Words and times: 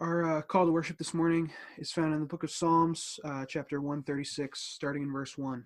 Our 0.00 0.38
uh, 0.38 0.42
call 0.42 0.64
to 0.64 0.70
worship 0.70 0.96
this 0.96 1.12
morning 1.12 1.50
is 1.76 1.90
found 1.90 2.14
in 2.14 2.20
the 2.20 2.26
book 2.26 2.44
of 2.44 2.52
Psalms, 2.52 3.18
uh, 3.24 3.44
chapter 3.46 3.80
136, 3.80 4.60
starting 4.60 5.02
in 5.02 5.12
verse 5.12 5.36
1. 5.36 5.64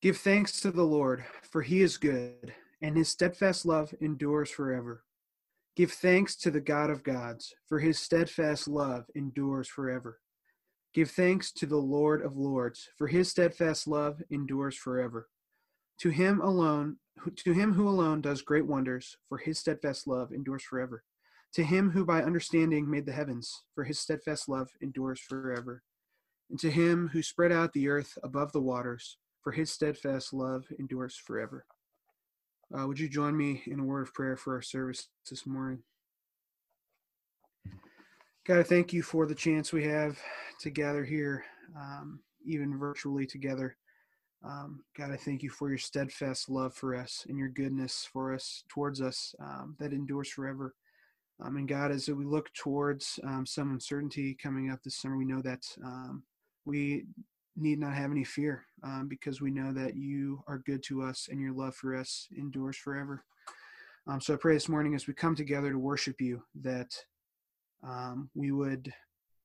Give 0.00 0.16
thanks 0.16 0.62
to 0.62 0.70
the 0.70 0.84
Lord, 0.84 1.26
for 1.42 1.60
he 1.60 1.82
is 1.82 1.98
good, 1.98 2.54
and 2.80 2.96
his 2.96 3.10
steadfast 3.10 3.66
love 3.66 3.92
endures 4.00 4.50
forever. 4.50 5.04
Give 5.76 5.92
thanks 5.92 6.36
to 6.36 6.50
the 6.50 6.62
God 6.62 6.88
of 6.88 7.02
gods, 7.02 7.52
for 7.68 7.80
his 7.80 7.98
steadfast 7.98 8.66
love 8.66 9.04
endures 9.14 9.68
forever. 9.68 10.20
Give 10.94 11.10
thanks 11.10 11.52
to 11.52 11.66
the 11.66 11.76
Lord 11.76 12.24
of 12.24 12.34
lords, 12.34 12.88
for 12.96 13.08
his 13.08 13.28
steadfast 13.28 13.86
love 13.86 14.22
endures 14.30 14.74
forever. 14.74 15.28
To 15.98 16.08
him 16.08 16.40
alone, 16.40 16.96
to 17.36 17.52
him 17.52 17.74
who 17.74 17.86
alone 17.86 18.22
does 18.22 18.40
great 18.40 18.66
wonders, 18.66 19.18
for 19.28 19.36
his 19.36 19.58
steadfast 19.58 20.06
love 20.06 20.32
endures 20.32 20.62
forever. 20.62 21.04
To 21.54 21.64
him 21.64 21.90
who 21.90 22.04
by 22.04 22.22
understanding 22.22 22.90
made 22.90 23.06
the 23.06 23.12
heavens, 23.12 23.64
for 23.74 23.84
his 23.84 23.98
steadfast 23.98 24.48
love 24.48 24.68
endures 24.80 25.20
forever. 25.20 25.82
And 26.50 26.58
to 26.60 26.70
him 26.70 27.08
who 27.08 27.22
spread 27.22 27.52
out 27.52 27.72
the 27.72 27.88
earth 27.88 28.16
above 28.22 28.52
the 28.52 28.60
waters, 28.60 29.16
for 29.42 29.52
his 29.52 29.70
steadfast 29.70 30.32
love 30.32 30.66
endures 30.78 31.16
forever. 31.16 31.64
Uh, 32.76 32.86
would 32.86 32.98
you 32.98 33.08
join 33.08 33.36
me 33.36 33.62
in 33.66 33.80
a 33.80 33.84
word 33.84 34.02
of 34.02 34.14
prayer 34.14 34.36
for 34.36 34.54
our 34.54 34.62
service 34.62 35.08
this 35.28 35.46
morning? 35.46 35.82
God, 38.46 38.58
I 38.58 38.62
thank 38.62 38.92
you 38.92 39.02
for 39.02 39.26
the 39.26 39.34
chance 39.34 39.72
we 39.72 39.84
have 39.84 40.18
to 40.60 40.70
gather 40.70 41.04
here, 41.04 41.44
um, 41.76 42.20
even 42.44 42.78
virtually 42.78 43.26
together. 43.26 43.76
Um, 44.44 44.84
God, 44.96 45.10
I 45.10 45.16
thank 45.16 45.42
you 45.42 45.50
for 45.50 45.68
your 45.68 45.78
steadfast 45.78 46.48
love 46.48 46.74
for 46.74 46.94
us 46.94 47.26
and 47.28 47.38
your 47.38 47.48
goodness 47.48 48.08
for 48.10 48.32
us, 48.32 48.64
towards 48.68 49.00
us, 49.00 49.34
um, 49.40 49.76
that 49.78 49.92
endures 49.92 50.28
forever. 50.28 50.74
Um, 51.40 51.56
and 51.56 51.68
God, 51.68 51.92
as 51.92 52.08
we 52.08 52.24
look 52.24 52.52
towards 52.54 53.20
um, 53.24 53.46
some 53.46 53.70
uncertainty 53.70 54.34
coming 54.34 54.70
up 54.70 54.82
this 54.82 54.96
summer, 54.96 55.16
we 55.16 55.24
know 55.24 55.40
that 55.42 55.64
um, 55.84 56.24
we 56.64 57.04
need 57.56 57.78
not 57.78 57.94
have 57.94 58.10
any 58.10 58.24
fear 58.24 58.64
um, 58.82 59.06
because 59.08 59.40
we 59.40 59.50
know 59.50 59.72
that 59.72 59.96
you 59.96 60.42
are 60.48 60.58
good 60.58 60.82
to 60.84 61.02
us 61.02 61.28
and 61.30 61.40
your 61.40 61.52
love 61.52 61.74
for 61.74 61.94
us 61.94 62.28
endures 62.36 62.76
forever. 62.76 63.24
Um, 64.08 64.20
so 64.20 64.34
I 64.34 64.36
pray 64.36 64.54
this 64.54 64.68
morning 64.68 64.94
as 64.94 65.06
we 65.06 65.14
come 65.14 65.36
together 65.36 65.70
to 65.70 65.78
worship 65.78 66.20
you 66.20 66.42
that 66.62 66.92
um, 67.84 68.30
we 68.34 68.50
would 68.50 68.92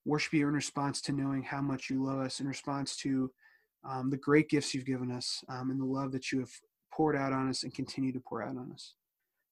worship 0.05 0.33
you 0.33 0.47
in 0.47 0.53
response 0.53 1.00
to 1.02 1.11
knowing 1.11 1.44
how 1.44 1.61
much 1.61 1.89
you 1.89 2.03
love 2.03 2.19
us, 2.19 2.39
in 2.39 2.47
response 2.47 2.95
to 2.97 3.31
the 4.09 4.17
great 4.17 4.50
gifts 4.50 4.73
you've 4.73 4.85
given 4.85 5.11
us, 5.11 5.44
and 5.47 5.80
the 5.80 5.85
love 5.85 6.11
that 6.11 6.31
you 6.31 6.39
have 6.39 6.52
poured 6.91 7.16
out 7.16 7.33
on 7.33 7.50
us 7.50 7.63
and 7.63 7.73
continue 7.73 8.11
to 8.11 8.19
pour 8.19 8.41
out 8.41 8.57
on 8.57 8.72
us. 8.73 8.95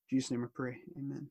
In 0.09 0.17
Jesus' 0.17 0.31
name 0.31 0.43
I 0.43 0.47
pray. 0.53 0.77
Amen. 0.97 1.27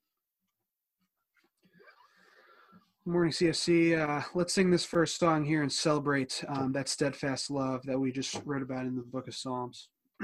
Good 2.99 2.99
morning, 3.10 3.32
CSC. 3.32 3.98
Uh, 3.98 4.22
let's 4.34 4.54
sing 4.54 4.70
this 4.70 4.84
first 4.84 5.18
song 5.18 5.44
here 5.44 5.62
and 5.62 5.72
celebrate 5.72 6.44
um, 6.46 6.70
that 6.72 6.88
steadfast 6.88 7.50
love 7.50 7.82
that 7.84 7.98
we 7.98 8.12
just 8.12 8.40
read 8.44 8.62
about 8.62 8.86
in 8.86 8.94
the 8.94 9.02
book 9.02 9.26
of 9.26 9.34
Psalms. 9.34 9.88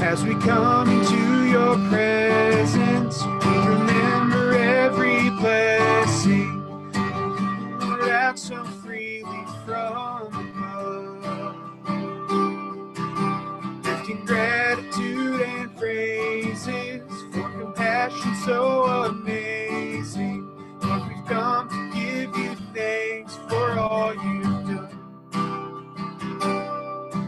As 0.00 0.22
we 0.24 0.34
come 0.36 0.88
into 0.88 1.46
your 1.48 1.74
presence, 1.88 2.21
compassion 18.08 18.34
so 18.44 18.84
amazing. 19.06 20.48
Lord, 20.82 21.02
we've 21.08 21.24
come 21.26 21.68
to 21.68 21.90
give 21.94 22.36
you 22.36 22.56
thanks 22.74 23.36
for 23.48 23.78
all 23.78 24.14
you've 24.14 24.66
done. 24.66 24.98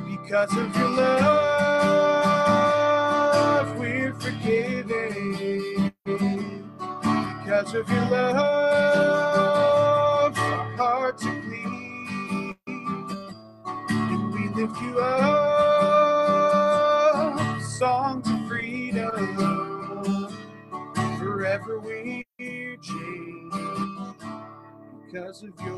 Because 0.07 0.57
of 0.57 0.77
your 0.77 0.91
love, 0.91 1.29
we're 3.79 4.15
forgiven. 4.15 5.93
Because 6.05 7.75
of 7.75 7.89
your 7.91 8.07
love, 8.07 8.39
our 10.39 10.77
hearts 10.77 11.25
are 11.27 11.43
clean. 11.43 12.57
And 13.89 14.33
we 14.34 14.49
lift 14.63 14.81
you 14.83 14.99
up 15.01 15.34
because 25.15 25.45
of 25.45 25.61
your 25.65 25.77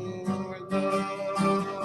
love. 0.71 1.76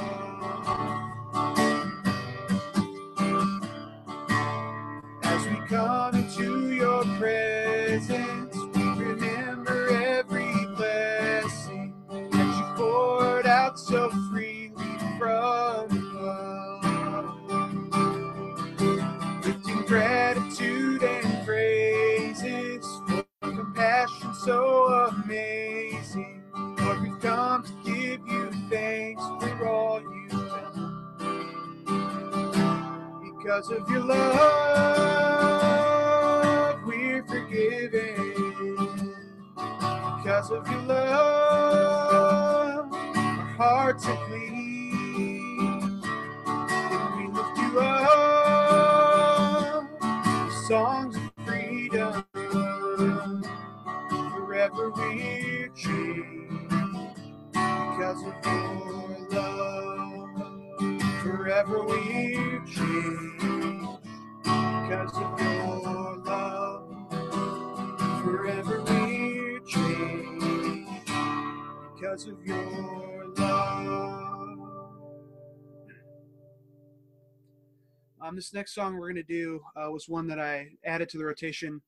Next 78.52 78.74
song 78.74 78.94
we're 78.94 79.12
going 79.12 79.16
to 79.16 79.22
do 79.22 79.60
uh, 79.76 79.90
was 79.90 80.08
one 80.08 80.26
that 80.28 80.38
I 80.38 80.68
added 80.84 81.08
to 81.10 81.18
the 81.18 81.24
rotation 81.24 81.80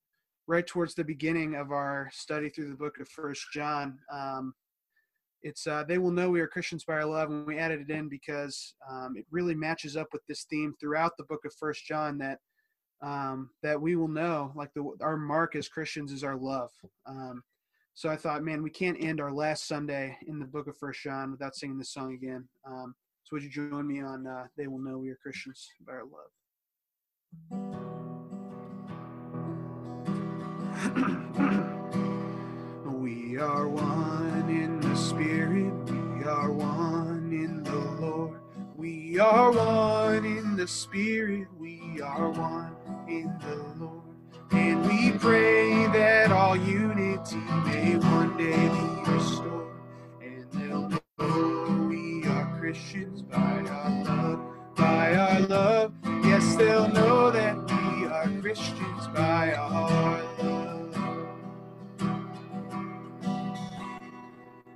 right 0.47 0.67
towards 0.67 0.95
the 0.95 1.05
beginning 1.05 1.55
of 1.55 1.71
our 1.71 2.09
study 2.13 2.49
through 2.49 2.69
the 2.69 2.77
book 2.77 3.01
of 3.01 3.09
First 3.09 3.47
John. 3.53 3.99
Um, 4.13 4.55
it's 5.43 5.67
uh, 5.67 5.85
they 5.87 5.99
will 5.99 6.11
know 6.11 6.31
we 6.31 6.41
are 6.41 6.47
Christians 6.47 6.85
by 6.85 6.95
our 6.95 7.05
love, 7.05 7.31
and 7.31 7.47
we 7.47 7.59
added 7.59 7.83
it 7.83 7.93
in 7.93 8.09
because 8.09 8.75
um, 8.91 9.15
it 9.17 9.27
really 9.31 9.55
matches 9.55 9.97
up 9.97 10.09
with 10.13 10.23
this 10.27 10.47
theme 10.49 10.75
throughout 10.81 11.13
the 11.19 11.25
book 11.25 11.45
of 11.45 11.55
First 11.55 11.85
John 11.85 12.17
that 12.19 12.39
um, 13.03 13.51
that 13.63 13.81
we 13.81 13.95
will 13.95 14.09
know 14.09 14.53
like 14.55 14.73
the 14.75 14.91
our 15.03 15.19
mark 15.19 15.55
as 15.55 15.69
Christians 15.69 16.13
is 16.13 16.25
our 16.25 16.37
love. 16.37 16.71
Um, 17.07 17.43
so 17.93 18.09
I 18.09 18.17
thought, 18.17 18.43
man, 18.43 18.63
we 18.63 18.71
can't 18.71 18.97
end 19.01 19.21
our 19.21 19.33
last 19.33 19.69
Sunday 19.69 20.17
in 20.27 20.39
the 20.39 20.47
book 20.47 20.67
of 20.67 20.77
First 20.79 21.03
John 21.03 21.31
without 21.31 21.55
singing 21.55 21.79
this 21.79 21.93
song 21.93 22.15
again. 22.15 22.49
Um, 22.67 22.95
so 23.23 23.37
would 23.37 23.43
you 23.43 23.51
join 23.51 23.87
me 23.87 24.01
on 24.01 24.27
uh, 24.27 24.47
"They 24.57 24.67
Will 24.67 24.79
Know 24.79 24.99
We 24.99 25.11
Are 25.11 25.19
Christians 25.23 25.69
by 25.87 25.93
Our 25.93 26.05
Love"? 26.05 26.31
we 32.85 33.39
are 33.39 33.69
one 33.69 34.49
in 34.51 34.81
the 34.81 34.95
Spirit. 34.97 35.73
We 35.91 36.25
are 36.25 36.51
one 36.53 37.31
in 37.33 37.63
the 37.65 37.77
Lord. 38.01 38.39
We 38.77 39.19
are 39.19 39.51
one 39.53 40.25
in 40.25 40.57
the 40.57 40.69
Spirit. 40.69 41.49
We 41.59 42.01
are 42.03 42.31
one 42.31 42.77
in 43.09 43.33
the 43.41 43.57
Lord. 43.83 44.03
And 44.51 44.85
we 44.87 45.13
pray 45.19 45.87
that 45.89 46.31
all 46.33 46.57
unity 46.57 47.37
may 47.65 47.97
one 47.97 48.37
day 48.37 48.69
be 48.69 49.13
restored. 49.13 49.73
And 50.23 50.47
they'll 50.53 50.91
know 50.91 51.01
we 51.89 52.27
are 52.27 52.47
Christians 52.59 53.23
by 53.23 53.37
our 53.39 54.05
love, 54.05 54.41
by 54.77 55.15
Christians 58.45 59.07
by 59.15 59.55
our 59.55 60.23
love. 60.43 60.95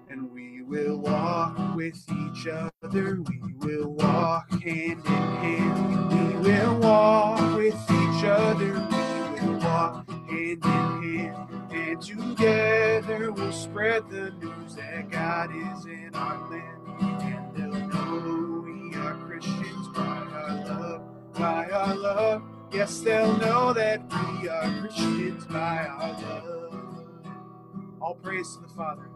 And 0.09 0.33
we 0.33 0.63
will 0.63 0.97
walk 0.97 1.77
with 1.77 2.03
each 2.11 2.47
other, 2.47 3.21
we 3.21 3.53
will 3.59 3.93
walk 3.93 4.51
hand 4.63 5.03
in 5.05 5.05
hand. 5.05 6.09
We 6.11 6.49
will 6.49 6.79
walk 6.79 7.59
with 7.59 7.75
each 7.75 8.25
other, 8.25 8.73
we 8.73 9.51
will 9.51 9.59
walk 9.59 10.09
hand 10.09 10.65
in 10.65 11.03
hand. 11.03 11.71
And 11.71 12.01
together 12.01 13.33
we'll 13.33 13.53
spread 13.53 14.09
the 14.09 14.31
news 14.31 14.77
that 14.77 15.11
God 15.11 15.51
is 15.55 15.85
in 15.85 16.15
our 16.15 16.51
land. 16.51 17.23
And 17.23 17.55
they'll 17.55 17.87
know 17.89 18.63
we 18.65 18.97
are 18.97 19.15
Christians 19.27 19.89
by 19.89 20.07
our 20.07 20.65
love, 20.65 21.03
by 21.35 21.67
our 21.67 21.95
love. 21.95 22.58
Yes, 22.71 23.01
they'll 23.01 23.37
know 23.39 23.73
that 23.73 24.03
we 24.11 24.49
are 24.49 24.81
Christians 24.81 25.47
by 25.47 25.87
our 25.87 26.13
love. 26.13 26.75
All 27.99 28.15
praise 28.15 28.57
to 28.57 28.63
the 28.63 28.69
Father. 28.69 29.09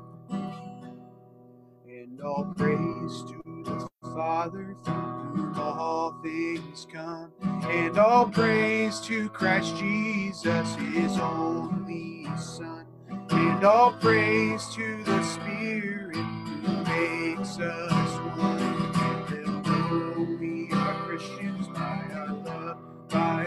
And 1.86 2.20
all 2.22 2.52
praise 2.56 3.22
to 3.24 3.42
the 3.64 3.88
Father 4.14 4.74
from 4.82 5.36
whom 5.36 5.54
all 5.60 6.18
things 6.22 6.86
come. 6.90 7.30
And 7.42 7.98
all 7.98 8.26
praise 8.26 9.00
to 9.00 9.28
Christ 9.28 9.76
Jesus, 9.76 10.74
his 10.76 11.18
only 11.18 12.26
Son. 12.38 12.86
And 13.30 13.64
all 13.64 13.92
praise 13.92 14.66
to 14.68 15.04
the 15.04 15.22
Spirit 15.22 16.16
who 16.16 16.84
makes 16.84 17.58
us 17.58 18.38
one. 18.38 18.81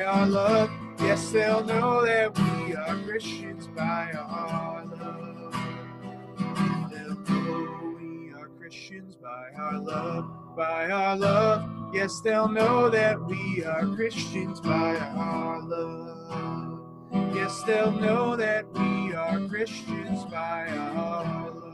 Our 0.05 0.27
love. 0.27 0.69
Yes, 0.99 1.31
they'll 1.31 1.63
know 1.63 2.05
that 2.05 2.37
we 2.37 2.75
are 2.75 2.95
Christians 3.03 3.67
by 3.67 4.11
our 4.13 4.85
love. 4.85 5.53
They'll 6.91 7.19
know 7.27 7.95
we 7.99 8.31
are 8.33 8.47
Christians 8.59 9.15
by 9.15 9.49
our 9.57 9.79
love, 9.79 10.55
by 10.55 10.89
our 10.91 11.17
love. 11.17 11.69
Yes, 11.93 12.21
they'll 12.21 12.47
know 12.47 12.89
that 12.89 13.23
we 13.25 13.63
are 13.63 13.85
Christians 13.95 14.59
by 14.59 14.97
our 14.97 15.61
love. 15.61 16.81
Yes, 17.33 17.63
they'll 17.63 17.91
know 17.91 18.35
that 18.35 18.71
we 18.73 19.13
are 19.13 19.39
Christians 19.47 20.23
by 20.25 20.67
our 20.69 21.23
love. 21.23 21.64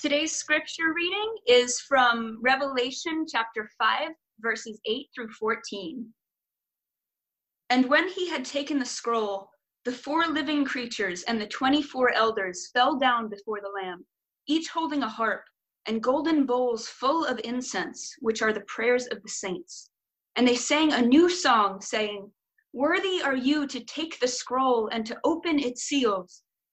Today's 0.00 0.32
scripture 0.32 0.94
reading 0.94 1.34
is 1.46 1.78
from 1.78 2.38
Revelation 2.40 3.26
chapter 3.30 3.68
5, 3.76 4.08
verses 4.40 4.80
8 4.86 5.08
through 5.14 5.28
14. 5.28 6.06
And 7.68 7.86
when 7.86 8.08
he 8.08 8.30
had 8.30 8.46
taken 8.46 8.78
the 8.78 8.86
scroll, 8.86 9.50
the 9.84 9.92
four 9.92 10.26
living 10.26 10.64
creatures 10.64 11.22
and 11.24 11.38
the 11.38 11.46
24 11.46 12.14
elders 12.14 12.70
fell 12.72 12.98
down 12.98 13.28
before 13.28 13.60
the 13.60 13.68
Lamb, 13.68 14.06
each 14.46 14.68
holding 14.68 15.02
a 15.02 15.08
harp 15.08 15.44
and 15.84 16.02
golden 16.02 16.46
bowls 16.46 16.88
full 16.88 17.26
of 17.26 17.38
incense, 17.44 18.16
which 18.20 18.40
are 18.40 18.54
the 18.54 18.64
prayers 18.68 19.06
of 19.08 19.22
the 19.22 19.28
saints. 19.28 19.90
And 20.34 20.48
they 20.48 20.56
sang 20.56 20.94
a 20.94 21.02
new 21.02 21.28
song, 21.28 21.82
saying, 21.82 22.32
Worthy 22.72 23.20
are 23.20 23.36
you 23.36 23.66
to 23.66 23.84
take 23.84 24.18
the 24.18 24.28
scroll 24.28 24.88
and 24.90 25.04
to 25.04 25.20
open 25.24 25.58
its 25.58 25.82
seals, 25.82 26.42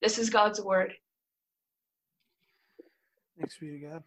This 0.00 0.18
is 0.18 0.30
God's 0.30 0.60
word. 0.62 0.94
Thanks 3.38 3.58
be 3.58 3.70
to 3.70 3.78
God. 3.78 4.02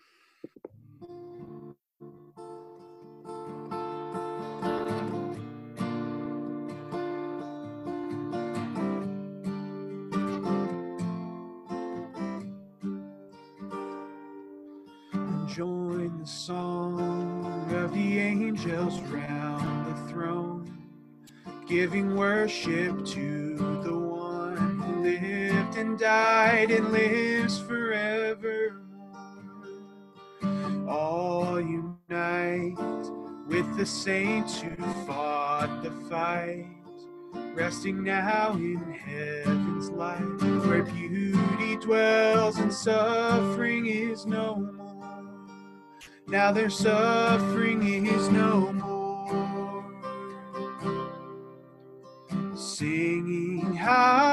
Join 15.54 16.18
the 16.20 16.26
song 16.26 17.72
of 17.76 17.94
the 17.94 18.18
angels 18.18 19.00
round 19.02 19.86
the 19.86 20.12
throne, 20.12 20.90
giving 21.68 22.16
worship 22.16 23.06
to 23.06 23.56
the 23.84 23.96
one 23.96 24.80
who 24.82 25.04
lived 25.74 25.88
and 25.88 26.00
died 26.00 26.72
and 26.72 26.92
lives 26.92 27.60
forevermore. 27.60 28.80
All 30.88 31.60
unite 31.60 32.78
with 33.48 33.78
the 33.78 33.86
saints 33.86 34.62
who 34.62 34.76
fought 35.06 35.84
the 35.84 35.92
fight, 36.10 36.68
resting 37.54 38.04
now 38.04 38.54
in 38.54 38.78
heaven's 38.94 39.90
light, 39.90 40.42
where 40.66 40.84
beauty 40.84 41.76
dwells 41.78 42.58
and 42.58 42.74
suffering 42.74 43.86
is 43.88 44.26
no 44.26 44.56
more. 44.56 44.82
Now 46.28 46.52
their 46.52 46.70
suffering 46.70 48.06
is 48.06 48.30
no 48.30 48.74
more. 48.74 48.94
Singing 52.56 53.74
hallelujah, 53.74 54.33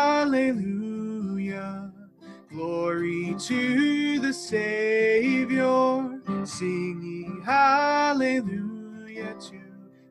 to 3.41 4.21
the 4.21 4.33
Savior. 4.33 6.21
Singing 6.45 7.43
hallelujah 7.45 9.35
to 9.41 9.61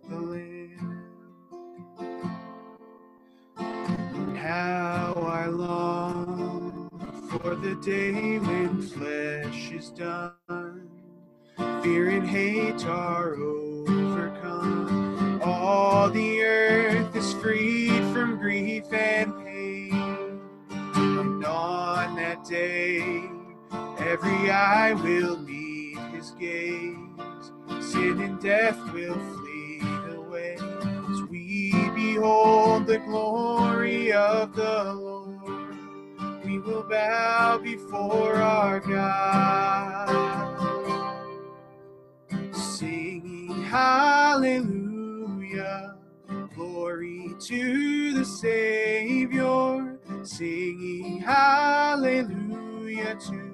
the 0.09 0.15
Lamb. 0.15 1.03
How 4.38 5.13
I 5.15 5.45
long 5.48 6.89
for 7.29 7.55
the 7.55 7.75
day 7.75 8.39
when 8.39 8.81
flesh 8.81 9.71
is 9.71 9.91
done 9.91 10.89
fear 11.83 12.09
and 12.09 12.27
hate 12.27 12.86
are 12.86 13.36
overcome. 13.36 15.41
All 15.43 16.09
the 16.09 16.41
earth 16.41 17.15
is 17.15 17.33
freed 17.36 18.03
from 18.13 18.38
grief 18.38 18.91
and 18.91 19.33
pain. 19.45 20.41
And 20.71 21.45
on 21.45 22.15
that 22.17 22.43
day, 22.43 23.19
every 24.10 24.50
eye 24.50 24.94
will 24.94 25.38
meet 25.38 26.00
his 26.12 26.32
gaze. 26.32 26.96
Sin 27.80 28.20
and 28.22 28.42
death 28.42 28.75
will 28.92 29.13
flee 29.13 29.82
away 30.16 30.56
as 30.56 31.22
we 31.30 31.72
behold 31.94 32.88
the 32.88 32.98
glory 32.98 34.12
of 34.12 34.56
the 34.56 34.94
Lord. 34.96 35.75
We 36.44 36.58
will 36.58 36.82
bow 36.89 37.60
before 37.60 38.34
our 38.34 38.80
God 38.80 40.10
singing 42.51 43.62
hallelujah, 43.62 44.80
glory 46.56 47.36
to 47.42 48.13
the 48.13 48.25
Savior, 48.25 50.00
singing 50.24 51.20
hallelujah 51.20 53.16
to 53.16 53.49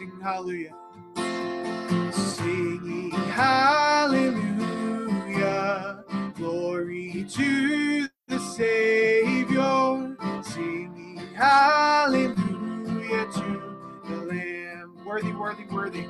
Sing 0.00 0.18
hallelujah. 0.22 0.74
Singing 2.10 3.10
hallelujah, 3.10 4.44
Glory 6.36 7.26
to 7.28 8.08
the 8.28 8.38
Savior, 8.38 10.16
singing 10.42 11.18
hallelujah 11.34 13.26
to 13.34 13.76
the 14.08 14.16
Lamb. 14.26 14.96
Worthy, 15.04 15.32
worthy, 15.32 15.64
worthy. 15.64 16.06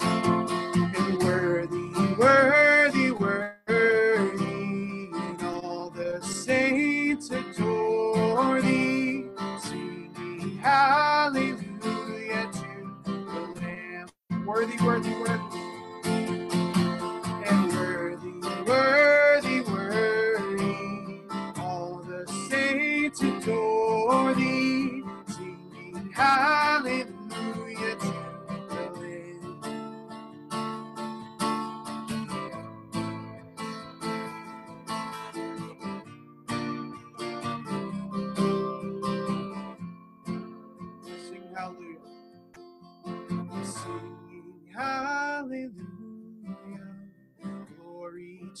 And 0.00 1.22
worthy, 1.22 1.76
worthy, 1.94 2.14
worthy. 2.16 2.73
Worthy, 14.46 14.76
worthy, 14.84 15.10
worthy. 15.10 15.58
And 17.46 17.72
worthy, 17.72 18.40
worthy, 18.66 19.60
worthy. 19.62 21.20
All 21.58 22.02
the 22.06 22.26
saints 22.50 23.22
adore 23.22 24.34
thee, 24.34 25.02
singing 25.28 26.10
hallelujah 26.14 27.03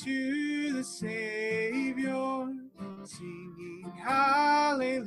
to 0.04 0.72
the 0.74 0.84
Savior. 0.84 2.52
Singing 3.04 3.90
hallelujah 4.02 5.06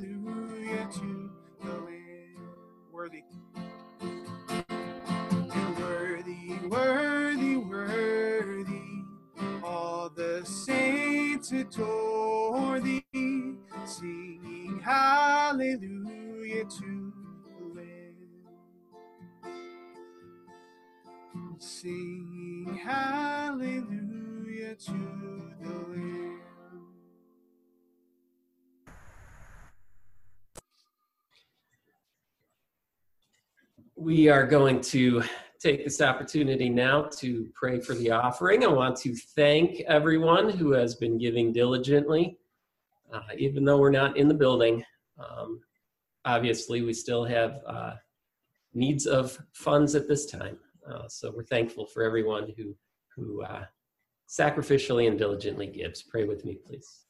to 0.92 1.30
the 1.62 1.70
Lamb. 1.70 2.56
Worthy. 2.92 3.24
Worthy, 5.80 6.68
worthy, 6.68 7.58
worthy. 7.58 9.04
All 9.64 10.10
the 10.10 10.44
saints 10.44 11.52
adore 11.52 12.80
thee. 12.80 13.04
Singing 13.86 14.82
hallelujah 14.84 16.66
to 16.66 17.14
the 17.46 17.66
Lamb. 17.76 18.16
Singing 21.60 22.80
hallelujah 22.84 24.27
to 24.58 24.92
the 25.62 25.68
Lamb. 25.70 26.40
We 33.96 34.30
are 34.30 34.48
going 34.48 34.82
to 34.82 35.22
take 35.60 35.84
this 35.84 36.02
opportunity 36.02 36.70
now 36.70 37.04
to 37.18 37.48
pray 37.54 37.80
for 37.80 37.94
the 37.94 38.10
offering. 38.10 38.64
I 38.64 38.68
want 38.68 38.98
to 38.98 39.16
thank 39.36 39.82
everyone 39.82 40.50
who 40.50 40.72
has 40.72 40.96
been 40.96 41.20
giving 41.20 41.54
diligently, 41.54 42.40
uh, 43.14 43.22
even 43.38 43.64
though 43.64 43.78
we're 43.78 43.92
not 43.92 44.18
in 44.18 44.28
the 44.28 44.34
building. 44.34 44.84
Um, 45.20 45.62
obviously, 46.26 46.82
we 46.82 46.94
still 46.94 47.26
have 47.26 47.60
uh, 47.68 47.94
needs 48.74 49.06
of 49.06 49.38
funds 49.54 49.94
at 49.94 50.08
this 50.08 50.26
time, 50.26 50.58
uh, 50.90 51.08
so 51.08 51.32
we're 51.36 51.44
thankful 51.44 51.86
for 51.86 52.02
everyone 52.02 52.52
who 52.58 52.76
who 53.16 53.44
uh, 53.44 53.66
sacrificially 54.28 55.08
and 55.08 55.18
diligently 55.18 55.68
gives. 55.68 56.04
Pray 56.04 56.26
with 56.26 56.44
me, 56.46 56.56
please. 56.66 57.06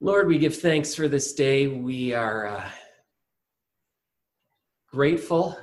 Lord, 0.00 0.28
we 0.28 0.38
give 0.38 0.56
thanks 0.56 0.94
for 0.94 1.08
this 1.08 1.34
day. 1.34 1.66
We 1.66 2.14
are 2.14 2.46
uh, 2.46 2.68
grateful 4.90 5.58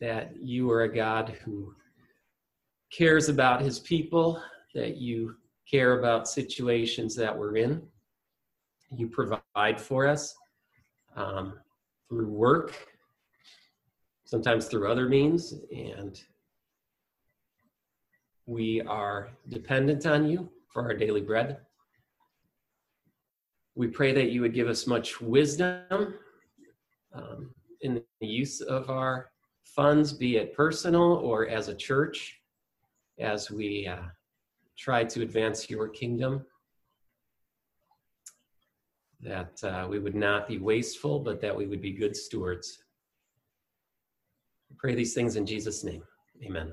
that 0.00 0.36
you 0.36 0.70
are 0.70 0.82
a 0.82 0.94
God 0.94 1.30
who 1.44 1.74
cares 2.92 3.28
about 3.28 3.62
his 3.62 3.78
people, 3.78 4.42
that 4.74 4.96
you 4.96 5.36
care 5.70 5.98
about 5.98 6.28
situations 6.28 7.16
that 7.16 7.36
we're 7.36 7.56
in. 7.56 7.82
You 8.90 9.08
provide 9.08 9.80
for 9.80 10.06
us 10.06 10.34
um, 11.16 11.54
through 12.08 12.28
work, 12.28 12.74
sometimes 14.24 14.66
through 14.66 14.90
other 14.90 15.08
means, 15.08 15.54
and 15.74 16.20
we 18.46 18.80
are 18.82 19.30
dependent 19.48 20.06
on 20.06 20.28
you 20.28 20.48
for 20.72 20.82
our 20.82 20.94
daily 20.94 21.20
bread. 21.20 21.58
We 23.74 23.88
pray 23.88 24.12
that 24.12 24.30
you 24.30 24.40
would 24.42 24.54
give 24.54 24.68
us 24.68 24.86
much 24.86 25.20
wisdom 25.20 26.14
um, 27.14 27.54
in 27.80 28.02
the 28.20 28.26
use 28.26 28.60
of 28.60 28.90
our 28.90 29.30
funds, 29.64 30.12
be 30.12 30.36
it 30.36 30.54
personal 30.54 31.02
or 31.02 31.48
as 31.48 31.68
a 31.68 31.74
church, 31.74 32.40
as 33.18 33.50
we 33.50 33.86
uh, 33.86 34.02
try 34.76 35.04
to 35.04 35.22
advance 35.22 35.70
your 35.70 35.88
kingdom. 35.88 36.44
That 39.20 39.62
uh, 39.62 39.86
we 39.88 40.00
would 40.00 40.16
not 40.16 40.48
be 40.48 40.58
wasteful, 40.58 41.20
but 41.20 41.40
that 41.40 41.56
we 41.56 41.66
would 41.66 41.80
be 41.80 41.92
good 41.92 42.16
stewards. 42.16 42.82
We 44.68 44.76
pray 44.78 44.94
these 44.94 45.14
things 45.14 45.36
in 45.36 45.46
Jesus' 45.46 45.84
name. 45.84 46.02
Amen. 46.44 46.72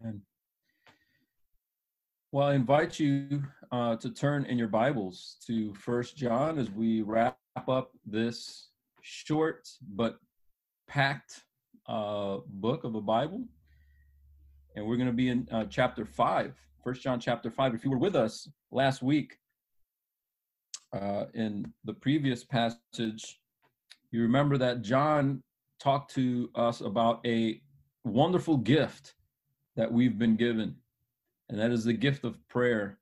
And 0.00 0.20
well, 2.32 2.48
I 2.48 2.54
invite 2.54 2.98
you 2.98 3.44
uh, 3.72 3.96
to 3.96 4.10
turn 4.10 4.44
in 4.44 4.58
your 4.58 4.68
Bibles 4.68 5.36
to 5.46 5.72
First 5.74 6.16
John 6.16 6.58
as 6.58 6.70
we 6.70 7.02
wrap 7.02 7.38
up 7.66 7.92
this 8.04 8.68
short 9.00 9.68
but 9.94 10.18
packed 10.86 11.44
uh, 11.88 12.38
book 12.46 12.84
of 12.84 12.92
the 12.92 13.00
Bible. 13.00 13.44
And 14.74 14.86
we're 14.86 14.96
going 14.96 15.08
to 15.08 15.14
be 15.14 15.30
in 15.30 15.48
uh, 15.50 15.64
chapter 15.70 16.04
5, 16.04 16.54
First 16.84 17.02
John 17.02 17.18
chapter 17.18 17.50
5. 17.50 17.74
If 17.74 17.84
you 17.84 17.90
were 17.90 17.98
with 17.98 18.16
us 18.16 18.48
last 18.70 19.02
week 19.02 19.38
uh, 20.92 21.26
in 21.32 21.72
the 21.84 21.94
previous 21.94 22.44
passage, 22.44 23.40
you 24.10 24.20
remember 24.20 24.58
that 24.58 24.82
John 24.82 25.42
talked 25.80 26.14
to 26.16 26.50
us 26.54 26.82
about 26.82 27.20
a 27.26 27.62
wonderful 28.04 28.58
gift 28.58 29.14
that 29.76 29.92
we've 29.92 30.18
been 30.18 30.36
given, 30.36 30.76
and 31.48 31.58
that 31.58 31.70
is 31.70 31.84
the 31.84 31.92
gift 31.92 32.24
of 32.24 32.36
prayer. 32.48 32.98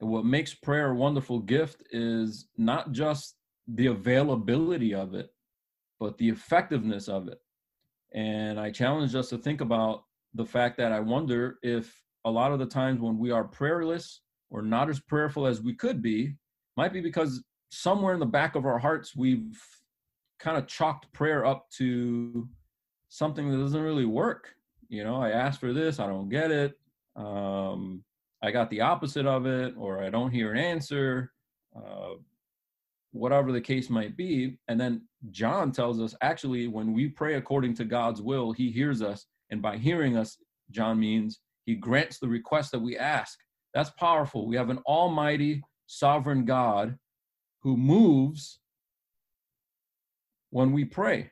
And 0.00 0.10
what 0.10 0.24
makes 0.24 0.54
prayer 0.54 0.90
a 0.90 0.94
wonderful 0.94 1.40
gift 1.40 1.82
is 1.90 2.48
not 2.56 2.92
just 2.92 3.36
the 3.66 3.86
availability 3.86 4.94
of 4.94 5.14
it, 5.14 5.30
but 5.98 6.18
the 6.18 6.28
effectiveness 6.28 7.08
of 7.08 7.28
it. 7.28 7.38
And 8.12 8.58
I 8.58 8.70
challenge 8.70 9.14
us 9.14 9.28
to 9.30 9.38
think 9.38 9.60
about 9.60 10.04
the 10.34 10.44
fact 10.44 10.76
that 10.78 10.92
I 10.92 11.00
wonder 11.00 11.58
if 11.62 11.94
a 12.24 12.30
lot 12.30 12.52
of 12.52 12.58
the 12.58 12.66
times 12.66 13.00
when 13.00 13.18
we 13.18 13.30
are 13.30 13.44
prayerless 13.44 14.20
or 14.50 14.62
not 14.62 14.88
as 14.88 15.00
prayerful 15.00 15.46
as 15.46 15.60
we 15.60 15.74
could 15.74 16.00
be, 16.00 16.34
might 16.76 16.92
be 16.92 17.00
because 17.00 17.42
somewhere 17.70 18.14
in 18.14 18.20
the 18.20 18.26
back 18.26 18.54
of 18.54 18.64
our 18.64 18.78
hearts 18.78 19.14
we've 19.16 19.60
kind 20.38 20.56
of 20.56 20.66
chalked 20.66 21.12
prayer 21.12 21.44
up 21.44 21.68
to 21.76 22.48
something 23.08 23.50
that 23.50 23.58
doesn't 23.58 23.82
really 23.82 24.04
work. 24.04 24.54
You 24.88 25.04
know, 25.04 25.16
I 25.16 25.30
asked 25.30 25.60
for 25.60 25.72
this, 25.72 26.00
I 26.00 26.06
don't 26.06 26.28
get 26.28 26.50
it. 26.50 26.78
Um, 27.16 28.02
I 28.42 28.50
got 28.50 28.70
the 28.70 28.80
opposite 28.80 29.26
of 29.26 29.46
it, 29.46 29.74
or 29.76 30.02
I 30.02 30.10
don't 30.10 30.30
hear 30.30 30.52
an 30.52 30.58
answer. 30.58 31.32
Uh, 31.76 32.14
whatever 33.12 33.52
the 33.52 33.60
case 33.60 33.90
might 33.90 34.16
be. 34.16 34.58
And 34.68 34.80
then 34.80 35.02
John 35.30 35.72
tells 35.72 36.00
us 36.00 36.14
actually, 36.20 36.68
when 36.68 36.92
we 36.92 37.08
pray 37.08 37.34
according 37.34 37.74
to 37.74 37.84
God's 37.84 38.22
will, 38.22 38.52
he 38.52 38.70
hears 38.70 39.02
us. 39.02 39.26
And 39.50 39.62
by 39.62 39.76
hearing 39.76 40.16
us, 40.16 40.38
John 40.70 41.00
means 41.00 41.40
he 41.64 41.74
grants 41.74 42.18
the 42.18 42.28
request 42.28 42.72
that 42.72 42.78
we 42.78 42.96
ask. 42.96 43.38
That's 43.74 43.90
powerful. 43.90 44.46
We 44.46 44.56
have 44.56 44.70
an 44.70 44.78
almighty, 44.86 45.62
sovereign 45.86 46.44
God 46.44 46.98
who 47.62 47.76
moves 47.76 48.60
when 50.50 50.72
we 50.72 50.84
pray. 50.84 51.30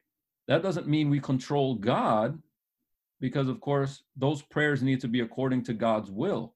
That 0.48 0.62
doesn't 0.62 0.88
mean 0.88 1.10
we 1.10 1.20
control 1.20 1.75
God, 1.75 2.40
because 3.20 3.49
of 3.49 3.61
course, 3.61 4.02
those 4.16 4.42
prayers 4.42 4.82
need 4.82 5.00
to 5.00 5.08
be 5.08 5.20
according 5.20 5.62
to 5.64 5.75
God's 5.75 6.11
will. 6.11 6.54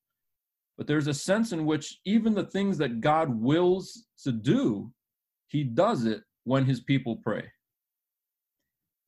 But 0.77 0.87
there's 0.87 1.09
a 1.09 1.15
sense 1.15 1.53
in 1.53 1.67
which 1.67 2.01
even 2.05 2.35
the 2.35 2.45
things 2.45 2.79
that 2.79 3.01
God 3.01 3.29
wills 3.29 4.07
to 4.25 4.33
do, 4.33 4.93
he 5.49 5.65
does 5.65 6.07
it 6.07 6.23
when 6.45 6.65
his 6.65 6.81
people 6.81 7.17
pray. 7.17 7.45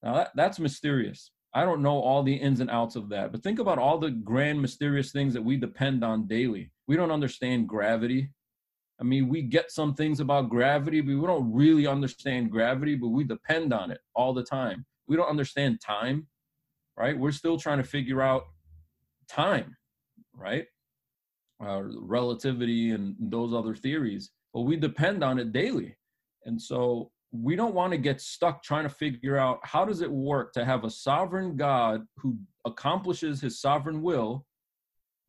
Now 0.03 0.15
that, 0.15 0.33
that's 0.35 0.59
mysterious. 0.59 1.31
I 1.55 1.65
don't 1.65 1.83
know 1.83 1.99
all 2.01 2.23
the 2.23 2.35
ins 2.35 2.61
and 2.61 2.71
outs 2.71 2.97
of 2.97 3.09
that, 3.11 3.31
but 3.31 3.43
think 3.43 3.59
about 3.59 3.79
all 3.79 3.99
the 3.99 4.11
grand 4.11 4.61
mysterious 4.61 5.13
things 5.13 5.35
that 5.35 5.45
we 5.45 5.57
depend 5.57 6.03
on 6.03 6.27
daily. 6.27 6.71
We 6.89 6.97
don't 6.97 7.11
understand 7.11 7.69
gravity. 7.69 8.31
I 9.01 9.05
mean, 9.05 9.29
we 9.29 9.43
get 9.43 9.71
some 9.71 9.95
things 9.95 10.21
about 10.21 10.49
gravity, 10.49 11.01
but 11.01 11.15
we 11.15 11.27
don't 11.27 11.53
really 11.53 11.87
understand 11.87 12.51
gravity, 12.51 12.95
but 12.95 13.09
we 13.09 13.25
depend 13.25 13.73
on 13.73 13.91
it 13.91 14.01
all 14.15 14.33
the 14.33 14.45
time. 14.45 14.87
We 15.09 15.17
don't 15.17 15.29
understand 15.29 15.81
time, 15.81 16.27
right? 16.97 17.19
We're 17.19 17.33
still 17.33 17.59
trying 17.59 17.79
to 17.79 17.85
figure 17.85 18.23
out 18.23 18.45
time. 19.29 19.77
right? 20.35 20.67
Uh, 21.65 21.83
relativity 21.83 22.91
and 22.91 23.15
those 23.19 23.55
other 23.55 23.75
theories, 23.75 24.31
but 24.53 24.63
we 24.63 24.77
depend 24.77 25.23
on 25.23 25.39
it 25.39 25.53
daily. 25.53 25.97
And 26.45 26.61
so 26.61 27.11
we 27.31 27.55
don't 27.57 27.75
want 27.75 27.93
to 27.93 27.99
get 27.99 28.21
stuck 28.21 28.63
trying 28.63 28.83
to 28.83 28.89
figure 28.89 29.39
out 29.39 29.61
how 29.63 29.85
does 29.85 30.01
it 30.01 30.11
work 30.11 30.53
to 30.55 30.65
have 30.65 30.85
a 30.85 30.91
sovereign 30.91 31.57
God 31.57 32.03
who 32.17 32.37
accomplishes 32.65 33.41
his 33.41 33.61
sovereign 33.61 34.03
will, 34.03 34.45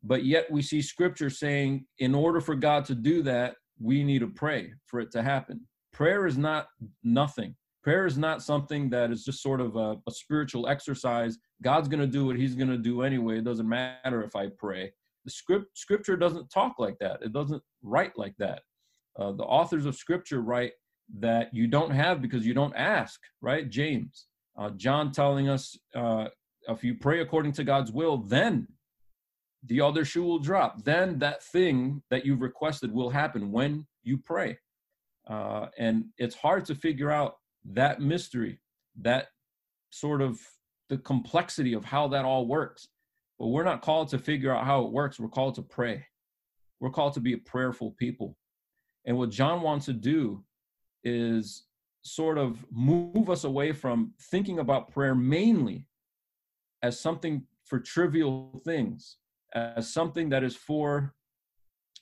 but 0.02 0.24
yet 0.24 0.50
we 0.50 0.60
see 0.60 0.82
scripture 0.82 1.30
saying 1.30 1.86
in 1.98 2.14
order 2.14 2.40
for 2.40 2.54
God 2.54 2.84
to 2.86 2.94
do 2.94 3.22
that, 3.22 3.54
we 3.80 4.04
need 4.04 4.20
to 4.20 4.28
pray 4.28 4.72
for 4.86 5.00
it 5.00 5.10
to 5.12 5.22
happen. 5.22 5.60
Prayer 5.92 6.26
is 6.26 6.36
not 6.36 6.66
nothing. 7.02 7.54
Prayer 7.84 8.06
is 8.06 8.16
not 8.16 8.42
something 8.42 8.88
that 8.88 9.10
is 9.10 9.26
just 9.26 9.42
sort 9.42 9.60
of 9.60 9.76
a, 9.76 9.96
a 10.08 10.10
spiritual 10.10 10.66
exercise. 10.66 11.38
God's 11.62 11.86
going 11.86 12.00
to 12.00 12.06
do 12.06 12.24
what 12.24 12.36
he's 12.36 12.54
going 12.54 12.70
to 12.70 12.78
do 12.78 13.02
anyway. 13.02 13.38
It 13.38 13.44
doesn't 13.44 13.68
matter 13.68 14.22
if 14.24 14.34
I 14.34 14.48
pray. 14.48 14.90
The 15.26 15.30
script, 15.30 15.76
scripture 15.76 16.16
doesn't 16.16 16.50
talk 16.50 16.76
like 16.78 16.98
that. 17.00 17.18
It 17.20 17.34
doesn't 17.34 17.62
write 17.82 18.16
like 18.16 18.34
that. 18.38 18.62
Uh, 19.18 19.32
the 19.32 19.44
authors 19.44 19.84
of 19.84 19.96
scripture 19.96 20.40
write 20.40 20.72
that 21.18 21.52
you 21.52 21.66
don't 21.66 21.90
have 21.90 22.22
because 22.22 22.46
you 22.46 22.54
don't 22.54 22.74
ask, 22.74 23.20
right? 23.42 23.68
James, 23.68 24.28
uh, 24.58 24.70
John 24.70 25.12
telling 25.12 25.50
us 25.50 25.76
uh, 25.94 26.28
if 26.68 26.82
you 26.82 26.94
pray 26.94 27.20
according 27.20 27.52
to 27.52 27.64
God's 27.64 27.92
will, 27.92 28.16
then 28.16 28.66
the 29.66 29.82
other 29.82 30.06
shoe 30.06 30.24
will 30.24 30.38
drop. 30.38 30.84
Then 30.84 31.18
that 31.18 31.42
thing 31.42 32.02
that 32.08 32.24
you've 32.24 32.40
requested 32.40 32.92
will 32.92 33.10
happen 33.10 33.52
when 33.52 33.86
you 34.02 34.16
pray. 34.16 34.58
Uh, 35.28 35.66
and 35.78 36.06
it's 36.16 36.34
hard 36.34 36.64
to 36.66 36.74
figure 36.74 37.10
out 37.10 37.36
that 37.72 38.00
mystery, 38.00 38.60
that 39.00 39.28
sort 39.90 40.20
of 40.20 40.40
the 40.88 40.98
complexity 40.98 41.72
of 41.72 41.84
how 41.84 42.08
that 42.08 42.24
all 42.24 42.46
works. 42.46 42.88
But 43.38 43.48
we're 43.48 43.64
not 43.64 43.82
called 43.82 44.08
to 44.10 44.18
figure 44.18 44.54
out 44.54 44.64
how 44.64 44.84
it 44.84 44.92
works. 44.92 45.18
We're 45.18 45.28
called 45.28 45.56
to 45.56 45.62
pray. 45.62 46.06
We're 46.80 46.90
called 46.90 47.14
to 47.14 47.20
be 47.20 47.32
a 47.32 47.38
prayerful 47.38 47.92
people. 47.98 48.36
And 49.06 49.16
what 49.16 49.30
John 49.30 49.62
wants 49.62 49.86
to 49.86 49.92
do 49.92 50.44
is 51.02 51.64
sort 52.02 52.38
of 52.38 52.64
move 52.70 53.30
us 53.30 53.44
away 53.44 53.72
from 53.72 54.12
thinking 54.30 54.58
about 54.58 54.90
prayer 54.92 55.14
mainly 55.14 55.86
as 56.82 57.00
something 57.00 57.46
for 57.64 57.80
trivial 57.80 58.60
things, 58.64 59.16
as 59.54 59.92
something 59.92 60.28
that 60.28 60.44
is 60.44 60.54
for 60.54 61.14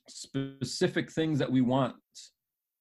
specific 0.08 1.10
things 1.10 1.38
that 1.38 1.50
we 1.50 1.60
want. 1.60 1.94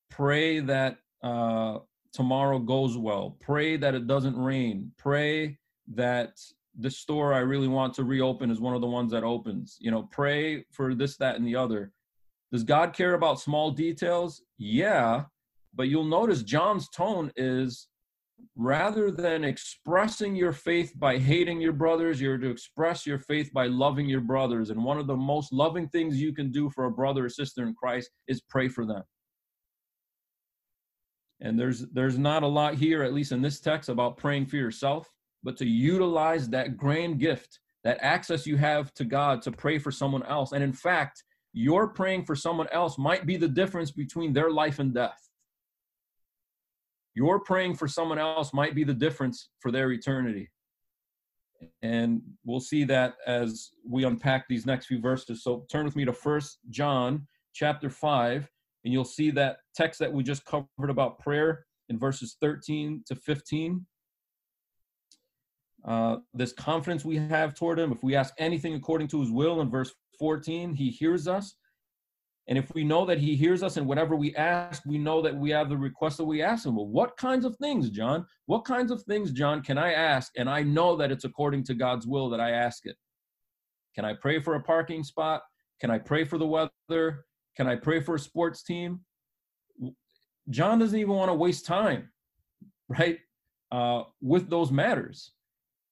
Pray 0.09 0.59
that 0.59 0.97
uh, 1.23 1.77
tomorrow 2.13 2.59
goes 2.59 2.97
well. 2.97 3.37
Pray 3.39 3.77
that 3.77 3.95
it 3.95 4.07
doesn't 4.07 4.37
rain. 4.37 4.91
Pray 4.97 5.57
that 5.93 6.39
the 6.79 6.89
store 6.89 7.33
I 7.33 7.39
really 7.39 7.67
want 7.67 7.93
to 7.95 8.03
reopen 8.03 8.51
is 8.51 8.59
one 8.59 8.75
of 8.75 8.81
the 8.81 8.87
ones 8.87 9.11
that 9.11 9.23
opens. 9.23 9.77
You 9.79 9.91
know, 9.91 10.03
pray 10.11 10.65
for 10.71 10.95
this, 10.95 11.17
that, 11.17 11.35
and 11.35 11.45
the 11.45 11.55
other. 11.55 11.91
Does 12.51 12.63
God 12.63 12.93
care 12.93 13.13
about 13.13 13.39
small 13.39 13.71
details? 13.71 14.41
Yeah, 14.57 15.23
but 15.73 15.87
you'll 15.87 16.03
notice 16.03 16.43
John's 16.43 16.89
tone 16.89 17.31
is 17.35 17.87
rather 18.55 19.11
than 19.11 19.43
expressing 19.43 20.35
your 20.35 20.51
faith 20.51 20.93
by 20.97 21.17
hating 21.17 21.61
your 21.61 21.73
brothers, 21.73 22.19
you're 22.19 22.37
to 22.37 22.49
express 22.49 23.05
your 23.05 23.19
faith 23.19 23.51
by 23.53 23.67
loving 23.67 24.07
your 24.09 24.21
brothers. 24.21 24.69
And 24.69 24.83
one 24.83 24.97
of 24.97 25.07
the 25.07 25.15
most 25.15 25.53
loving 25.53 25.87
things 25.89 26.21
you 26.21 26.33
can 26.33 26.51
do 26.51 26.69
for 26.69 26.85
a 26.85 26.91
brother 26.91 27.25
or 27.25 27.29
sister 27.29 27.63
in 27.63 27.73
Christ 27.73 28.09
is 28.27 28.41
pray 28.41 28.67
for 28.67 28.85
them. 28.85 29.03
And 31.41 31.60
there's 31.60 31.88
there's 31.88 32.17
not 32.17 32.43
a 32.43 32.48
lot 32.48 32.75
here, 32.75 33.03
at 33.03 33.13
least 33.13 33.31
in 33.31 33.41
this 33.41 33.60
text, 33.60 33.89
about 33.89 34.17
praying 34.17 34.45
for 34.45 34.57
yourself, 34.57 35.12
but 35.43 35.57
to 35.57 35.65
utilize 35.65 36.48
that 36.50 36.77
grand 36.77 37.19
gift, 37.19 37.60
that 37.83 37.98
access 38.01 38.45
you 38.45 38.57
have 38.57 38.94
to 38.94 39.05
God 39.05 39.42
to 39.44 39.51
pray 39.51 39.79
for 39.79 39.92
someone 39.92 40.24
else. 40.24 40.51
And 40.51 40.63
in 40.63 40.74
fact, 40.74 41.24
your 41.53 41.87
praying 41.89 42.25
for 42.25 42.35
someone 42.35 42.68
else 42.72 42.98
might 42.98 43.25
be 43.25 43.37
the 43.37 43.48
difference 43.48 43.92
between 43.92 44.33
their 44.33 44.51
life 44.51 44.79
and 44.79 44.94
death. 44.94 45.29
Your 47.13 47.39
praying 47.39 47.75
for 47.75 47.87
someone 47.87 48.20
else 48.20 48.53
might 48.53 48.75
be 48.75 48.83
the 48.83 48.94
difference 48.94 49.50
for 49.59 49.72
their 49.72 49.92
eternity. 49.92 50.50
And 51.81 52.22
we'll 52.46 52.61
see 52.61 52.83
that 52.85 53.15
as 53.27 53.72
we 53.87 54.05
unpack 54.05 54.48
these 54.48 54.65
next 54.65 54.85
few 54.85 55.00
verses. 55.00 55.44
So 55.44 55.65
turn 55.70 55.85
with 55.85 55.96
me 55.96 56.05
to 56.05 56.13
First 56.13 56.59
John 56.70 57.27
chapter 57.53 57.89
5, 57.89 58.50
and 58.83 58.94
you'll 58.94 59.05
see 59.05 59.31
that 59.31 59.57
text 59.75 60.00
that 60.00 60.11
we 60.11 60.24
just 60.24 60.46
covered 60.46 60.89
about 60.89 61.20
prayer 61.20 61.65
in 61.89 62.00
verses 62.00 62.37
13 62.41 63.03
to 63.07 63.15
15. 63.15 63.85
Uh, 65.85 66.17
this 66.33 66.53
confidence 66.53 67.03
we 67.03 67.17
have 67.17 67.55
toward 67.55 67.79
him, 67.79 67.91
if 67.91 68.03
we 68.03 68.15
ask 68.15 68.33
anything 68.37 68.75
according 68.75 69.07
to 69.07 69.20
his 69.20 69.31
will 69.31 69.61
in 69.61 69.70
verse 69.70 69.94
14, 70.20 70.74
he 70.74 70.89
hears 70.89 71.27
us. 71.27 71.55
And 72.48 72.57
if 72.57 72.74
we 72.74 72.83
know 72.83 73.05
that 73.05 73.20
he 73.20 73.35
hears 73.35 73.63
us 73.63 73.77
and 73.77 73.87
whatever 73.87 74.15
we 74.15 74.35
ask, 74.35 74.83
we 74.85 74.98
know 74.98 75.22
that 75.22 75.35
we 75.35 75.51
have 75.51 75.70
the 75.70 75.77
request 75.77 76.17
that 76.17 76.25
we 76.25 76.41
ask 76.41 76.65
him. 76.65 76.75
Well, 76.75 76.87
what 76.87 77.15
kinds 77.17 77.46
of 77.46 77.55
things, 77.57 77.89
John? 77.89 78.25
What 78.48 78.65
kinds 78.65 78.91
of 78.91 79.03
things, 79.03 79.31
John, 79.31 79.61
can 79.61 79.77
I 79.77 79.94
ask? 79.94 80.31
And 80.37 80.50
I 80.50 80.63
know 80.63 80.96
that 80.98 81.11
it's 81.11 81.24
according 81.24 81.63
to 81.65 81.74
God's 81.74 82.07
will 82.07 82.29
that 82.29 82.41
I 82.41 82.51
ask 82.51 82.85
it. 82.85 82.96
Can 83.96 84.05
I 84.05 84.13
pray 84.13 84.39
for 84.39 84.55
a 84.55 84.63
parking 84.63 85.03
spot? 85.03 85.44
Can 85.79 85.91
I 85.91 86.00
pray 86.00 86.24
for 86.24 86.37
the 86.37 86.48
weather? 86.48 87.25
Can 87.57 87.68
I 87.68 87.75
pray 87.75 88.00
for 88.00 88.16
a 88.16 88.20
sports 88.20 88.64
team? 88.64 89.01
John 90.50 90.79
doesn't 90.79 90.98
even 90.98 91.14
want 91.14 91.29
to 91.29 91.35
waste 91.35 91.66
time, 91.66 92.09
right, 92.90 93.20
uh, 93.72 94.03
with 94.22 94.50
those 94.50 94.72
matters. 94.72 95.31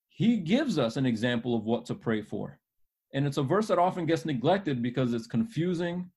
He 0.09 0.37
gives 0.37 0.77
us 0.77 0.97
an 0.97 1.05
example 1.05 1.55
of 1.55 1.65
what 1.65 1.85
to 1.85 1.95
pray 1.95 2.21
for. 2.21 2.59
And 3.13 3.25
it's 3.25 3.37
a 3.37 3.43
verse 3.43 3.67
that 3.67 3.79
often 3.79 4.05
gets 4.05 4.25
neglected 4.25 4.81
because 4.81 5.13
it's 5.13 5.27
confusing 5.27 6.09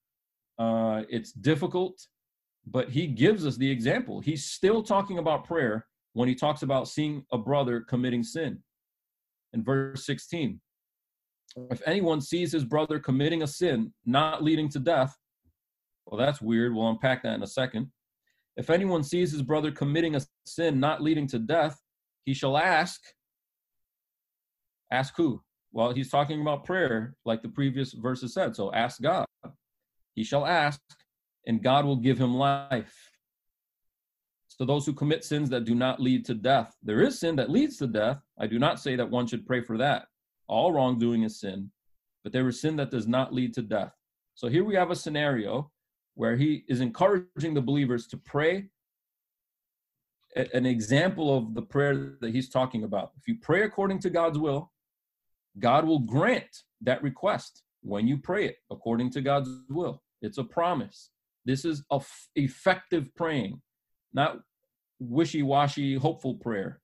uh, 0.58 1.02
it's 1.08 1.32
difficult, 1.32 2.06
but 2.66 2.88
he 2.90 3.06
gives 3.06 3.46
us 3.46 3.56
the 3.56 3.70
example. 3.70 4.20
He's 4.20 4.44
still 4.44 4.82
talking 4.82 5.18
about 5.18 5.44
prayer 5.44 5.86
when 6.12 6.28
he 6.28 6.34
talks 6.34 6.62
about 6.62 6.88
seeing 6.88 7.24
a 7.32 7.38
brother 7.38 7.80
committing 7.80 8.22
sin. 8.22 8.58
In 9.54 9.64
verse 9.64 10.06
16, 10.06 10.60
if 11.70 11.82
anyone 11.86 12.20
sees 12.20 12.52
his 12.52 12.64
brother 12.64 12.98
committing 12.98 13.42
a 13.42 13.46
sin 13.46 13.92
not 14.06 14.42
leading 14.42 14.68
to 14.70 14.78
death, 14.78 15.16
well, 16.06 16.18
that's 16.18 16.40
weird. 16.40 16.74
We'll 16.74 16.88
unpack 16.88 17.22
that 17.22 17.34
in 17.34 17.42
a 17.42 17.46
second. 17.46 17.90
If 18.56 18.70
anyone 18.70 19.02
sees 19.02 19.32
his 19.32 19.42
brother 19.42 19.70
committing 19.70 20.14
a 20.14 20.20
sin 20.46 20.78
not 20.78 21.02
leading 21.02 21.26
to 21.28 21.38
death, 21.38 21.80
he 22.24 22.34
shall 22.34 22.56
ask. 22.56 23.00
Ask 24.90 25.14
who? 25.16 25.40
Well, 25.72 25.94
he's 25.94 26.10
talking 26.10 26.42
about 26.42 26.64
prayer, 26.64 27.14
like 27.24 27.42
the 27.42 27.48
previous 27.48 27.92
verses 27.92 28.34
said. 28.34 28.54
So 28.54 28.72
ask 28.74 29.00
God. 29.00 29.24
He 30.14 30.22
shall 30.22 30.44
ask, 30.44 30.80
and 31.46 31.62
God 31.62 31.86
will 31.86 31.96
give 31.96 32.18
him 32.18 32.34
life. 32.34 32.94
So 34.48 34.66
those 34.66 34.84
who 34.84 34.92
commit 34.92 35.24
sins 35.24 35.48
that 35.48 35.64
do 35.64 35.74
not 35.74 35.98
lead 35.98 36.26
to 36.26 36.34
death, 36.34 36.76
there 36.82 37.00
is 37.00 37.18
sin 37.18 37.36
that 37.36 37.48
leads 37.48 37.78
to 37.78 37.86
death. 37.86 38.18
I 38.38 38.46
do 38.46 38.58
not 38.58 38.78
say 38.78 38.96
that 38.96 39.08
one 39.08 39.26
should 39.26 39.46
pray 39.46 39.62
for 39.62 39.78
that. 39.78 40.04
All 40.46 40.72
wrongdoing 40.72 41.22
is 41.22 41.40
sin, 41.40 41.70
but 42.22 42.32
there 42.34 42.46
is 42.48 42.60
sin 42.60 42.76
that 42.76 42.90
does 42.90 43.08
not 43.08 43.32
lead 43.32 43.54
to 43.54 43.62
death. 43.62 43.92
So 44.34 44.48
here 44.48 44.64
we 44.64 44.74
have 44.74 44.90
a 44.90 44.96
scenario 44.96 45.70
where 46.14 46.36
he 46.36 46.64
is 46.68 46.80
encouraging 46.80 47.54
the 47.54 47.60
believers 47.60 48.06
to 48.08 48.16
pray 48.16 48.68
an 50.34 50.64
example 50.64 51.36
of 51.36 51.54
the 51.54 51.62
prayer 51.62 52.14
that 52.20 52.32
he's 52.32 52.48
talking 52.48 52.84
about. 52.84 53.12
If 53.18 53.28
you 53.28 53.36
pray 53.40 53.64
according 53.64 53.98
to 54.00 54.10
God's 54.10 54.38
will, 54.38 54.72
God 55.58 55.84
will 55.84 55.98
grant 55.98 56.62
that 56.80 57.02
request 57.02 57.62
when 57.82 58.08
you 58.08 58.16
pray 58.16 58.46
it 58.46 58.56
according 58.70 59.10
to 59.10 59.20
God's 59.20 59.50
will. 59.68 60.02
It's 60.22 60.38
a 60.38 60.44
promise. 60.44 61.10
This 61.44 61.64
is 61.64 61.82
a 61.90 61.96
f- 61.96 62.28
effective 62.34 63.14
praying, 63.14 63.60
not 64.14 64.38
wishy-washy 65.00 65.96
hopeful 65.96 66.36
prayer. 66.36 66.80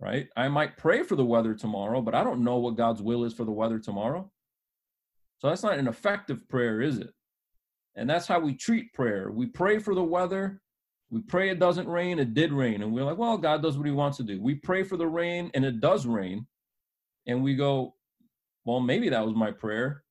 Right? 0.00 0.28
I 0.36 0.48
might 0.48 0.76
pray 0.76 1.02
for 1.02 1.16
the 1.16 1.24
weather 1.24 1.54
tomorrow, 1.54 2.00
but 2.00 2.14
I 2.14 2.24
don't 2.24 2.44
know 2.44 2.58
what 2.58 2.76
God's 2.76 3.02
will 3.02 3.24
is 3.24 3.34
for 3.34 3.44
the 3.44 3.52
weather 3.52 3.78
tomorrow. 3.78 4.30
So 5.38 5.48
that's 5.48 5.62
not 5.62 5.78
an 5.78 5.88
effective 5.88 6.48
prayer, 6.48 6.80
is 6.80 6.98
it? 6.98 7.10
And 7.96 8.08
that's 8.08 8.26
how 8.26 8.38
we 8.40 8.54
treat 8.54 8.92
prayer. 8.92 9.30
We 9.30 9.46
pray 9.46 9.78
for 9.78 9.94
the 9.94 10.04
weather. 10.04 10.60
We 11.10 11.20
pray 11.22 11.48
it 11.50 11.58
doesn't 11.58 11.88
rain. 11.88 12.18
It 12.18 12.34
did 12.34 12.52
rain. 12.52 12.82
And 12.82 12.92
we're 12.92 13.04
like, 13.04 13.18
well, 13.18 13.38
God 13.38 13.62
does 13.62 13.76
what 13.76 13.86
he 13.86 13.92
wants 13.92 14.18
to 14.18 14.22
do. 14.22 14.40
We 14.40 14.54
pray 14.54 14.82
for 14.82 14.96
the 14.96 15.06
rain 15.06 15.50
and 15.54 15.64
it 15.64 15.80
does 15.80 16.06
rain. 16.06 16.46
And 17.26 17.42
we 17.42 17.56
go, 17.56 17.94
well, 18.64 18.80
maybe 18.80 19.08
that 19.08 19.24
was 19.24 19.34
my 19.34 19.50
prayer, 19.50 20.04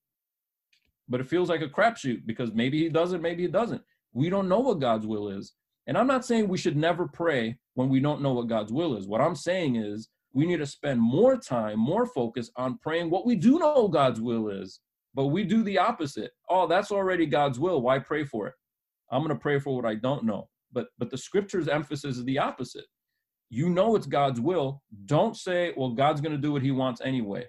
but 1.08 1.20
it 1.20 1.28
feels 1.28 1.50
like 1.50 1.62
a 1.62 1.68
crapshoot 1.68 2.26
because 2.26 2.52
maybe 2.54 2.80
he 2.80 2.90
does 2.90 3.14
it, 3.14 3.22
maybe 3.22 3.44
he 3.44 3.48
doesn't. 3.48 3.82
We 4.14 4.30
don't 4.30 4.50
know 4.50 4.60
what 4.60 4.80
God's 4.80 5.06
will 5.06 5.30
is. 5.30 5.54
And 5.86 5.98
I'm 5.98 6.08
not 6.08 6.26
saying 6.26 6.48
we 6.48 6.58
should 6.58 6.76
never 6.76 7.08
pray 7.08 7.58
when 7.76 7.88
we 7.88 8.00
don't 8.00 8.22
know 8.22 8.34
what 8.34 8.48
God's 8.48 8.74
will 8.74 8.98
is. 8.98 9.08
What 9.08 9.22
I'm 9.22 9.36
saying 9.36 9.76
is 9.76 10.10
we 10.34 10.46
need 10.46 10.58
to 10.58 10.66
spend 10.66 11.00
more 11.00 11.38
time, 11.38 11.80
more 11.80 12.06
focus 12.06 12.50
on 12.56 12.80
praying 12.80 13.10
what 13.10 13.26
we 13.26 13.36
do 13.36 13.60
know 13.60 13.88
God's 13.88 14.20
will 14.20 14.50
is. 14.50 14.80
But 15.18 15.28
we 15.28 15.44
do 15.44 15.64
the 15.64 15.80
opposite. 15.80 16.32
Oh, 16.50 16.68
that's 16.68 16.94
already 16.94 17.26
God's 17.26 17.60
will. 17.60 17.82
Why 17.82 18.00
pray 18.00 18.24
for 18.24 18.48
it? 18.48 18.54
I'm 19.12 19.22
going 19.22 19.36
to 19.36 19.42
pray 19.42 19.60
for 19.60 19.76
what 19.76 19.86
I 19.86 19.96
don't 19.96 20.24
know. 20.24 20.48
But 20.72 20.88
but 21.00 21.12
the 21.12 21.18
scripture's 21.18 21.68
emphasis 21.68 22.18
is 22.18 22.24
the 22.24 22.40
opposite. 22.40 22.86
You 23.50 23.70
know 23.70 23.98
it's 23.98 24.08
God's 24.08 24.40
will. 24.40 24.82
Don't 25.06 25.36
say, 25.38 25.74
well, 25.78 25.92
God's 25.92 26.22
going 26.22 26.34
to 26.34 26.42
do 26.42 26.54
what 26.54 26.62
he 26.62 26.72
wants 26.72 27.02
anyway 27.04 27.46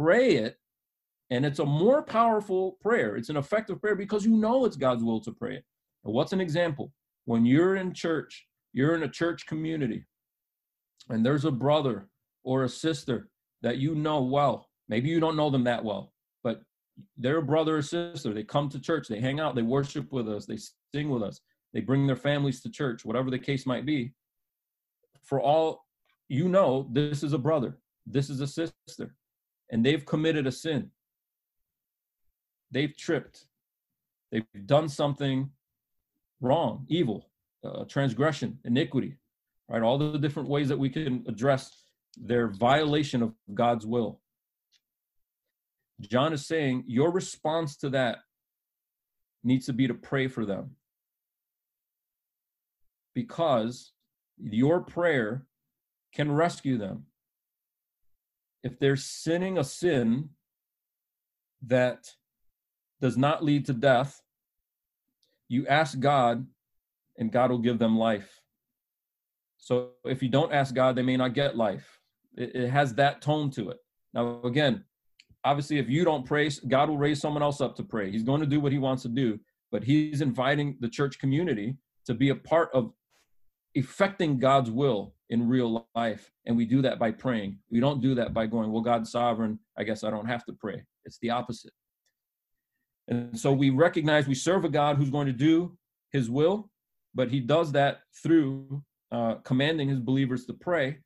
pray 0.00 0.36
it 0.36 0.56
And 1.30 1.46
it's 1.46 1.60
a 1.60 1.66
more 1.66 2.02
powerful 2.02 2.78
prayer. 2.80 3.16
It's 3.16 3.28
an 3.28 3.36
effective 3.36 3.80
prayer 3.80 3.96
because 3.96 4.24
you 4.24 4.36
know 4.36 4.64
it's 4.64 4.76
God's 4.76 5.04
will 5.04 5.20
to 5.22 5.32
pray 5.32 5.56
it. 5.56 5.64
And 6.04 6.14
what's 6.14 6.32
an 6.32 6.40
example? 6.40 6.92
When 7.26 7.46
you're 7.46 7.76
in 7.76 7.94
church, 7.94 8.46
you're 8.72 8.94
in 8.96 9.04
a 9.04 9.08
church 9.08 9.46
community, 9.46 10.06
and 11.08 11.24
there's 11.24 11.44
a 11.44 11.52
brother 11.52 12.08
or 12.44 12.64
a 12.64 12.68
sister 12.68 13.28
that 13.62 13.78
you 13.78 13.94
know 13.94 14.22
well. 14.22 14.68
Maybe 14.88 15.10
you 15.10 15.20
don't 15.20 15.36
know 15.36 15.50
them 15.50 15.64
that 15.64 15.84
well, 15.84 16.12
but 16.42 16.62
they're 17.16 17.38
a 17.38 17.42
brother 17.42 17.76
or 17.76 17.82
sister. 17.82 18.32
They 18.32 18.44
come 18.44 18.68
to 18.70 18.80
church, 18.80 19.08
they 19.08 19.20
hang 19.20 19.40
out, 19.40 19.54
they 19.54 19.62
worship 19.62 20.12
with 20.12 20.28
us, 20.28 20.46
they 20.46 20.58
sing 20.94 21.10
with 21.10 21.22
us, 21.22 21.40
they 21.72 21.80
bring 21.80 22.06
their 22.06 22.16
families 22.16 22.60
to 22.62 22.70
church, 22.70 23.04
whatever 23.04 23.30
the 23.30 23.38
case 23.38 23.66
might 23.66 23.86
be. 23.86 24.12
For 25.22 25.40
all 25.40 25.86
you 26.28 26.48
know, 26.48 26.88
this 26.92 27.22
is 27.22 27.32
a 27.32 27.38
brother, 27.38 27.78
this 28.06 28.30
is 28.30 28.40
a 28.40 28.46
sister, 28.46 29.14
and 29.70 29.84
they've 29.84 30.04
committed 30.04 30.46
a 30.46 30.52
sin. 30.52 30.90
They've 32.70 32.96
tripped, 32.96 33.46
they've 34.30 34.44
done 34.66 34.88
something 34.88 35.50
wrong, 36.40 36.86
evil, 36.88 37.30
uh, 37.64 37.84
transgression, 37.84 38.58
iniquity, 38.64 39.16
right? 39.68 39.82
All 39.82 39.98
the 39.98 40.18
different 40.18 40.48
ways 40.48 40.68
that 40.68 40.78
we 40.78 40.88
can 40.88 41.24
address 41.28 41.84
their 42.16 42.48
violation 42.48 43.22
of 43.22 43.34
God's 43.54 43.86
will. 43.86 44.19
John 46.00 46.32
is 46.32 46.46
saying 46.46 46.84
your 46.86 47.10
response 47.10 47.76
to 47.78 47.90
that 47.90 48.18
needs 49.42 49.66
to 49.66 49.72
be 49.72 49.86
to 49.86 49.94
pray 49.94 50.28
for 50.28 50.44
them. 50.44 50.76
Because 53.14 53.92
your 54.38 54.80
prayer 54.80 55.46
can 56.14 56.32
rescue 56.32 56.78
them. 56.78 57.06
If 58.62 58.78
they're 58.78 58.96
sinning 58.96 59.58
a 59.58 59.64
sin 59.64 60.30
that 61.66 62.10
does 63.00 63.16
not 63.16 63.44
lead 63.44 63.66
to 63.66 63.72
death, 63.72 64.20
you 65.48 65.66
ask 65.66 65.98
God, 65.98 66.46
and 67.18 67.32
God 67.32 67.50
will 67.50 67.58
give 67.58 67.78
them 67.78 67.98
life. 67.98 68.40
So 69.58 69.90
if 70.04 70.22
you 70.22 70.28
don't 70.28 70.52
ask 70.52 70.74
God, 70.74 70.96
they 70.96 71.02
may 71.02 71.16
not 71.16 71.34
get 71.34 71.56
life. 71.56 72.00
It, 72.36 72.70
has 72.70 72.94
that 72.94 73.20
tone 73.20 73.50
to 73.52 73.70
it. 73.70 73.78
Now, 74.14 74.40
again, 74.42 74.84
obviously, 75.44 75.78
if 75.78 75.88
you 75.88 76.04
don't 76.04 76.26
pray, 76.26 76.50
God 76.68 76.88
will 76.88 76.98
raise 76.98 77.20
someone 77.20 77.42
else 77.42 77.60
up 77.60 77.76
to 77.76 77.82
pray. 77.82 78.10
He's 78.10 78.22
going 78.22 78.40
to 78.40 78.46
do 78.46 78.60
what 78.60 78.72
he 78.72 78.78
wants 78.78 79.02
to 79.02 79.08
do, 79.08 79.38
but 79.70 79.84
he's 79.84 80.20
inviting 80.20 80.76
the 80.80 80.88
church 80.88 81.18
community 81.18 81.76
to 82.06 82.14
be 82.14 82.30
a 82.30 82.34
part 82.34 82.70
of 82.72 82.92
effecting 83.74 84.38
God's 84.38 84.70
will 84.70 85.14
in 85.28 85.48
real 85.48 85.86
life. 85.94 86.30
And 86.46 86.56
we 86.56 86.64
do 86.64 86.82
that 86.82 86.98
by 86.98 87.12
praying. 87.12 87.58
We 87.70 87.80
don't 87.80 88.00
do 88.00 88.14
that 88.16 88.34
by 88.34 88.46
going, 88.46 88.72
well, 88.72 88.82
God's 88.82 89.12
sovereign. 89.12 89.58
I 89.78 89.84
guess 89.84 90.02
I 90.02 90.10
don't 90.10 90.26
have 90.26 90.44
to 90.46 90.52
pray. 90.52 90.82
It's 91.04 91.18
the 91.20 91.30
opposite. 91.30 91.72
And 93.08 93.38
so 93.38 93.52
we 93.52 93.70
recognize 93.70 94.26
we 94.26 94.34
serve 94.34 94.64
a 94.64 94.68
God 94.68 94.96
who's 94.96 95.10
going 95.10 95.26
to 95.26 95.32
do 95.32 95.76
his 96.12 96.28
will, 96.28 96.70
but 97.14 97.30
he 97.30 97.40
does 97.40 97.72
that 97.72 98.00
through 98.22 98.82
uh, 99.12 99.36
commanding 99.44 99.88
his 99.88 100.00
believers 100.00 100.46
to 100.46 100.52
pray. 100.52 100.98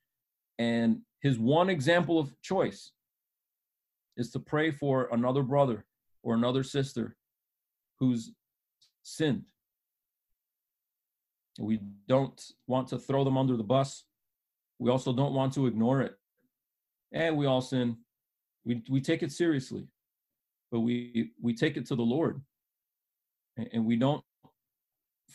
And 0.58 1.00
his 1.20 1.38
one 1.38 1.68
example 1.68 2.18
of 2.18 2.34
choice 2.42 2.92
is 4.16 4.30
to 4.30 4.38
pray 4.38 4.70
for 4.70 5.08
another 5.12 5.42
brother 5.42 5.84
or 6.22 6.34
another 6.34 6.62
sister 6.62 7.16
who's 7.98 8.32
sinned. 9.02 9.44
We 11.58 11.80
don't 12.08 12.40
want 12.66 12.88
to 12.88 12.98
throw 12.98 13.24
them 13.24 13.38
under 13.38 13.56
the 13.56 13.62
bus. 13.62 14.04
We 14.78 14.90
also 14.90 15.12
don't 15.12 15.34
want 15.34 15.52
to 15.54 15.66
ignore 15.66 16.00
it. 16.02 16.16
And 17.12 17.36
we 17.36 17.46
all 17.46 17.60
sin. 17.60 17.98
We, 18.64 18.82
we 18.88 19.00
take 19.00 19.22
it 19.22 19.30
seriously, 19.30 19.86
but 20.72 20.80
we, 20.80 21.32
we 21.40 21.54
take 21.54 21.76
it 21.76 21.86
to 21.86 21.94
the 21.94 22.02
Lord. 22.02 22.40
And, 23.56 23.68
and 23.72 23.86
we 23.86 23.96
don't 23.96 24.24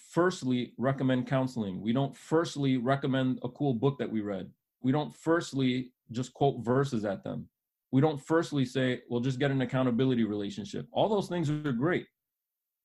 firstly 0.10 0.74
recommend 0.78 1.28
counseling. 1.28 1.82
We 1.82 1.94
don't 1.94 2.18
firstly 2.18 2.78
recommend 2.78 3.39
a 3.44 3.50
cool 3.50 3.74
book 3.74 3.98
that 4.00 4.12
we 4.12 4.22
read. 4.22 4.50
We 4.82 4.92
don't 4.92 5.15
firstly 5.15 5.94
just 6.12 6.34
quote 6.34 6.65
verses 6.65 7.06
at 7.06 7.24
them. 7.24 7.48
We 7.91 8.02
don't 8.02 8.21
firstly 8.21 8.65
say, 8.65 9.02
well, 9.10 9.19
just 9.19 9.39
get 9.39 9.52
an 9.52 9.62
accountability 9.62 10.23
relationship. 10.23 10.88
All 10.91 11.10
those 11.10 11.28
things 11.28 11.49
are 11.49 11.71
great. 11.71 12.06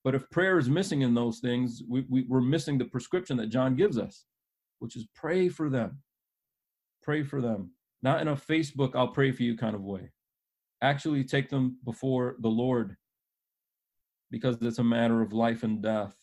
But 0.02 0.14
if 0.14 0.28
prayer 0.30 0.58
is 0.58 0.68
missing 0.68 1.02
in 1.02 1.14
those 1.14 1.40
things, 1.40 1.82
we, 1.88 2.04
we, 2.08 2.24
we're 2.28 2.40
missing 2.40 2.78
the 2.78 2.84
prescription 2.84 3.36
that 3.38 3.48
John 3.48 3.74
gives 3.74 3.98
us, 3.98 4.24
which 4.78 4.96
is 4.96 5.06
pray 5.14 5.48
for 5.48 5.70
them. 5.70 6.02
Pray 7.02 7.22
for 7.22 7.40
them. 7.40 7.70
Not 8.02 8.20
in 8.20 8.28
a 8.28 8.36
Facebook, 8.36 8.94
I'll 8.94 9.08
pray 9.08 9.32
for 9.32 9.42
you 9.42 9.56
kind 9.56 9.74
of 9.74 9.82
way. 9.82 10.10
Actually, 10.82 11.24
take 11.24 11.48
them 11.48 11.78
before 11.84 12.36
the 12.40 12.48
Lord 12.48 12.96
because 14.30 14.56
it's 14.60 14.78
a 14.78 14.84
matter 14.84 15.22
of 15.22 15.32
life 15.32 15.62
and 15.62 15.82
death. 15.82 16.14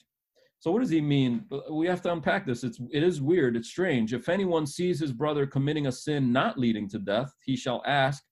So 0.60 0.70
what 0.70 0.82
does 0.82 0.92
he 0.92 1.02
mean? 1.02 1.46
We 1.72 1.88
have 1.88 2.04
to 2.04 2.12
unpack 2.12 2.46
this. 2.46 2.64
It's 2.64 2.80
it 2.92 3.02
is 3.02 3.20
weird. 3.20 3.56
It's 3.56 3.70
strange. 3.70 4.14
If 4.14 4.30
anyone 4.30 4.68
sees 4.68 5.00
his 5.00 5.12
brother 5.12 5.48
committing 5.48 5.88
a 5.88 5.92
sin 5.92 6.32
not 6.32 6.60
leading 6.60 6.88
to 6.90 7.00
death, 7.00 7.34
he 7.44 7.56
shall 7.56 7.82
ask, 7.88 8.24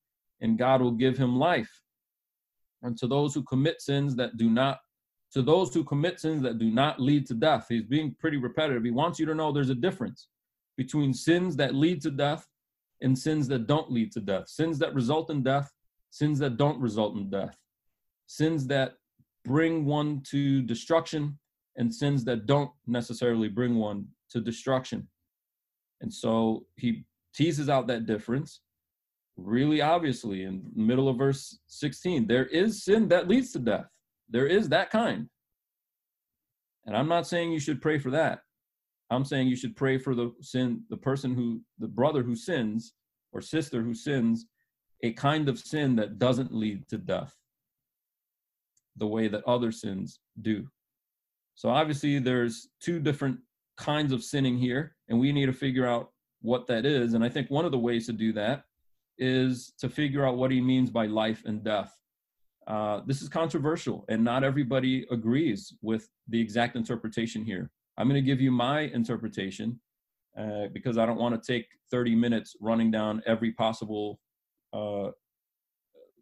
and 0.42 0.58
God 0.58 0.82
will 0.82 0.92
give 0.92 1.18
him 1.18 1.36
life. 1.38 1.70
And 2.82 2.98
to 2.98 3.08
those 3.08 3.34
who 3.34 3.44
commit 3.44 3.82
sins 3.82 4.16
that 4.16 4.38
do 4.38 4.50
not 4.50 4.80
to 5.32 5.42
those 5.44 5.74
who 5.74 5.84
commit 5.84 6.20
sins 6.20 6.42
that 6.42 6.58
do 6.58 6.72
not 6.72 7.00
lead 7.00 7.28
to 7.28 7.36
death. 7.36 7.68
He's 7.70 7.84
being 7.84 8.16
pretty 8.20 8.38
repetitive. 8.38 8.84
He 8.84 8.92
wants 8.92 9.20
you 9.20 9.28
to 9.28 9.36
know 9.36 9.52
there's 9.52 9.70
a 9.70 9.76
difference 9.76 10.28
between 10.76 11.14
sins 11.14 11.56
that 11.58 11.76
lead 11.76 12.02
to 12.02 12.10
death 12.10 12.48
and 13.02 13.18
sins 13.18 13.48
that 13.50 13.68
don't 13.68 13.92
lead 13.92 14.12
to 14.14 14.22
death. 14.22 14.48
Sins 14.48 14.80
that 14.80 14.96
result 14.96 15.30
in 15.30 15.44
death, 15.44 15.72
sins 16.10 16.40
that 16.40 16.58
don't 16.58 16.80
result 16.80 17.16
in 17.16 17.30
death. 17.30 17.56
Sins 18.26 18.66
that 18.68 18.96
bring 19.46 19.86
one 19.86 20.22
to 20.32 20.62
destruction 20.64 21.38
and 21.78 21.94
sins 21.94 22.24
that 22.26 22.46
don't 22.46 22.72
necessarily 22.88 23.48
bring 23.48 23.76
one 23.76 24.08
to 24.32 24.42
destruction. 24.42 25.08
And 26.02 26.14
so 26.14 26.66
he 26.76 27.06
teases 27.34 27.70
out 27.70 27.88
that 27.88 28.06
difference 28.06 28.62
really 29.44 29.82
obviously 29.82 30.44
in 30.44 30.64
middle 30.76 31.10
of 31.10 31.18
verse 31.18 31.60
16. 31.68 32.28
There 32.28 32.46
is 32.46 32.84
sin 32.84 33.08
that 33.10 33.28
leads 33.28 33.52
to 33.54 33.60
death 33.60 33.88
there 34.30 34.48
is 34.48 34.70
that 34.70 34.92
kind. 34.92 35.28
And 36.86 36.96
I'm 36.96 37.08
not 37.08 37.28
saying 37.28 37.52
you 37.52 37.60
should 37.60 37.82
pray 37.82 38.00
for 38.00 38.12
that. 38.12 38.42
I'm 39.12 39.26
saying 39.26 39.48
you 39.48 39.56
should 39.56 39.76
pray 39.76 39.98
for 39.98 40.14
the 40.14 40.32
sin, 40.42 40.84
the 40.90 40.98
person 40.98 41.34
who, 41.34 41.62
the 41.80 41.88
brother 41.88 42.22
who 42.22 42.36
sins 42.36 42.94
or 43.32 43.42
sister 43.42 43.82
who 43.82 43.94
sins, 43.94 44.46
a 45.04 45.14
kind 45.14 45.50
of 45.50 45.60
sin 45.60 45.96
that 45.96 46.20
doesn't 46.20 46.54
lead 46.54 46.88
to 46.90 46.98
death 46.98 47.34
the 48.98 49.08
way 49.08 49.28
that 49.28 49.44
other 49.46 49.72
sins 49.72 50.20
do. 50.42 50.68
So 51.56 51.70
obviously, 51.70 52.20
there's 52.20 52.70
two 52.82 53.00
different 53.00 53.40
kinds 53.78 54.12
of 54.12 54.24
sinning 54.24 54.58
here, 54.58 54.96
and 55.10 55.20
we 55.20 55.32
need 55.32 55.48
to 55.48 55.54
figure 55.54 55.88
out 55.88 56.12
what 56.42 56.68
that 56.68 56.86
is. 56.86 57.14
And 57.14 57.24
I 57.24 57.30
think 57.30 57.50
one 57.50 57.66
of 57.66 57.72
the 57.72 57.80
ways 57.80 58.06
to 58.08 58.14
do 58.14 58.32
that 58.34 58.64
is 59.20 59.74
to 59.80 59.90
figure 59.90 60.26
out 60.26 60.38
what 60.38 60.50
he 60.50 60.62
means 60.62 60.90
by 60.90 61.06
life 61.06 61.44
and 61.46 61.64
death. 61.64 61.94
Uh, 62.68 63.02
this 63.06 63.22
is 63.22 63.30
controversial, 63.30 64.06
and 64.10 64.24
not 64.24 64.44
everybody 64.44 65.06
agrees 65.12 65.74
with 65.82 66.08
the 66.28 66.40
exact 66.40 66.76
interpretation 66.76 67.44
here. 67.44 67.70
I'm 67.98 68.08
going 68.08 68.22
to 68.22 68.26
give 68.26 68.40
you 68.40 68.52
my 68.52 68.82
interpretation 68.82 69.80
uh, 70.38 70.68
because 70.74 70.98
I 70.98 71.06
don't 71.06 71.18
want 71.18 71.42
to 71.42 71.54
take 71.54 71.66
30 71.92 72.16
minutes 72.16 72.56
running 72.62 72.92
down 72.92 73.22
every 73.26 73.52
possible 73.52 74.20
uh, 74.72 75.10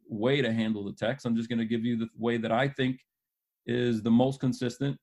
way 0.09 0.41
to 0.41 0.51
handle 0.51 0.83
the 0.83 0.93
text. 0.93 1.25
I'm 1.25 1.35
just 1.35 1.49
going 1.49 1.59
to 1.59 1.65
give 1.65 1.85
you 1.85 1.97
the 1.97 2.07
way 2.17 2.37
that 2.37 2.51
I 2.51 2.67
think 2.67 2.99
is 3.65 4.01
the 4.01 4.11
most 4.11 4.39
consistent. 4.39 4.97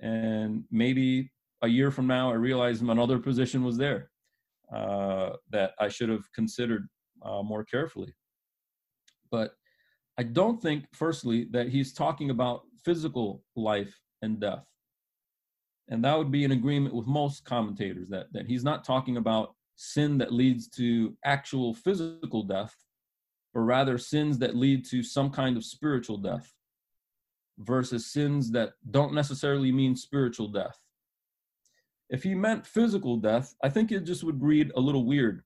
And 0.00 0.64
maybe 0.70 1.30
a 1.62 1.68
year 1.68 1.90
from 1.90 2.06
now, 2.06 2.30
I 2.30 2.34
realize 2.34 2.80
another 2.80 3.18
position 3.18 3.62
was 3.62 3.76
there 3.76 4.10
uh, 4.74 5.30
that 5.50 5.72
I 5.78 5.88
should 5.88 6.08
have 6.08 6.30
considered 6.34 6.88
uh, 7.22 7.42
more 7.42 7.64
carefully. 7.64 8.14
But 9.30 9.52
I 10.18 10.22
don't 10.22 10.60
think, 10.60 10.84
firstly, 10.92 11.46
that 11.52 11.68
he's 11.68 11.92
talking 11.92 12.30
about 12.30 12.62
physical 12.84 13.42
life 13.56 13.94
and 14.22 14.40
death. 14.40 14.66
And 15.88 16.04
that 16.04 16.16
would 16.16 16.30
be 16.30 16.44
in 16.44 16.52
agreement 16.52 16.94
with 16.94 17.06
most 17.06 17.44
commentators 17.44 18.08
that, 18.10 18.26
that 18.32 18.46
he's 18.46 18.64
not 18.64 18.84
talking 18.84 19.16
about 19.16 19.54
sin 19.76 20.18
that 20.18 20.32
leads 20.32 20.68
to 20.68 21.16
actual 21.24 21.74
physical 21.74 22.42
death, 22.42 22.74
but 23.54 23.60
rather 23.60 23.98
sins 23.98 24.38
that 24.38 24.54
lead 24.54 24.84
to 24.90 25.02
some 25.02 25.30
kind 25.30 25.56
of 25.56 25.64
spiritual 25.64 26.18
death 26.18 26.52
versus 27.58 28.12
sins 28.12 28.50
that 28.52 28.72
don't 28.90 29.14
necessarily 29.14 29.72
mean 29.72 29.96
spiritual 29.96 30.48
death. 30.48 30.78
If 32.08 32.22
he 32.22 32.34
meant 32.34 32.66
physical 32.66 33.16
death, 33.16 33.54
I 33.62 33.68
think 33.68 33.90
it 33.90 34.04
just 34.04 34.24
would 34.24 34.42
read 34.42 34.72
a 34.76 34.80
little 34.80 35.04
weird. 35.04 35.42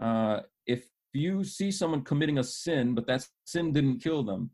Uh, 0.00 0.40
if 0.66 0.88
you 1.12 1.44
see 1.44 1.70
someone 1.70 2.02
committing 2.02 2.38
a 2.38 2.44
sin, 2.44 2.94
but 2.94 3.06
that 3.06 3.26
sin 3.44 3.72
didn't 3.72 4.00
kill 4.00 4.22
them, 4.22 4.50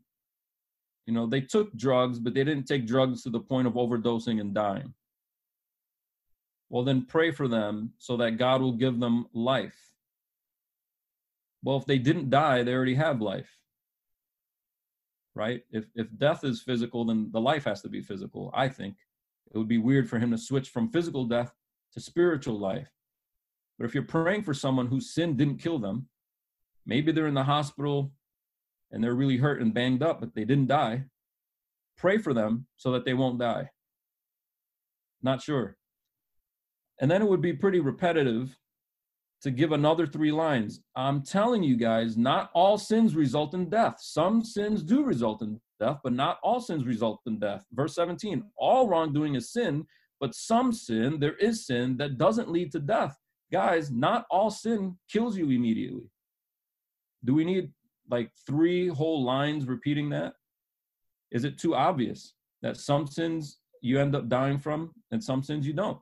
you 1.05 1.13
know, 1.13 1.27
they 1.27 1.41
took 1.41 1.75
drugs, 1.77 2.19
but 2.19 2.33
they 2.33 2.43
didn't 2.43 2.65
take 2.67 2.87
drugs 2.87 3.23
to 3.23 3.29
the 3.29 3.39
point 3.39 3.67
of 3.67 3.73
overdosing 3.75 4.41
and 4.41 4.53
dying. 4.53 4.93
Well, 6.69 6.83
then 6.83 7.05
pray 7.05 7.31
for 7.31 7.47
them 7.47 7.93
so 7.97 8.17
that 8.17 8.37
God 8.37 8.61
will 8.61 8.73
give 8.73 8.99
them 8.99 9.27
life. 9.33 9.93
Well, 11.63 11.77
if 11.77 11.85
they 11.85 11.99
didn't 11.99 12.29
die, 12.29 12.63
they 12.63 12.73
already 12.73 12.95
have 12.95 13.21
life. 13.21 13.51
right? 15.35 15.63
If 15.71 15.85
if 15.95 16.07
death 16.17 16.43
is 16.43 16.61
physical, 16.61 17.05
then 17.05 17.29
the 17.31 17.41
life 17.41 17.65
has 17.65 17.81
to 17.83 17.89
be 17.89 18.01
physical. 18.01 18.51
I 18.53 18.67
think 18.69 18.95
it 19.53 19.57
would 19.57 19.67
be 19.67 19.77
weird 19.77 20.09
for 20.09 20.19
him 20.19 20.31
to 20.31 20.37
switch 20.37 20.69
from 20.69 20.89
physical 20.89 21.25
death 21.25 21.53
to 21.93 21.99
spiritual 22.01 22.59
life. 22.59 22.89
But 23.77 23.85
if 23.85 23.93
you're 23.93 24.03
praying 24.03 24.43
for 24.43 24.53
someone 24.53 24.87
whose 24.87 25.13
sin 25.13 25.35
didn't 25.37 25.59
kill 25.59 25.79
them, 25.79 26.07
maybe 26.87 27.11
they're 27.11 27.27
in 27.27 27.35
the 27.35 27.43
hospital 27.43 28.11
and 28.91 29.03
they're 29.03 29.13
really 29.13 29.37
hurt 29.37 29.61
and 29.61 29.73
banged 29.73 30.01
up, 30.01 30.19
but 30.19 30.33
they 30.33 30.45
didn't 30.45 30.67
die. 30.67 31.03
Pray 31.97 32.17
for 32.17 32.33
them 32.33 32.65
so 32.77 32.91
that 32.93 33.05
they 33.05 33.13
won't 33.13 33.39
die. 33.39 33.69
Not 35.21 35.41
sure. 35.41 35.77
And 36.99 37.11
then 37.11 37.21
it 37.21 37.27
would 37.27 37.41
be 37.41 37.53
pretty 37.53 37.79
repetitive 37.79 38.57
to 39.41 39.51
give 39.51 39.71
another 39.71 40.07
three 40.07 40.31
lines. 40.31 40.81
I'm 40.95 41.21
telling 41.21 41.61
you 41.61 41.75
guys, 41.77 42.17
not 42.17 42.49
all 42.53 42.77
sins 42.77 43.15
result 43.15 43.53
in 43.53 43.69
death. 43.69 43.97
Some 43.99 44.43
sins 44.43 44.81
do 44.81 45.03
result 45.03 45.41
in 45.41 45.59
death, 45.79 45.99
but 46.03 46.13
not 46.13 46.39
all 46.41 46.59
sins 46.59 46.85
result 46.85 47.21
in 47.27 47.37
death. 47.37 47.63
Verse 47.71 47.93
17 47.95 48.43
all 48.57 48.87
wrongdoing 48.87 49.35
is 49.35 49.51
sin, 49.51 49.85
but 50.19 50.33
some 50.33 50.71
sin, 50.71 51.19
there 51.19 51.35
is 51.35 51.67
sin 51.67 51.97
that 51.97 52.17
doesn't 52.17 52.49
lead 52.49 52.71
to 52.71 52.79
death. 52.79 53.15
Guys, 53.51 53.91
not 53.91 54.25
all 54.31 54.49
sin 54.49 54.97
kills 55.11 55.37
you 55.37 55.51
immediately. 55.51 56.09
Do 57.27 57.35
we 57.35 57.43
need 57.43 57.71
like 58.09 58.31
three 58.47 58.87
whole 58.87 59.23
lines 59.23 59.65
repeating 59.65 60.09
that? 60.11 60.33
Is 61.29 61.43
it 61.43 61.59
too 61.59 61.75
obvious 61.75 62.33
that 62.61 62.77
some 62.77 63.05
sins 63.05 63.57
you 63.81 63.99
end 63.99 64.15
up 64.15 64.29
dying 64.29 64.57
from 64.57 64.93
and 65.11 65.21
some 65.21 65.43
sins 65.43 65.67
you 65.67 65.73
don't? 65.73 65.99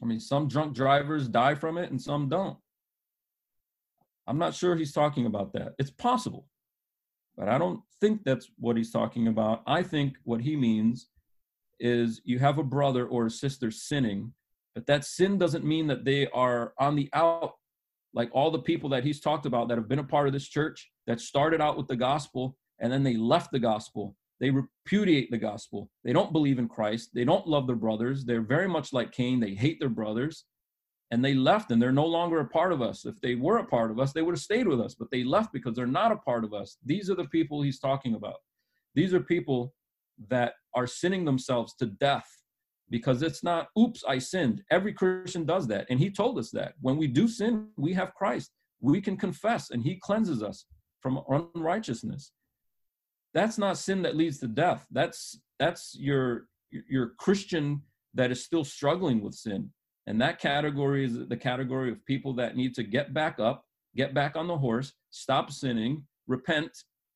I 0.00 0.06
mean, 0.06 0.20
some 0.20 0.46
drunk 0.46 0.74
drivers 0.74 1.26
die 1.28 1.56
from 1.56 1.76
it 1.76 1.90
and 1.90 2.00
some 2.00 2.28
don't. 2.28 2.56
I'm 4.28 4.38
not 4.38 4.54
sure 4.54 4.76
he's 4.76 4.92
talking 4.92 5.26
about 5.26 5.52
that. 5.54 5.74
It's 5.78 5.90
possible, 5.90 6.46
but 7.36 7.48
I 7.48 7.58
don't 7.58 7.80
think 8.00 8.22
that's 8.24 8.48
what 8.58 8.76
he's 8.76 8.92
talking 8.92 9.26
about. 9.26 9.62
I 9.66 9.82
think 9.82 10.16
what 10.22 10.40
he 10.40 10.54
means 10.54 11.08
is 11.80 12.20
you 12.24 12.38
have 12.38 12.58
a 12.58 12.64
brother 12.64 13.06
or 13.06 13.26
a 13.26 13.30
sister 13.30 13.72
sinning, 13.72 14.34
but 14.74 14.86
that 14.86 15.04
sin 15.04 15.36
doesn't 15.36 15.64
mean 15.64 15.88
that 15.88 16.04
they 16.04 16.28
are 16.28 16.74
on 16.78 16.94
the 16.94 17.08
out 17.12 17.54
like 18.16 18.30
all 18.32 18.50
the 18.50 18.58
people 18.58 18.88
that 18.90 19.04
he's 19.04 19.20
talked 19.20 19.46
about 19.46 19.68
that 19.68 19.78
have 19.78 19.88
been 19.88 20.00
a 20.00 20.04
part 20.04 20.26
of 20.26 20.32
this 20.32 20.48
church 20.48 20.90
that 21.06 21.20
started 21.20 21.60
out 21.60 21.76
with 21.76 21.86
the 21.86 21.94
gospel 21.94 22.56
and 22.80 22.92
then 22.92 23.04
they 23.04 23.16
left 23.16 23.52
the 23.52 23.60
gospel 23.60 24.16
they 24.40 24.50
repudiate 24.50 25.30
the 25.30 25.38
gospel. 25.38 25.90
They 26.04 26.12
don't 26.12 26.32
believe 26.32 26.58
in 26.58 26.68
Christ. 26.68 27.10
They 27.14 27.24
don't 27.24 27.46
love 27.46 27.66
their 27.66 27.76
brothers. 27.76 28.24
They're 28.24 28.42
very 28.42 28.68
much 28.68 28.92
like 28.92 29.12
Cain. 29.12 29.40
They 29.40 29.54
hate 29.54 29.80
their 29.80 29.88
brothers. 29.88 30.44
And 31.10 31.24
they 31.24 31.34
left 31.34 31.70
and 31.70 31.80
they're 31.80 31.92
no 31.92 32.04
longer 32.04 32.40
a 32.40 32.48
part 32.48 32.72
of 32.72 32.82
us. 32.82 33.06
If 33.06 33.20
they 33.20 33.36
were 33.36 33.58
a 33.58 33.66
part 33.66 33.90
of 33.90 34.00
us, 34.00 34.12
they 34.12 34.22
would 34.22 34.34
have 34.34 34.42
stayed 34.42 34.66
with 34.66 34.80
us, 34.80 34.94
but 34.94 35.10
they 35.10 35.22
left 35.22 35.52
because 35.52 35.74
they're 35.74 35.86
not 35.86 36.12
a 36.12 36.16
part 36.16 36.44
of 36.44 36.52
us. 36.52 36.78
These 36.84 37.08
are 37.08 37.14
the 37.14 37.28
people 37.28 37.62
he's 37.62 37.78
talking 37.78 38.14
about. 38.14 38.36
These 38.94 39.14
are 39.14 39.20
people 39.20 39.72
that 40.28 40.54
are 40.74 40.86
sinning 40.86 41.24
themselves 41.24 41.74
to 41.76 41.86
death 41.86 42.26
because 42.90 43.22
it's 43.22 43.42
not, 43.42 43.68
oops, 43.78 44.04
I 44.08 44.18
sinned. 44.18 44.62
Every 44.70 44.92
Christian 44.92 45.44
does 45.44 45.66
that. 45.68 45.86
And 45.90 45.98
he 45.98 46.10
told 46.10 46.38
us 46.38 46.50
that. 46.52 46.74
When 46.80 46.96
we 46.96 47.06
do 47.06 47.26
sin, 47.28 47.68
we 47.76 47.92
have 47.94 48.14
Christ. 48.14 48.52
We 48.80 49.00
can 49.00 49.16
confess 49.16 49.70
and 49.70 49.82
he 49.82 49.96
cleanses 49.96 50.42
us 50.42 50.66
from 51.00 51.20
unrighteousness 51.28 52.32
that's 53.36 53.58
not 53.58 53.76
sin 53.76 54.00
that 54.00 54.16
leads 54.16 54.38
to 54.38 54.48
death 54.48 54.86
that's 54.90 55.38
that's 55.58 55.94
your 55.98 56.48
your 56.70 57.12
christian 57.18 57.82
that 58.14 58.30
is 58.30 58.42
still 58.42 58.64
struggling 58.64 59.22
with 59.22 59.34
sin 59.34 59.70
and 60.06 60.18
that 60.18 60.40
category 60.40 61.04
is 61.04 61.28
the 61.28 61.36
category 61.36 61.92
of 61.92 62.04
people 62.06 62.32
that 62.32 62.56
need 62.56 62.74
to 62.74 62.82
get 62.82 63.12
back 63.12 63.38
up 63.38 63.64
get 63.94 64.14
back 64.14 64.36
on 64.36 64.46
the 64.46 64.56
horse 64.56 64.94
stop 65.10 65.50
sinning 65.50 66.02
repent 66.26 66.70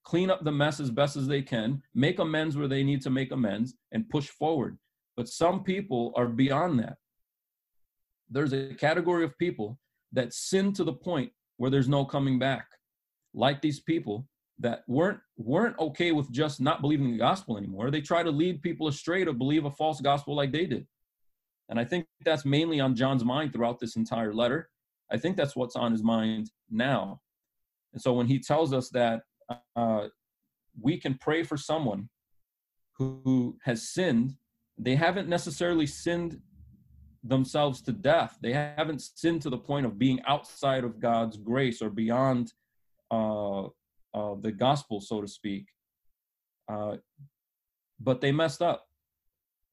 clean 0.05 0.31
up 0.31 0.45
the 0.45 0.53
mess 0.53 0.79
as 0.79 0.91
best 0.91 1.17
as 1.17 1.27
they 1.27 1.41
can 1.41 1.83
make 1.95 2.19
amends 2.19 2.55
where 2.55 2.69
they 2.69 2.85
need 2.85 3.01
to 3.01 3.11
make 3.11 3.33
amends 3.33 3.75
and 3.93 4.09
push 4.11 4.29
forward 4.29 4.77
but 5.21 5.29
some 5.29 5.63
people 5.63 6.15
are 6.17 6.27
beyond 6.27 6.79
that 6.79 6.97
there's 8.31 8.55
a 8.55 8.75
category 8.75 9.23
of 9.23 9.37
people 9.37 9.79
that 10.13 10.33
sin 10.33 10.73
to 10.73 10.83
the 10.83 10.95
point 10.95 11.31
where 11.59 11.71
there's 11.71 11.91
no 11.91 12.07
coming 12.07 12.39
back 12.39 12.67
like 13.35 13.61
these 13.61 13.81
people 13.81 14.27
that 14.61 14.83
weren't 14.89 15.21
weren't 15.37 15.79
okay 15.79 16.11
with 16.13 16.33
just 16.33 16.59
not 16.59 16.81
believing 16.81 17.11
the 17.11 17.19
gospel 17.19 17.59
anymore. 17.59 17.91
They 17.91 18.01
try 18.01 18.23
to 18.23 18.31
lead 18.31 18.63
people 18.63 18.89
astray 18.89 19.23
to 19.27 19.35
believe 19.35 19.67
a 19.67 19.71
false 19.71 20.01
gospel 20.01 20.35
like 20.35 20.53
they 20.53 20.65
did. 20.65 20.87
And 21.69 21.79
I 21.79 21.85
think 21.85 22.07
that's 22.25 22.47
mainly 22.47 22.81
on 22.81 22.97
John's 22.97 23.23
mind 23.23 23.53
throughout 23.53 23.79
this 23.79 23.97
entire 23.97 24.33
letter. 24.33 24.71
I 25.13 25.19
think 25.19 25.37
that's 25.37 25.55
what's 25.55 25.77
on 25.77 25.93
his 25.93 26.03
mind 26.03 26.51
now. 26.71 27.21
And 27.93 28.01
so 28.01 28.15
when 28.15 28.27
he 28.27 28.39
tells 28.39 28.73
us 28.73 28.89
that 28.91 29.21
uh, 29.77 30.09
we 30.81 30.97
can 30.99 31.13
pray 31.15 31.43
for 31.43 31.59
someone 31.59 32.09
who, 32.97 33.21
who 33.25 33.59
has 33.65 33.91
sinned, 33.91 34.37
they 34.83 34.97
haven't 34.97 35.29
necessarily 35.29 35.87
sinned 35.87 36.41
themselves 37.23 37.83
to 37.83 37.93
death. 37.93 38.39
They 38.41 38.53
haven't 38.53 39.03
sinned 39.03 39.43
to 39.43 39.51
the 39.51 39.59
point 39.59 39.85
of 39.85 39.99
being 39.99 40.21
outside 40.27 40.85
of 40.85 41.01
God's 41.01 41.37
grace 41.37 41.83
or 41.83 41.91
beyond 41.91 42.53
uh, 43.11 43.65
uh, 44.15 44.35
the 44.41 44.53
gospel, 44.53 45.01
so 45.01 45.21
to 45.21 45.29
speak. 45.29 45.67
Uh, 46.67 46.97
but 48.01 48.23
they 48.23 48.33
messed 48.33 48.63
up, 48.63 48.87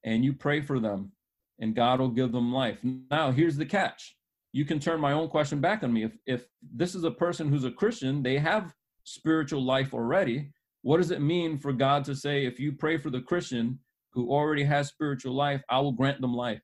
and 0.03 0.25
you 0.25 0.33
pray 0.33 0.59
for 0.59 0.79
them, 0.79 1.13
and 1.59 1.75
God 1.75 1.99
will 2.01 2.09
give 2.09 2.33
them 2.33 2.51
life. 2.51 2.79
Now, 3.09 3.31
here's 3.31 3.55
the 3.55 3.65
catch: 3.65 4.17
you 4.51 4.65
can 4.65 4.79
turn 4.79 4.99
my 4.99 5.13
own 5.13 5.29
question 5.29 5.61
back 5.61 5.83
on 5.83 5.93
me. 5.93 6.03
If 6.03 6.17
if 6.25 6.45
this 6.61 6.95
is 6.95 7.05
a 7.05 7.11
person 7.11 7.47
who's 7.47 7.63
a 7.63 7.71
Christian, 7.71 8.23
they 8.23 8.37
have 8.39 8.73
spiritual 9.05 9.63
life 9.63 9.93
already. 9.93 10.51
What 10.81 10.97
does 10.97 11.11
it 11.11 11.21
mean 11.21 11.57
for 11.57 11.71
God 11.71 12.03
to 12.05 12.15
say, 12.15 12.45
if 12.45 12.59
you 12.59 12.73
pray 12.73 12.97
for 12.97 13.09
the 13.09 13.21
Christian 13.21 13.79
who 14.17 14.32
already 14.32 14.63
has 14.63 14.88
spiritual 14.88 15.36
life, 15.36 15.62
I 15.69 15.80
will 15.80 15.91
grant 15.91 16.21
them 16.21 16.34
life? 16.34 16.63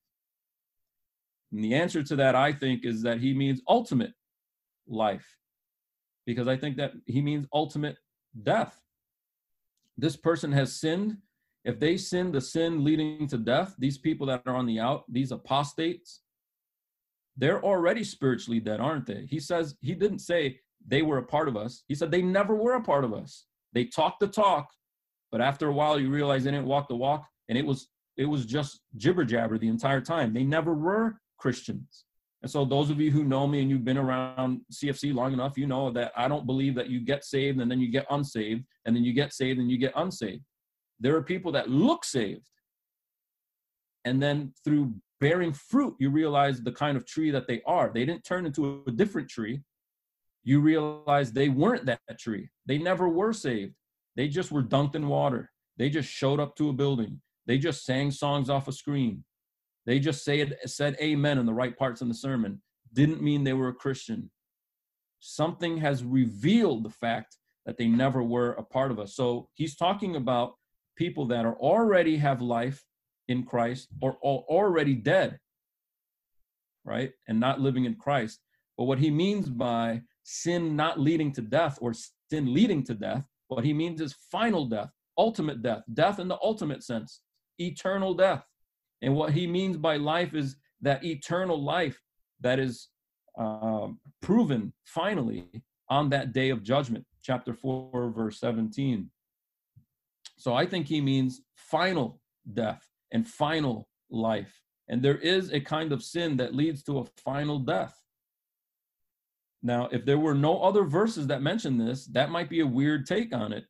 And 1.51 1.63
the 1.63 1.75
answer 1.75 2.01
to 2.01 2.15
that, 2.15 2.33
I 2.33 2.51
think, 2.51 2.83
is 2.83 3.03
that 3.03 3.19
he 3.19 3.31
means 3.31 3.61
ultimate 3.67 4.13
life 4.87 5.37
because 6.25 6.47
I 6.47 6.57
think 6.57 6.77
that 6.77 6.93
he 7.05 7.21
means 7.21 7.45
ultimate 7.53 7.97
death. 8.41 8.81
This 9.99 10.15
person 10.15 10.51
has 10.51 10.73
sinned. 10.73 11.17
If 11.63 11.79
they 11.79 11.95
sin 11.95 12.31
the 12.31 12.41
sin 12.41 12.83
leading 12.83 13.27
to 13.27 13.37
death, 13.37 13.75
these 13.77 13.99
people 13.99 14.25
that 14.27 14.41
are 14.47 14.55
on 14.55 14.65
the 14.65 14.79
out, 14.79 15.03
these 15.07 15.31
apostates, 15.31 16.21
they're 17.37 17.63
already 17.63 18.03
spiritually 18.03 18.59
dead, 18.59 18.79
aren't 18.79 19.05
they? 19.05 19.27
He 19.29 19.39
says, 19.39 19.75
he 19.79 19.93
didn't 19.93 20.19
say 20.19 20.59
they 20.87 21.03
were 21.03 21.19
a 21.19 21.23
part 21.23 21.47
of 21.47 21.55
us. 21.55 21.83
He 21.87 21.93
said 21.93 22.09
they 22.09 22.23
never 22.23 22.55
were 22.55 22.73
a 22.73 22.81
part 22.81 23.03
of 23.03 23.13
us. 23.13 23.45
They 23.73 23.85
talked 23.85 24.21
the 24.21 24.27
talk, 24.27 24.69
but 25.31 25.39
after 25.39 25.67
a 25.67 25.73
while 25.73 25.99
you 25.99 26.09
realize 26.09 26.45
they 26.45 26.51
didn't 26.51 26.65
walk 26.65 26.87
the 26.87 26.95
walk, 26.95 27.27
and 27.49 27.57
it 27.57 27.65
was 27.65 27.87
it 28.17 28.25
was 28.25 28.45
just 28.45 28.81
jibber 28.95 29.25
jabber 29.25 29.57
the 29.57 29.67
entire 29.67 30.01
time. 30.01 30.33
They 30.33 30.43
never 30.43 30.73
were 30.73 31.17
Christians. 31.37 32.05
And 32.43 32.51
so, 32.51 32.65
those 32.65 32.89
of 32.89 32.99
you 32.99 33.09
who 33.09 33.23
know 33.23 33.47
me 33.47 33.61
and 33.61 33.69
you've 33.69 33.85
been 33.85 33.97
around 33.97 34.61
CFC 34.71 35.13
long 35.13 35.31
enough, 35.31 35.57
you 35.57 35.65
know 35.65 35.89
that 35.91 36.11
I 36.15 36.27
don't 36.27 36.45
believe 36.45 36.75
that 36.75 36.89
you 36.89 36.99
get 36.99 37.23
saved 37.23 37.61
and 37.61 37.71
then 37.71 37.79
you 37.79 37.89
get 37.89 38.05
unsaved, 38.09 38.65
and 38.85 38.95
then 38.95 39.03
you 39.03 39.13
get 39.13 39.33
saved 39.33 39.59
and 39.59 39.71
you 39.71 39.77
get 39.77 39.93
unsaved. 39.95 40.43
There 40.99 41.15
are 41.15 41.23
people 41.23 41.53
that 41.53 41.69
look 41.69 42.03
saved. 42.03 42.47
And 44.05 44.21
then 44.21 44.53
through 44.65 44.93
bearing 45.21 45.53
fruit, 45.53 45.95
you 45.99 46.09
realize 46.09 46.61
the 46.61 46.71
kind 46.73 46.97
of 46.97 47.05
tree 47.05 47.31
that 47.31 47.47
they 47.47 47.61
are. 47.65 47.89
They 47.93 48.05
didn't 48.05 48.25
turn 48.25 48.45
into 48.45 48.83
a 48.85 48.91
different 48.91 49.29
tree. 49.29 49.61
You 50.43 50.59
realize 50.59 51.31
they 51.31 51.47
weren't 51.47 51.85
that 51.85 52.01
tree. 52.19 52.49
They 52.65 52.77
never 52.77 53.07
were 53.07 53.31
saved. 53.31 53.73
They 54.17 54.27
just 54.27 54.51
were 54.51 54.63
dunked 54.63 54.95
in 54.95 55.07
water. 55.07 55.49
They 55.77 55.89
just 55.89 56.09
showed 56.09 56.41
up 56.41 56.57
to 56.57 56.69
a 56.69 56.73
building. 56.73 57.21
They 57.45 57.57
just 57.57 57.85
sang 57.85 58.11
songs 58.11 58.49
off 58.49 58.67
a 58.67 58.71
screen. 58.71 59.23
They 59.85 59.99
just 59.99 60.23
said, 60.23 60.57
said 60.65 60.95
amen 61.01 61.37
in 61.37 61.45
the 61.45 61.53
right 61.53 61.77
parts 61.77 62.01
in 62.01 62.07
the 62.07 62.13
sermon. 62.13 62.61
Didn't 62.93 63.21
mean 63.21 63.43
they 63.43 63.53
were 63.53 63.69
a 63.69 63.73
Christian. 63.73 64.31
Something 65.19 65.77
has 65.77 66.03
revealed 66.03 66.83
the 66.83 66.89
fact 66.89 67.37
that 67.65 67.77
they 67.77 67.87
never 67.87 68.21
were 68.21 68.51
a 68.53 68.63
part 68.63 68.91
of 68.91 68.99
us. 68.99 69.15
So 69.15 69.49
he's 69.53 69.75
talking 69.75 70.15
about 70.15 70.55
people 70.95 71.25
that 71.27 71.45
are 71.45 71.55
already 71.55 72.17
have 72.17 72.41
life 72.41 72.83
in 73.27 73.43
Christ 73.43 73.87
or, 74.01 74.17
or 74.21 74.43
already 74.49 74.95
dead, 74.95 75.39
right? 76.85 77.11
And 77.27 77.39
not 77.39 77.61
living 77.61 77.85
in 77.85 77.95
Christ. 77.95 78.39
But 78.77 78.85
what 78.85 78.99
he 78.99 79.09
means 79.09 79.49
by 79.49 80.01
sin 80.23 80.75
not 80.75 80.99
leading 80.99 81.31
to 81.33 81.41
death 81.41 81.77
or 81.81 81.93
sin 81.93 82.53
leading 82.53 82.83
to 82.83 82.93
death, 82.93 83.23
what 83.47 83.63
he 83.63 83.73
means 83.73 84.01
is 84.01 84.15
final 84.31 84.65
death, 84.65 84.89
ultimate 85.17 85.61
death, 85.61 85.83
death 85.93 86.19
in 86.19 86.27
the 86.27 86.39
ultimate 86.41 86.83
sense, 86.83 87.21
eternal 87.59 88.13
death. 88.13 88.45
And 89.01 89.15
what 89.15 89.33
he 89.33 89.47
means 89.47 89.77
by 89.77 89.97
life 89.97 90.33
is 90.33 90.55
that 90.81 91.03
eternal 91.03 91.61
life 91.61 91.99
that 92.41 92.59
is 92.59 92.89
uh, 93.37 93.87
proven 94.21 94.73
finally 94.85 95.49
on 95.89 96.09
that 96.09 96.33
day 96.33 96.49
of 96.49 96.63
judgment, 96.63 97.05
chapter 97.21 97.53
4, 97.53 98.11
verse 98.11 98.39
17. 98.39 99.09
So 100.37 100.53
I 100.53 100.65
think 100.65 100.87
he 100.87 101.01
means 101.01 101.41
final 101.55 102.21
death 102.53 102.87
and 103.11 103.27
final 103.27 103.87
life. 104.09 104.61
And 104.89 105.01
there 105.01 105.17
is 105.17 105.51
a 105.51 105.59
kind 105.59 105.91
of 105.91 106.03
sin 106.03 106.37
that 106.37 106.55
leads 106.55 106.83
to 106.83 106.99
a 106.99 107.05
final 107.23 107.59
death. 107.59 107.97
Now, 109.61 109.87
if 109.91 110.05
there 110.05 110.19
were 110.19 110.35
no 110.35 110.61
other 110.61 110.83
verses 110.83 111.27
that 111.27 111.41
mention 111.41 111.77
this, 111.77 112.05
that 112.07 112.29
might 112.29 112.49
be 112.49 112.59
a 112.59 112.67
weird 112.67 113.05
take 113.05 113.33
on 113.33 113.53
it. 113.53 113.65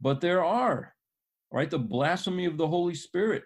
but 0.00 0.20
there 0.20 0.42
are, 0.42 0.94
right? 1.52 1.70
The 1.70 1.78
blasphemy 1.78 2.46
of 2.46 2.56
the 2.56 2.66
Holy 2.66 2.94
Spirit 2.94 3.44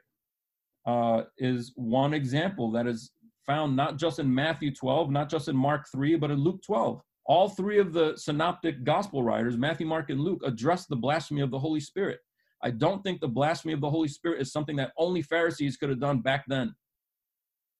uh, 0.86 1.22
is 1.38 1.72
one 1.74 2.14
example 2.14 2.70
that 2.72 2.86
is 2.86 3.10
found 3.44 3.76
not 3.76 3.96
just 3.96 4.18
in 4.18 4.32
Matthew 4.32 4.74
12, 4.74 5.10
not 5.10 5.28
just 5.28 5.48
in 5.48 5.56
Mark 5.56 5.86
3, 5.92 6.16
but 6.16 6.30
in 6.30 6.38
Luke 6.38 6.62
12. 6.64 7.00
All 7.26 7.48
three 7.48 7.78
of 7.78 7.92
the 7.92 8.16
synoptic 8.16 8.84
gospel 8.84 9.22
writers, 9.22 9.56
Matthew, 9.56 9.86
Mark, 9.86 10.10
and 10.10 10.20
Luke, 10.20 10.42
address 10.44 10.86
the 10.86 10.96
blasphemy 10.96 11.40
of 11.40 11.50
the 11.50 11.58
Holy 11.58 11.80
Spirit. 11.80 12.20
I 12.62 12.70
don't 12.70 13.02
think 13.02 13.20
the 13.20 13.28
blasphemy 13.28 13.74
of 13.74 13.80
the 13.80 13.90
Holy 13.90 14.08
Spirit 14.08 14.40
is 14.40 14.52
something 14.52 14.76
that 14.76 14.92
only 14.96 15.22
Pharisees 15.22 15.76
could 15.76 15.90
have 15.90 16.00
done 16.00 16.20
back 16.20 16.44
then. 16.46 16.74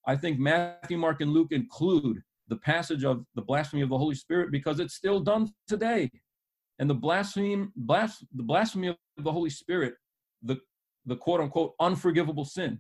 I 0.07 0.17
think 0.17 0.39
Matthew, 0.39 0.99
Mark, 0.99 1.21
and 1.21 1.33
Luke 1.33 1.53
include 1.53 2.23
the 2.49 2.57
passage 2.57 3.05
of 3.05 3.25
the 3.35 3.43
blasphemy 3.43 3.83
of 3.83 3.89
the 3.89 3.99
Holy 3.99 4.15
Spirit 4.15 4.53
because 4.53 4.79
it's 4.79 4.95
still 4.95 5.21
done 5.21 5.53
today. 5.67 6.11
And 6.79 6.91
the 6.91 6.95
blasphemy, 6.95 7.69
blas, 7.75 8.25
the 8.35 8.43
blasphemy 8.43 8.89
of 8.89 8.97
the 9.19 9.33
Holy 9.33 9.51
Spirit, 9.51 9.95
the, 10.47 10.59
the 11.07 11.17
quote 11.17 11.41
unquote 11.41 11.75
unforgivable 11.81 12.45
sin. 12.45 12.79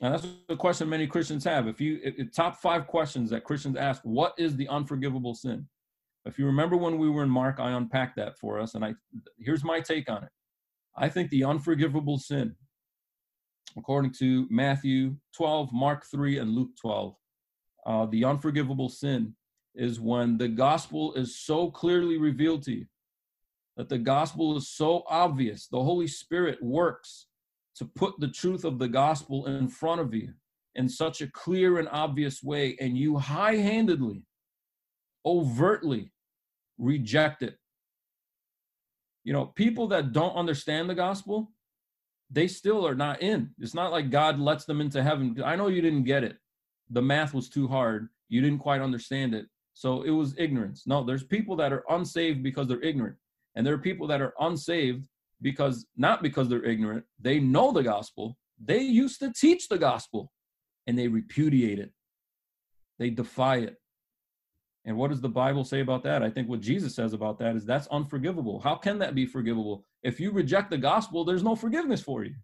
And 0.00 0.12
that's 0.12 0.26
the 0.48 0.56
question 0.56 0.88
many 0.88 1.06
Christians 1.06 1.44
have. 1.44 1.68
If 1.68 1.80
you 1.80 2.00
if, 2.02 2.34
top 2.34 2.60
five 2.60 2.86
questions 2.86 3.30
that 3.30 3.44
Christians 3.44 3.76
ask, 3.76 4.02
what 4.02 4.34
is 4.36 4.56
the 4.56 4.68
unforgivable 4.68 5.34
sin? 5.34 5.66
If 6.26 6.38
you 6.38 6.46
remember 6.46 6.76
when 6.76 6.98
we 6.98 7.10
were 7.10 7.22
in 7.22 7.30
Mark, 7.30 7.60
I 7.60 7.72
unpacked 7.72 8.16
that 8.16 8.38
for 8.38 8.58
us, 8.58 8.74
and 8.74 8.84
I 8.84 8.94
here's 9.38 9.64
my 9.64 9.80
take 9.80 10.10
on 10.10 10.24
it. 10.24 10.30
I 10.96 11.08
think 11.08 11.30
the 11.30 11.44
unforgivable 11.44 12.18
sin, 12.18 12.54
according 13.76 14.12
to 14.18 14.46
Matthew 14.50 15.16
12, 15.36 15.72
Mark 15.72 16.04
3, 16.10 16.38
and 16.38 16.50
Luke 16.50 16.70
12, 16.80 17.14
uh, 17.86 18.06
the 18.06 18.24
unforgivable 18.24 18.88
sin 18.88 19.34
is 19.74 20.00
when 20.00 20.38
the 20.38 20.48
gospel 20.48 21.14
is 21.14 21.38
so 21.38 21.70
clearly 21.70 22.16
revealed 22.16 22.62
to 22.64 22.72
you, 22.72 22.86
that 23.76 23.88
the 23.88 23.98
gospel 23.98 24.56
is 24.56 24.68
so 24.68 25.04
obvious, 25.08 25.66
the 25.66 25.82
Holy 25.82 26.06
Spirit 26.06 26.62
works 26.62 27.26
to 27.76 27.84
put 27.84 28.18
the 28.20 28.28
truth 28.28 28.64
of 28.64 28.78
the 28.78 28.88
gospel 28.88 29.46
in 29.46 29.68
front 29.68 30.00
of 30.00 30.14
you 30.14 30.32
in 30.76 30.88
such 30.88 31.20
a 31.20 31.30
clear 31.30 31.78
and 31.78 31.88
obvious 31.90 32.42
way, 32.42 32.76
and 32.80 32.96
you 32.96 33.16
high 33.16 33.56
handedly, 33.56 34.22
overtly 35.24 36.12
reject 36.78 37.42
it. 37.42 37.56
You 39.24 39.32
know, 39.32 39.46
people 39.46 39.88
that 39.88 40.12
don't 40.12 40.34
understand 40.34 40.88
the 40.88 40.94
gospel, 40.94 41.52
they 42.30 42.46
still 42.46 42.86
are 42.86 42.94
not 42.94 43.22
in. 43.22 43.50
It's 43.58 43.74
not 43.74 43.92
like 43.92 44.10
God 44.10 44.38
lets 44.38 44.64
them 44.64 44.80
into 44.80 45.02
heaven. 45.02 45.40
I 45.44 45.56
know 45.56 45.68
you 45.68 45.80
didn't 45.80 46.04
get 46.04 46.24
it. 46.24 46.36
The 46.90 47.02
math 47.02 47.32
was 47.32 47.48
too 47.48 47.66
hard. 47.66 48.08
You 48.28 48.40
didn't 48.40 48.58
quite 48.58 48.80
understand 48.80 49.34
it. 49.34 49.46
So 49.72 50.02
it 50.02 50.10
was 50.10 50.34
ignorance. 50.38 50.84
No, 50.86 51.02
there's 51.04 51.24
people 51.24 51.56
that 51.56 51.72
are 51.72 51.84
unsaved 51.88 52.42
because 52.42 52.68
they're 52.68 52.82
ignorant. 52.82 53.16
And 53.56 53.66
there 53.66 53.74
are 53.74 53.78
people 53.78 54.06
that 54.08 54.20
are 54.20 54.34
unsaved 54.40 55.06
because 55.42 55.86
not 55.96 56.22
because 56.22 56.48
they're 56.48 56.64
ignorant, 56.64 57.04
they 57.20 57.38
know 57.38 57.72
the 57.72 57.82
gospel, 57.82 58.36
they 58.62 58.80
used 58.80 59.20
to 59.20 59.32
teach 59.32 59.68
the 59.68 59.78
gospel 59.78 60.32
and 60.86 60.98
they 60.98 61.08
repudiate 61.08 61.78
it. 61.78 61.92
They 62.98 63.10
defy 63.10 63.56
it. 63.56 63.76
And 64.86 64.96
what 64.96 65.10
does 65.10 65.20
the 65.20 65.28
Bible 65.28 65.64
say 65.64 65.80
about 65.80 66.02
that? 66.02 66.22
I 66.22 66.28
think 66.30 66.48
what 66.48 66.60
Jesus 66.60 66.94
says 66.94 67.14
about 67.14 67.38
that 67.38 67.56
is 67.56 67.64
that's 67.64 67.86
unforgivable. 67.88 68.60
How 68.60 68.74
can 68.74 68.98
that 68.98 69.14
be 69.14 69.24
forgivable? 69.24 69.84
If 70.02 70.20
you 70.20 70.30
reject 70.30 70.70
the 70.70 70.78
gospel, 70.78 71.24
there's 71.24 71.42
no 71.42 71.56
forgiveness 71.56 72.02
for 72.02 72.24
you. 72.24 72.34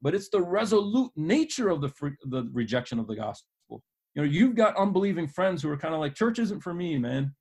But 0.00 0.14
it's 0.14 0.30
the 0.30 0.40
resolute 0.40 1.12
nature 1.14 1.68
of 1.68 1.80
the 1.80 1.92
the 2.28 2.48
rejection 2.52 2.98
of 2.98 3.06
the 3.06 3.16
gospel. 3.16 3.82
You 4.14 4.22
know, 4.22 4.28
you've 4.28 4.56
got 4.56 4.76
unbelieving 4.76 5.28
friends 5.28 5.62
who 5.62 5.70
are 5.70 5.76
kind 5.76 5.94
of 5.94 6.00
like, 6.00 6.14
church 6.14 6.38
isn't 6.38 6.60
for 6.60 6.74
me, 6.74 6.98
man. 6.98 7.34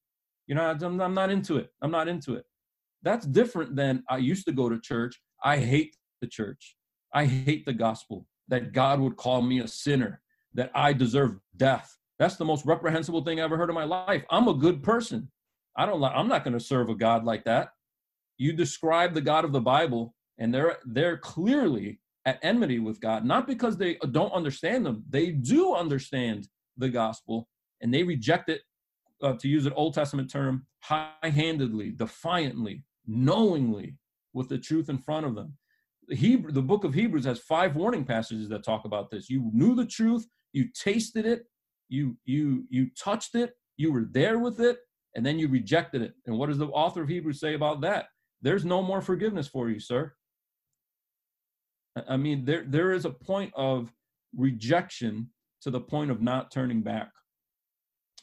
You 0.48 0.56
know, 0.56 0.64
I'm, 0.64 1.02
I'm 1.02 1.14
not 1.14 1.30
into 1.30 1.58
it. 1.58 1.70
I'm 1.82 1.92
not 1.92 2.08
into 2.08 2.36
it. 2.36 2.46
That's 3.04 3.26
different 3.26 3.76
than 3.76 4.04
I 4.10 4.18
used 4.18 4.46
to 4.46 4.52
go 4.52 4.70
to 4.70 4.80
church. 4.80 5.20
I 5.44 5.58
hate 5.58 5.96
the 6.22 6.28
church. 6.28 6.76
I 7.14 7.26
hate 7.26 7.66
the 7.66 7.74
gospel 7.74 8.28
that 8.48 8.74
God 8.74 9.00
would 9.00 9.16
call 9.18 9.42
me 9.42 9.60
a 9.60 9.68
sinner, 9.68 10.22
that 10.54 10.72
I 10.76 10.94
deserve 10.94 11.40
death. 11.58 11.98
That's 12.20 12.36
the 12.36 12.46
most 12.46 12.66
reprehensible 12.66 13.24
thing 13.24 13.40
I 13.40 13.44
ever 13.44 13.58
heard 13.58 13.70
in 13.70 13.76
my 13.76 13.86
life. 13.86 14.24
I'm 14.30 14.48
a 14.48 14.54
good 14.54 14.84
person. 14.84 15.32
I 15.76 15.86
don't 15.86 16.00
like, 16.00 16.14
I'm 16.16 16.28
not 16.28 16.44
going 16.44 16.54
to 16.54 16.64
serve 16.64 16.90
a 16.90 16.96
God 16.96 17.24
like 17.24 17.46
that. 17.46 17.70
You 18.38 18.54
describe 18.54 19.14
the 19.14 19.22
God 19.22 19.46
of 19.46 19.52
the 19.52 19.62
Bible 19.62 20.14
and 20.38 20.54
they're 20.54 20.78
they're 20.86 21.18
clearly 21.18 22.00
at 22.26 22.40
enmity 22.44 22.80
with 22.80 23.00
God, 23.00 23.26
not 23.26 23.48
because 23.48 23.78
they 23.78 23.98
don't 24.12 24.34
understand 24.34 24.86
them. 24.86 25.04
They 25.10 25.32
do 25.32 25.74
understand 25.74 26.48
the 26.78 26.90
gospel 26.90 27.48
and 27.82 27.94
they 27.94 28.04
reject 28.04 28.50
it, 28.50 28.62
uh, 29.24 29.34
to 29.34 29.48
use 29.48 29.66
an 29.66 29.74
Old 29.74 29.94
Testament 29.94 30.30
term, 30.30 30.66
high 30.82 31.10
handedly, 31.24 31.92
defiantly, 31.92 32.84
knowingly, 33.08 33.98
with 34.34 34.50
the 34.50 34.58
truth 34.58 34.90
in 34.90 34.98
front 34.98 35.26
of 35.26 35.36
them. 35.36 35.58
The, 36.08 36.16
Hebrew, 36.16 36.52
the 36.52 36.62
book 36.62 36.84
of 36.84 36.94
Hebrews 36.94 37.26
has 37.26 37.40
five 37.40 37.76
warning 37.76 38.06
passages 38.06 38.50
that 38.50 38.64
talk 38.64 38.86
about 38.86 39.10
this. 39.10 39.30
You 39.30 39.50
knew 39.54 39.76
the 39.76 39.86
truth, 39.86 40.26
you 40.54 40.70
tasted 40.74 41.26
it, 41.26 41.44
you 41.90 42.18
you 42.26 42.66
you 42.70 42.88
touched 42.98 43.36
it, 43.36 43.54
you 43.78 43.92
were 43.92 44.06
there 44.12 44.40
with 44.40 44.60
it, 44.60 44.80
and 45.16 45.26
then 45.26 45.38
you 45.40 45.48
rejected 45.48 46.02
it. 46.02 46.14
And 46.26 46.38
what 46.38 46.48
does 46.48 46.58
the 46.58 46.68
author 46.68 47.04
of 47.04 47.10
Hebrews 47.10 47.40
say 47.40 47.54
about 47.54 47.82
that? 47.82 48.06
There's 48.42 48.66
no 48.66 48.82
more 48.82 49.02
forgiveness 49.02 49.48
for 49.48 49.70
you, 49.70 49.80
sir. 49.80 50.14
I 52.08 52.18
mean, 52.18 52.46
there 52.46 52.64
there 52.68 52.94
is 52.94 53.06
a 53.06 53.10
point 53.10 53.54
of 53.56 53.92
rejection 54.36 55.30
to 55.62 55.70
the 55.70 55.82
point 55.82 56.12
of 56.12 56.22
not 56.22 56.52
turning 56.52 56.82
back. 56.82 57.12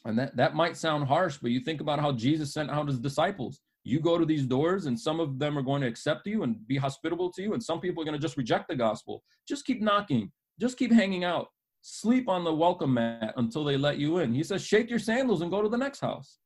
And 0.05 0.17
that, 0.17 0.35
that 0.37 0.55
might 0.55 0.77
sound 0.77 1.07
harsh, 1.07 1.37
but 1.41 1.51
you 1.51 1.59
think 1.59 1.81
about 1.81 1.99
how 1.99 2.11
Jesus 2.13 2.53
sent 2.53 2.69
out 2.69 2.87
his 2.87 2.99
disciples. 2.99 3.61
You 3.89 3.99
go 3.99 4.19
to 4.19 4.25
these 4.25 4.45
doors, 4.45 4.85
and 4.85 4.99
some 4.99 5.19
of 5.19 5.39
them 5.39 5.57
are 5.57 5.63
going 5.63 5.81
to 5.81 5.87
accept 5.87 6.27
you 6.27 6.43
and 6.43 6.67
be 6.67 6.77
hospitable 6.77 7.31
to 7.31 7.41
you, 7.41 7.53
and 7.53 7.63
some 7.63 7.79
people 7.79 8.03
are 8.03 8.05
going 8.05 8.17
to 8.17 8.21
just 8.21 8.37
reject 8.37 8.67
the 8.67 8.75
gospel. 8.75 9.23
Just 9.47 9.65
keep 9.65 9.81
knocking, 9.81 10.31
just 10.61 10.77
keep 10.77 10.91
hanging 10.91 11.23
out. 11.23 11.47
Sleep 11.81 12.29
on 12.29 12.43
the 12.43 12.53
welcome 12.53 12.93
mat 12.93 13.33
until 13.37 13.63
they 13.63 13.77
let 13.77 13.97
you 13.97 14.19
in. 14.19 14.33
He 14.33 14.43
says, 14.43 14.63
Shake 14.63 14.89
your 14.89 14.99
sandals 14.99 15.41
and 15.41 15.49
go 15.49 15.63
to 15.63 15.69
the 15.69 15.77
next 15.77 16.01
house. 16.01 16.37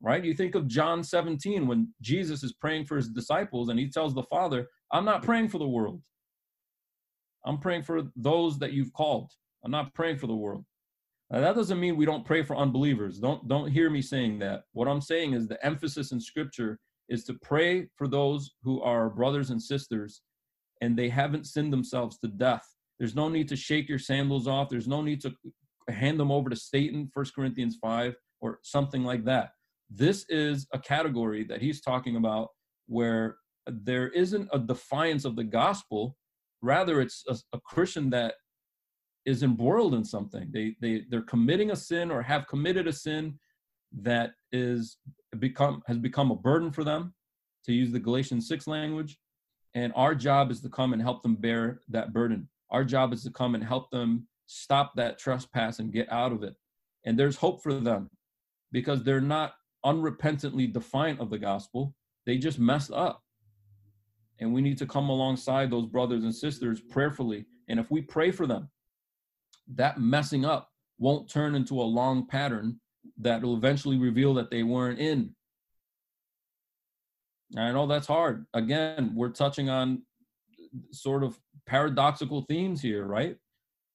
Right? 0.00 0.24
You 0.24 0.32
think 0.32 0.54
of 0.54 0.68
John 0.68 1.04
17 1.04 1.66
when 1.66 1.92
Jesus 2.00 2.42
is 2.42 2.54
praying 2.54 2.86
for 2.86 2.96
his 2.96 3.08
disciples 3.08 3.68
and 3.68 3.78
he 3.78 3.90
tells 3.90 4.14
the 4.14 4.22
Father, 4.22 4.66
I'm 4.90 5.04
not 5.04 5.22
praying 5.22 5.48
for 5.48 5.58
the 5.58 5.68
world. 5.68 6.00
I'm 7.44 7.58
praying 7.58 7.82
for 7.82 8.02
those 8.16 8.58
that 8.60 8.72
you've 8.72 8.92
called. 8.94 9.30
I'm 9.64 9.70
not 9.70 9.92
praying 9.92 10.16
for 10.16 10.26
the 10.28 10.34
world. 10.34 10.64
Now, 11.30 11.40
that 11.40 11.54
doesn't 11.54 11.78
mean 11.78 11.96
we 11.96 12.06
don't 12.06 12.24
pray 12.24 12.42
for 12.42 12.56
unbelievers. 12.56 13.18
Don't 13.18 13.46
don't 13.46 13.70
hear 13.70 13.88
me 13.88 14.02
saying 14.02 14.40
that. 14.40 14.64
What 14.72 14.88
I'm 14.88 15.00
saying 15.00 15.34
is 15.34 15.46
the 15.46 15.64
emphasis 15.64 16.12
in 16.12 16.20
scripture 16.20 16.78
is 17.08 17.24
to 17.24 17.34
pray 17.34 17.88
for 17.96 18.08
those 18.08 18.52
who 18.62 18.82
are 18.82 19.10
brothers 19.10 19.50
and 19.50 19.62
sisters 19.62 20.22
and 20.80 20.96
they 20.96 21.08
haven't 21.08 21.46
sinned 21.46 21.72
themselves 21.72 22.18
to 22.18 22.28
death. 22.28 22.66
There's 22.98 23.14
no 23.14 23.28
need 23.28 23.48
to 23.48 23.56
shake 23.56 23.88
your 23.88 23.98
sandals 23.98 24.46
off. 24.46 24.68
There's 24.68 24.88
no 24.88 25.02
need 25.02 25.20
to 25.22 25.32
hand 25.88 26.18
them 26.18 26.30
over 26.30 26.50
to 26.50 26.56
Satan, 26.56 27.10
1 27.12 27.26
Corinthians 27.34 27.76
5 27.80 28.14
or 28.40 28.58
something 28.62 29.04
like 29.04 29.24
that. 29.24 29.50
This 29.90 30.24
is 30.28 30.66
a 30.72 30.78
category 30.78 31.44
that 31.44 31.60
he's 31.60 31.80
talking 31.80 32.16
about 32.16 32.48
where 32.86 33.36
there 33.66 34.08
isn't 34.08 34.48
a 34.52 34.58
defiance 34.58 35.24
of 35.24 35.36
the 35.36 35.44
gospel. 35.44 36.16
Rather, 36.62 37.00
it's 37.00 37.24
a, 37.28 37.36
a 37.52 37.60
Christian 37.60 38.10
that 38.10 38.34
is 39.26 39.42
embroiled 39.42 39.94
in 39.94 40.04
something. 40.04 40.48
They 40.50 40.76
they 40.80 41.04
they're 41.10 41.22
committing 41.22 41.70
a 41.70 41.76
sin 41.76 42.10
or 42.10 42.22
have 42.22 42.46
committed 42.46 42.86
a 42.86 42.92
sin 42.92 43.38
that 44.02 44.32
is 44.52 44.96
become 45.38 45.82
has 45.86 45.98
become 45.98 46.30
a 46.30 46.36
burden 46.36 46.70
for 46.70 46.84
them, 46.84 47.14
to 47.66 47.72
use 47.72 47.92
the 47.92 48.00
Galatians 48.00 48.48
six 48.48 48.66
language. 48.66 49.18
And 49.74 49.92
our 49.94 50.14
job 50.14 50.50
is 50.50 50.60
to 50.62 50.68
come 50.68 50.92
and 50.92 51.00
help 51.00 51.22
them 51.22 51.36
bear 51.36 51.80
that 51.88 52.12
burden. 52.12 52.48
Our 52.70 52.84
job 52.84 53.12
is 53.12 53.22
to 53.24 53.30
come 53.30 53.54
and 53.54 53.62
help 53.62 53.90
them 53.90 54.26
stop 54.46 54.94
that 54.96 55.18
trespass 55.18 55.78
and 55.78 55.92
get 55.92 56.10
out 56.10 56.32
of 56.32 56.42
it. 56.42 56.54
And 57.04 57.16
there's 57.18 57.36
hope 57.36 57.62
for 57.62 57.72
them 57.74 58.10
because 58.72 59.04
they're 59.04 59.20
not 59.20 59.54
unrepentantly 59.84 60.72
defiant 60.72 61.20
of 61.20 61.30
the 61.30 61.38
gospel. 61.38 61.94
They 62.26 62.36
just 62.36 62.58
messed 62.58 62.92
up. 62.92 63.22
And 64.40 64.52
we 64.52 64.60
need 64.60 64.78
to 64.78 64.86
come 64.86 65.08
alongside 65.08 65.70
those 65.70 65.86
brothers 65.86 66.24
and 66.24 66.34
sisters 66.34 66.80
prayerfully. 66.80 67.46
And 67.68 67.78
if 67.78 67.90
we 67.90 68.00
pray 68.00 68.30
for 68.30 68.46
them, 68.46 68.68
that 69.74 70.00
messing 70.00 70.44
up 70.44 70.70
won't 70.98 71.28
turn 71.28 71.54
into 71.54 71.80
a 71.80 71.82
long 71.82 72.26
pattern 72.26 72.80
that 73.18 73.42
will 73.42 73.56
eventually 73.56 73.98
reveal 73.98 74.34
that 74.34 74.50
they 74.50 74.62
weren't 74.62 74.98
in. 74.98 75.34
I 77.56 77.72
know 77.72 77.82
oh, 77.82 77.86
that's 77.86 78.06
hard. 78.06 78.46
Again, 78.54 79.12
we're 79.14 79.30
touching 79.30 79.68
on 79.68 80.02
sort 80.92 81.24
of 81.24 81.38
paradoxical 81.66 82.42
themes 82.42 82.80
here, 82.80 83.04
right? 83.04 83.36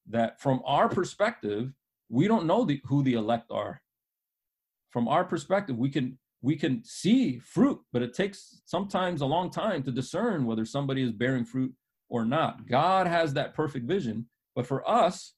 That 0.09 0.41
from 0.41 0.61
our 0.65 0.89
perspective, 0.89 1.71
we 2.09 2.27
don't 2.27 2.45
know 2.45 2.65
the, 2.65 2.81
who 2.85 3.01
the 3.01 3.13
elect 3.13 3.51
are. 3.51 3.81
From 4.91 5.07
our 5.07 5.23
perspective, 5.23 5.77
we 5.77 5.89
can 5.89 6.17
we 6.41 6.55
can 6.55 6.83
see 6.83 7.39
fruit, 7.39 7.81
but 7.91 8.03
it 8.03 8.13
takes 8.13 8.61
sometimes 8.65 9.21
a 9.21 9.25
long 9.25 9.49
time 9.49 9.81
to 9.83 9.91
discern 9.91 10.45
whether 10.45 10.63
somebody 10.63 11.01
is 11.01 11.11
bearing 11.11 11.43
fruit 11.43 11.73
or 12.07 12.23
not. 12.23 12.67
God 12.67 13.07
has 13.07 13.33
that 13.33 13.55
perfect 13.55 13.87
vision, 13.87 14.27
but 14.55 14.67
for 14.67 14.87
us, 14.87 15.33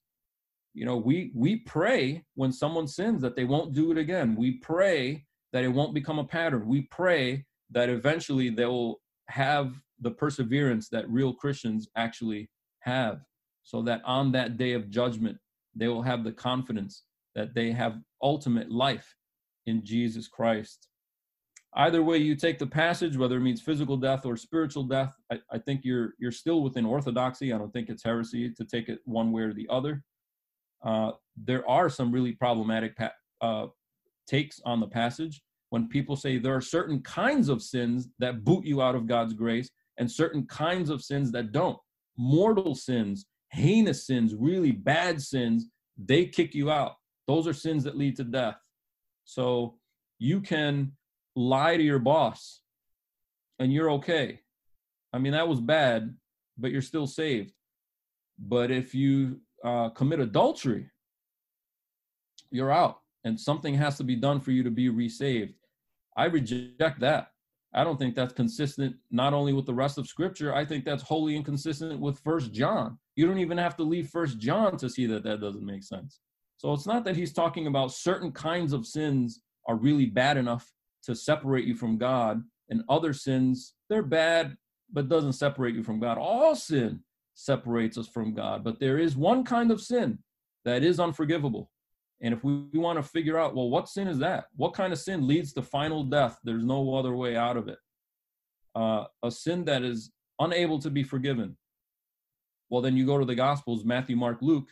you 0.74 0.84
know 0.84 0.96
we 0.96 1.32
we 1.34 1.56
pray 1.56 2.24
when 2.34 2.52
someone 2.52 2.86
sins 2.86 3.20
that 3.22 3.36
they 3.36 3.44
won't 3.44 3.74
do 3.74 3.90
it 3.90 3.98
again 3.98 4.36
we 4.36 4.52
pray 4.52 5.24
that 5.52 5.64
it 5.64 5.68
won't 5.68 5.94
become 5.94 6.18
a 6.18 6.24
pattern 6.24 6.66
we 6.66 6.82
pray 6.82 7.44
that 7.70 7.88
eventually 7.88 8.50
they 8.50 8.66
will 8.66 9.00
have 9.28 9.74
the 10.00 10.10
perseverance 10.10 10.88
that 10.88 11.08
real 11.10 11.32
Christians 11.32 11.88
actually 11.96 12.50
have, 12.80 13.20
so 13.62 13.82
that 13.82 14.02
on 14.04 14.32
that 14.32 14.56
day 14.56 14.72
of 14.72 14.90
judgment, 14.90 15.38
they 15.74 15.88
will 15.88 16.02
have 16.02 16.24
the 16.24 16.32
confidence 16.32 17.04
that 17.34 17.54
they 17.54 17.70
have 17.70 18.00
ultimate 18.22 18.70
life 18.70 19.14
in 19.66 19.84
Jesus 19.84 20.28
Christ. 20.28 20.88
Either 21.74 22.02
way 22.02 22.16
you 22.16 22.34
take 22.34 22.58
the 22.58 22.66
passage, 22.66 23.16
whether 23.16 23.36
it 23.36 23.42
means 23.42 23.60
physical 23.60 23.96
death 23.96 24.24
or 24.24 24.36
spiritual 24.36 24.84
death, 24.84 25.14
I, 25.30 25.38
I 25.52 25.58
think 25.58 25.82
you're 25.84 26.14
you're 26.18 26.32
still 26.32 26.62
within 26.62 26.86
orthodoxy. 26.86 27.52
I 27.52 27.58
don't 27.58 27.72
think 27.72 27.90
it's 27.90 28.02
heresy 28.02 28.50
to 28.54 28.64
take 28.64 28.88
it 28.88 29.00
one 29.04 29.32
way 29.32 29.42
or 29.42 29.52
the 29.52 29.68
other. 29.68 30.02
Uh, 30.84 31.12
there 31.36 31.68
are 31.68 31.88
some 31.88 32.12
really 32.12 32.32
problematic 32.32 32.96
pa- 32.96 33.12
uh, 33.40 33.66
takes 34.26 34.60
on 34.64 34.80
the 34.80 34.86
passage 34.86 35.42
when 35.70 35.88
people 35.88 36.16
say 36.16 36.38
there 36.38 36.54
are 36.54 36.60
certain 36.60 37.00
kinds 37.02 37.48
of 37.48 37.62
sins 37.62 38.08
that 38.18 38.44
boot 38.44 38.64
you 38.64 38.80
out 38.80 38.94
of 38.94 39.06
God's 39.06 39.34
grace 39.34 39.70
and 39.98 40.10
certain 40.10 40.46
kinds 40.46 40.90
of 40.90 41.02
sins 41.02 41.30
that 41.32 41.52
don't. 41.52 41.78
Mortal 42.16 42.74
sins, 42.74 43.26
heinous 43.50 44.06
sins, 44.06 44.34
really 44.34 44.72
bad 44.72 45.20
sins, 45.20 45.66
they 45.98 46.24
kick 46.24 46.54
you 46.54 46.70
out. 46.70 46.94
Those 47.26 47.46
are 47.46 47.52
sins 47.52 47.84
that 47.84 47.96
lead 47.96 48.16
to 48.16 48.24
death. 48.24 48.56
So 49.24 49.76
you 50.18 50.40
can 50.40 50.92
lie 51.36 51.76
to 51.76 51.82
your 51.82 51.98
boss 51.98 52.60
and 53.58 53.72
you're 53.72 53.90
okay. 53.92 54.40
I 55.12 55.18
mean, 55.18 55.32
that 55.32 55.48
was 55.48 55.60
bad, 55.60 56.14
but 56.56 56.70
you're 56.70 56.82
still 56.82 57.06
saved. 57.06 57.52
But 58.38 58.70
if 58.70 58.94
you 58.94 59.40
uh, 59.64 59.90
commit 59.90 60.20
adultery, 60.20 60.90
you're 62.50 62.72
out 62.72 63.00
and 63.24 63.38
something 63.38 63.74
has 63.74 63.96
to 63.98 64.04
be 64.04 64.16
done 64.16 64.40
for 64.40 64.52
you 64.52 64.62
to 64.62 64.70
be 64.70 64.88
resaved. 64.88 65.54
I 66.16 66.24
reject 66.26 67.00
that. 67.00 67.28
I 67.74 67.84
don't 67.84 67.98
think 67.98 68.14
that's 68.14 68.32
consistent 68.32 68.96
not 69.10 69.34
only 69.34 69.52
with 69.52 69.66
the 69.66 69.74
rest 69.74 69.98
of 69.98 70.08
scripture, 70.08 70.54
I 70.54 70.64
think 70.64 70.84
that's 70.84 71.02
wholly 71.02 71.36
inconsistent 71.36 72.00
with 72.00 72.18
First 72.20 72.52
John. 72.52 72.98
You 73.14 73.26
don't 73.26 73.38
even 73.38 73.58
have 73.58 73.76
to 73.76 73.82
leave 73.82 74.08
First 74.08 74.38
John 74.38 74.78
to 74.78 74.88
see 74.88 75.06
that 75.06 75.22
that 75.24 75.40
doesn't 75.40 75.64
make 75.64 75.84
sense. 75.84 76.20
So 76.56 76.72
it's 76.72 76.86
not 76.86 77.04
that 77.04 77.16
he's 77.16 77.32
talking 77.32 77.66
about 77.66 77.92
certain 77.92 78.32
kinds 78.32 78.72
of 78.72 78.86
sins 78.86 79.42
are 79.66 79.76
really 79.76 80.06
bad 80.06 80.38
enough 80.38 80.72
to 81.04 81.14
separate 81.14 81.66
you 81.66 81.74
from 81.74 81.98
God, 81.98 82.42
and 82.70 82.82
other 82.88 83.12
sins, 83.12 83.74
they're 83.88 84.02
bad, 84.02 84.56
but 84.92 85.08
doesn't 85.08 85.34
separate 85.34 85.74
you 85.74 85.82
from 85.82 86.00
God. 86.00 86.18
All 86.18 86.56
sin 86.56 87.00
separates 87.38 87.96
us 87.96 88.08
from 88.08 88.34
God, 88.34 88.64
but 88.64 88.80
there 88.80 88.98
is 88.98 89.16
one 89.16 89.44
kind 89.44 89.70
of 89.70 89.80
sin 89.80 90.18
that 90.64 90.82
is 90.82 90.98
unforgivable. 90.98 91.70
And 92.20 92.34
if 92.34 92.42
we, 92.42 92.66
want 92.74 92.98
to 92.98 93.02
figure 93.02 93.38
out, 93.38 93.54
well, 93.54 93.70
what 93.70 93.88
sin 93.88 94.08
is 94.08 94.18
that? 94.18 94.46
What 94.56 94.74
kind 94.74 94.92
of 94.92 94.98
sin 94.98 95.26
leads 95.26 95.52
to 95.52 95.62
final 95.62 96.02
death? 96.02 96.38
There's 96.42 96.64
no 96.64 96.96
other 96.96 97.14
way 97.14 97.36
out 97.36 97.56
of 97.56 97.68
it. 97.68 97.78
Uh, 98.74 99.04
a 99.22 99.30
sin 99.30 99.64
that 99.66 99.84
is 99.84 100.10
unable 100.40 100.80
to 100.80 100.90
be 100.90 101.04
forgiven. 101.04 101.56
Well, 102.70 102.82
then 102.82 102.96
you 102.96 103.06
go 103.06 103.18
to 103.18 103.24
the 103.24 103.36
Gospels, 103.36 103.84
Matthew, 103.84 104.16
Mark, 104.16 104.38
Luke, 104.40 104.68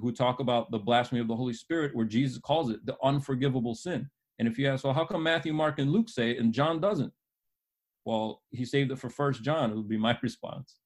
who 0.00 0.12
talk 0.12 0.38
about 0.38 0.70
the 0.70 0.78
blasphemy 0.78 1.20
of 1.20 1.26
the 1.26 1.36
Holy 1.36 1.52
Spirit, 1.52 1.96
where 1.96 2.06
Jesus 2.06 2.38
calls 2.38 2.70
it 2.70 2.86
the 2.86 2.96
unforgivable 3.02 3.74
sin. 3.74 4.08
And 4.38 4.46
if 4.46 4.56
you 4.56 4.68
ask, 4.68 4.84
well, 4.84 4.94
how 4.94 5.04
come 5.04 5.24
Matthew, 5.24 5.52
Mark, 5.52 5.80
and 5.80 5.90
Luke 5.90 6.08
say 6.08 6.30
it 6.30 6.38
and 6.38 6.54
John 6.54 6.80
doesn't? 6.80 7.12
Well, 8.04 8.40
he 8.50 8.64
saved 8.64 8.92
it 8.92 9.00
for 9.00 9.10
First 9.10 9.42
John. 9.42 9.72
It 9.72 9.76
would 9.76 9.88
be 9.88 9.98
my 9.98 10.16
response. 10.22 10.76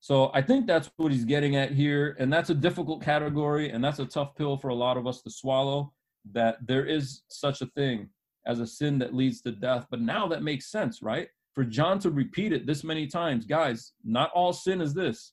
So 0.00 0.30
I 0.34 0.42
think 0.42 0.66
that's 0.66 0.90
what 0.96 1.10
he's 1.10 1.24
getting 1.24 1.56
at 1.56 1.72
here, 1.72 2.16
and 2.18 2.32
that's 2.32 2.50
a 2.50 2.54
difficult 2.54 3.02
category, 3.02 3.70
and 3.70 3.82
that's 3.82 3.98
a 3.98 4.06
tough 4.06 4.34
pill 4.36 4.56
for 4.56 4.68
a 4.68 4.74
lot 4.74 4.96
of 4.96 5.06
us 5.06 5.22
to 5.22 5.30
swallow. 5.30 5.92
That 6.32 6.58
there 6.66 6.84
is 6.84 7.22
such 7.28 7.60
a 7.62 7.66
thing 7.66 8.08
as 8.46 8.60
a 8.60 8.66
sin 8.66 8.98
that 8.98 9.14
leads 9.14 9.40
to 9.42 9.52
death, 9.52 9.86
but 9.90 10.00
now 10.00 10.26
that 10.28 10.42
makes 10.42 10.70
sense, 10.70 11.02
right? 11.02 11.28
For 11.54 11.64
John 11.64 11.98
to 12.00 12.10
repeat 12.10 12.52
it 12.52 12.66
this 12.66 12.84
many 12.84 13.06
times, 13.06 13.46
guys, 13.46 13.92
not 14.04 14.30
all 14.32 14.52
sin 14.52 14.80
is 14.80 14.92
this 14.92 15.32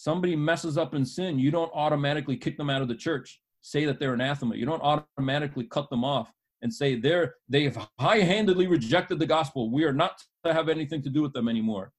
somebody 0.00 0.34
messes 0.34 0.78
up 0.78 0.94
in 0.94 1.04
sin, 1.04 1.38
you 1.38 1.50
don't 1.50 1.70
automatically 1.74 2.36
kick 2.36 2.56
them 2.56 2.70
out 2.70 2.80
of 2.80 2.88
the 2.88 2.94
church, 2.94 3.40
say 3.60 3.84
that 3.84 4.00
they're 4.00 4.14
anathema. 4.14 4.56
You 4.56 4.64
don't 4.64 4.82
automatically 4.82 5.64
cut 5.64 5.90
them 5.90 6.04
off 6.04 6.32
and 6.62 6.72
say 6.72 6.94
they're 6.94 7.34
they've 7.50 7.76
high-handedly 7.98 8.66
rejected 8.66 9.18
the 9.18 9.26
gospel. 9.26 9.70
We 9.70 9.84
are 9.84 9.92
not 9.92 10.22
to 10.44 10.54
have 10.54 10.70
anything 10.70 11.02
to 11.02 11.10
do 11.10 11.20
with 11.20 11.34
them 11.34 11.48
anymore. 11.48 11.92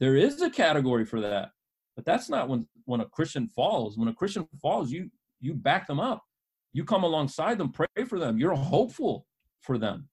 There 0.00 0.16
is 0.16 0.40
a 0.40 0.50
category 0.50 1.04
for 1.04 1.20
that, 1.20 1.50
but 1.94 2.04
that's 2.04 2.28
not 2.28 2.48
when 2.48 2.66
when 2.86 3.00
a 3.00 3.06
Christian 3.06 3.46
falls. 3.46 3.96
When 3.96 4.08
a 4.08 4.14
Christian 4.14 4.48
falls, 4.60 4.90
you 4.90 5.10
you 5.40 5.54
back 5.54 5.86
them 5.86 6.00
up. 6.00 6.22
You 6.72 6.84
come 6.84 7.04
alongside 7.04 7.58
them, 7.58 7.72
pray 7.72 7.86
for 8.06 8.18
them. 8.18 8.38
You're 8.38 8.54
hopeful 8.54 9.26
for 9.60 9.76
them. 9.78 10.08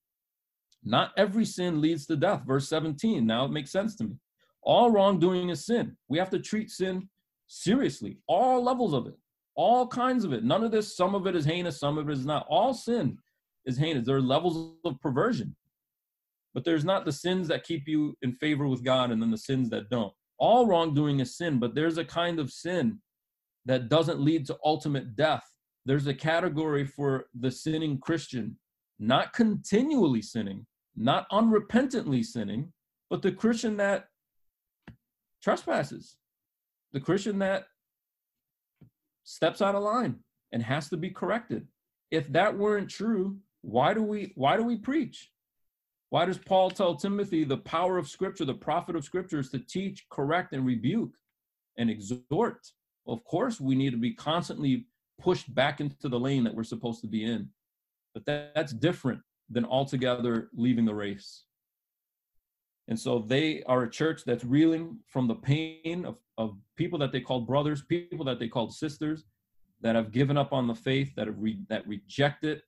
Not 0.83 1.11
every 1.17 1.45
sin 1.45 1.81
leads 1.81 2.05
to 2.07 2.15
death. 2.15 2.43
Verse 2.45 2.67
17. 2.69 3.25
Now 3.25 3.45
it 3.45 3.51
makes 3.51 3.71
sense 3.71 3.95
to 3.97 4.03
me. 4.03 4.15
All 4.61 4.91
wrongdoing 4.91 5.49
is 5.49 5.65
sin. 5.65 5.95
We 6.07 6.17
have 6.17 6.29
to 6.31 6.39
treat 6.39 6.69
sin 6.69 7.09
seriously, 7.47 8.17
all 8.27 8.61
levels 8.61 8.93
of 8.93 9.07
it, 9.07 9.15
all 9.55 9.87
kinds 9.87 10.25
of 10.25 10.33
it. 10.33 10.43
None 10.43 10.63
of 10.63 10.71
this, 10.71 10.95
some 10.95 11.15
of 11.15 11.25
it 11.27 11.35
is 11.35 11.45
heinous, 11.45 11.79
some 11.79 11.97
of 11.97 12.09
it 12.09 12.13
is 12.13 12.25
not. 12.25 12.45
All 12.49 12.73
sin 12.73 13.17
is 13.65 13.77
heinous. 13.77 14.05
There 14.05 14.17
are 14.17 14.21
levels 14.21 14.73
of 14.83 14.99
perversion, 14.99 15.55
but 16.57 16.63
there's 16.63 16.83
not 16.83 17.05
the 17.05 17.11
sins 17.11 17.47
that 17.47 17.63
keep 17.63 17.87
you 17.87 18.17
in 18.23 18.33
favor 18.33 18.67
with 18.67 18.83
God 18.83 19.11
and 19.11 19.21
then 19.21 19.29
the 19.29 19.37
sins 19.37 19.69
that 19.69 19.91
don't. 19.91 20.11
All 20.39 20.65
wrongdoing 20.65 21.19
is 21.19 21.37
sin, 21.37 21.59
but 21.59 21.75
there's 21.75 21.99
a 21.99 22.03
kind 22.03 22.39
of 22.39 22.51
sin 22.51 22.97
that 23.67 23.89
doesn't 23.89 24.21
lead 24.21 24.47
to 24.47 24.57
ultimate 24.65 25.15
death. 25.15 25.43
There's 25.85 26.07
a 26.07 26.15
category 26.15 26.83
for 26.83 27.27
the 27.39 27.51
sinning 27.51 27.99
Christian, 27.99 28.57
not 28.97 29.33
continually 29.33 30.23
sinning, 30.23 30.65
not 30.95 31.29
unrepentantly 31.31 32.25
sinning, 32.25 32.73
but 33.11 33.21
the 33.21 33.33
Christian 33.33 33.77
that 33.77 34.05
trespasses, 35.43 36.17
the 36.91 36.99
Christian 36.99 37.37
that 37.37 37.65
steps 39.25 39.61
out 39.61 39.75
of 39.75 39.83
line 39.83 40.15
and 40.51 40.63
has 40.63 40.89
to 40.89 40.97
be 40.97 41.11
corrected. 41.11 41.67
If 42.09 42.27
that 42.33 42.57
weren't 42.57 42.89
true, 42.89 43.37
why 43.61 43.93
do 43.93 44.01
we 44.01 44.31
why 44.33 44.57
do 44.57 44.63
we 44.63 44.77
preach? 44.77 45.29
Why 46.09 46.25
does 46.25 46.37
Paul 46.37 46.71
tell 46.71 46.95
Timothy 46.95 47.43
the 47.43 47.57
power 47.57 47.97
of 47.97 48.07
scripture, 48.07 48.45
the 48.45 48.53
profit 48.53 48.95
of 48.95 49.03
scripture 49.03 49.39
is 49.39 49.49
to 49.49 49.59
teach, 49.59 50.07
correct, 50.09 50.53
and 50.53 50.65
rebuke 50.65 51.11
and 51.77 51.89
exhort? 51.89 52.71
Of 53.07 53.23
course, 53.25 53.59
we 53.59 53.75
need 53.75 53.91
to 53.91 53.97
be 53.97 54.13
constantly 54.13 54.87
pushed 55.19 55.53
back 55.53 55.81
into 55.81 56.07
the 56.07 56.19
lane 56.19 56.43
that 56.45 56.55
we're 56.55 56.63
supposed 56.63 57.01
to 57.01 57.07
be 57.07 57.25
in. 57.25 57.49
But 58.13 58.25
that, 58.25 58.53
that's 58.55 58.71
different 58.71 59.21
than 59.49 59.65
altogether 59.65 60.49
leaving 60.53 60.85
the 60.85 60.95
race. 60.95 61.43
And 62.87 62.97
so 62.97 63.19
they 63.19 63.63
are 63.63 63.83
a 63.83 63.89
church 63.89 64.23
that's 64.25 64.45
reeling 64.45 64.99
from 65.07 65.27
the 65.27 65.35
pain 65.35 66.05
of, 66.05 66.17
of 66.37 66.57
people 66.77 66.99
that 66.99 67.11
they 67.11 67.19
called 67.19 67.45
brothers, 67.45 67.83
people 67.83 68.25
that 68.25 68.39
they 68.39 68.47
called 68.47 68.73
sisters, 68.73 69.25
that 69.81 69.95
have 69.95 70.11
given 70.11 70.37
up 70.37 70.53
on 70.53 70.67
the 70.67 70.75
faith, 70.75 71.13
that 71.15 71.27
have 71.27 71.37
re, 71.37 71.59
that 71.67 71.85
reject 71.85 72.45
it, 72.45 72.61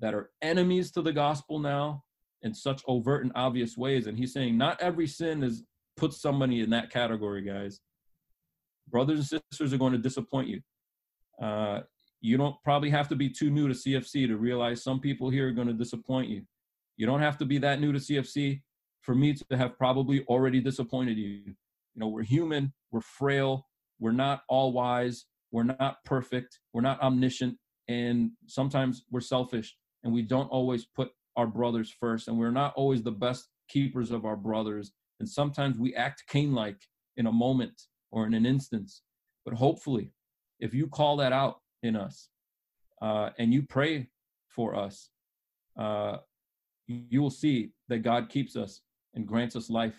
that 0.00 0.14
are 0.14 0.30
enemies 0.40 0.90
to 0.92 1.02
the 1.02 1.12
gospel 1.12 1.58
now 1.58 2.02
in 2.42 2.54
such 2.54 2.82
overt 2.86 3.24
and 3.24 3.32
obvious 3.34 3.76
ways. 3.76 4.06
And 4.06 4.16
he's 4.16 4.32
saying 4.32 4.56
not 4.56 4.80
every 4.80 5.06
sin 5.06 5.42
is 5.42 5.64
puts 5.96 6.20
somebody 6.20 6.60
in 6.60 6.70
that 6.70 6.90
category, 6.90 7.42
guys. 7.42 7.80
Brothers 8.88 9.32
and 9.32 9.42
sisters 9.50 9.72
are 9.72 9.78
going 9.78 9.92
to 9.92 9.98
disappoint 9.98 10.48
you. 10.48 10.60
Uh, 11.42 11.80
you 12.20 12.36
don't 12.36 12.56
probably 12.64 12.90
have 12.90 13.08
to 13.08 13.16
be 13.16 13.28
too 13.28 13.50
new 13.50 13.68
to 13.68 13.74
CFC 13.74 14.26
to 14.26 14.36
realize 14.36 14.82
some 14.82 15.00
people 15.00 15.30
here 15.30 15.48
are 15.48 15.52
going 15.52 15.68
to 15.68 15.74
disappoint 15.74 16.28
you. 16.28 16.42
You 16.96 17.06
don't 17.06 17.20
have 17.20 17.38
to 17.38 17.44
be 17.44 17.58
that 17.58 17.80
new 17.80 17.92
to 17.92 17.98
CFC 17.98 18.62
for 19.02 19.14
me 19.14 19.34
to 19.34 19.56
have 19.56 19.78
probably 19.78 20.24
already 20.24 20.60
disappointed 20.60 21.16
you. 21.16 21.28
You 21.28 21.54
know, 21.96 22.08
we're 22.08 22.24
human, 22.24 22.72
we're 22.90 23.00
frail, 23.00 23.66
we're 24.00 24.12
not 24.12 24.42
all 24.48 24.72
wise, 24.72 25.26
we're 25.52 25.64
not 25.64 26.04
perfect, 26.04 26.58
we're 26.72 26.82
not 26.82 27.00
omniscient, 27.00 27.56
and 27.88 28.30
sometimes 28.46 29.04
we're 29.10 29.20
selfish 29.20 29.76
and 30.04 30.12
we 30.12 30.22
don't 30.22 30.48
always 30.48 30.86
put 30.86 31.10
our 31.38 31.46
brothers 31.46 31.94
first, 32.00 32.26
and 32.26 32.36
we're 32.36 32.50
not 32.50 32.74
always 32.74 33.02
the 33.02 33.12
best 33.12 33.46
keepers 33.68 34.10
of 34.10 34.24
our 34.24 34.36
brothers. 34.36 34.90
And 35.20 35.28
sometimes 35.28 35.78
we 35.78 35.94
act 35.94 36.24
Cain 36.28 36.52
like 36.52 36.80
in 37.16 37.26
a 37.26 37.32
moment 37.32 37.80
or 38.10 38.26
in 38.26 38.34
an 38.34 38.44
instance. 38.44 39.02
But 39.44 39.54
hopefully, 39.54 40.10
if 40.58 40.74
you 40.74 40.88
call 40.88 41.16
that 41.18 41.32
out 41.32 41.60
in 41.84 41.94
us 41.94 42.28
uh, 43.00 43.30
and 43.38 43.54
you 43.54 43.62
pray 43.62 44.08
for 44.48 44.74
us, 44.74 45.10
uh, 45.78 46.16
you 46.88 47.22
will 47.22 47.30
see 47.30 47.70
that 47.88 47.98
God 47.98 48.28
keeps 48.28 48.56
us 48.56 48.80
and 49.14 49.24
grants 49.24 49.54
us 49.54 49.70
life 49.70 49.98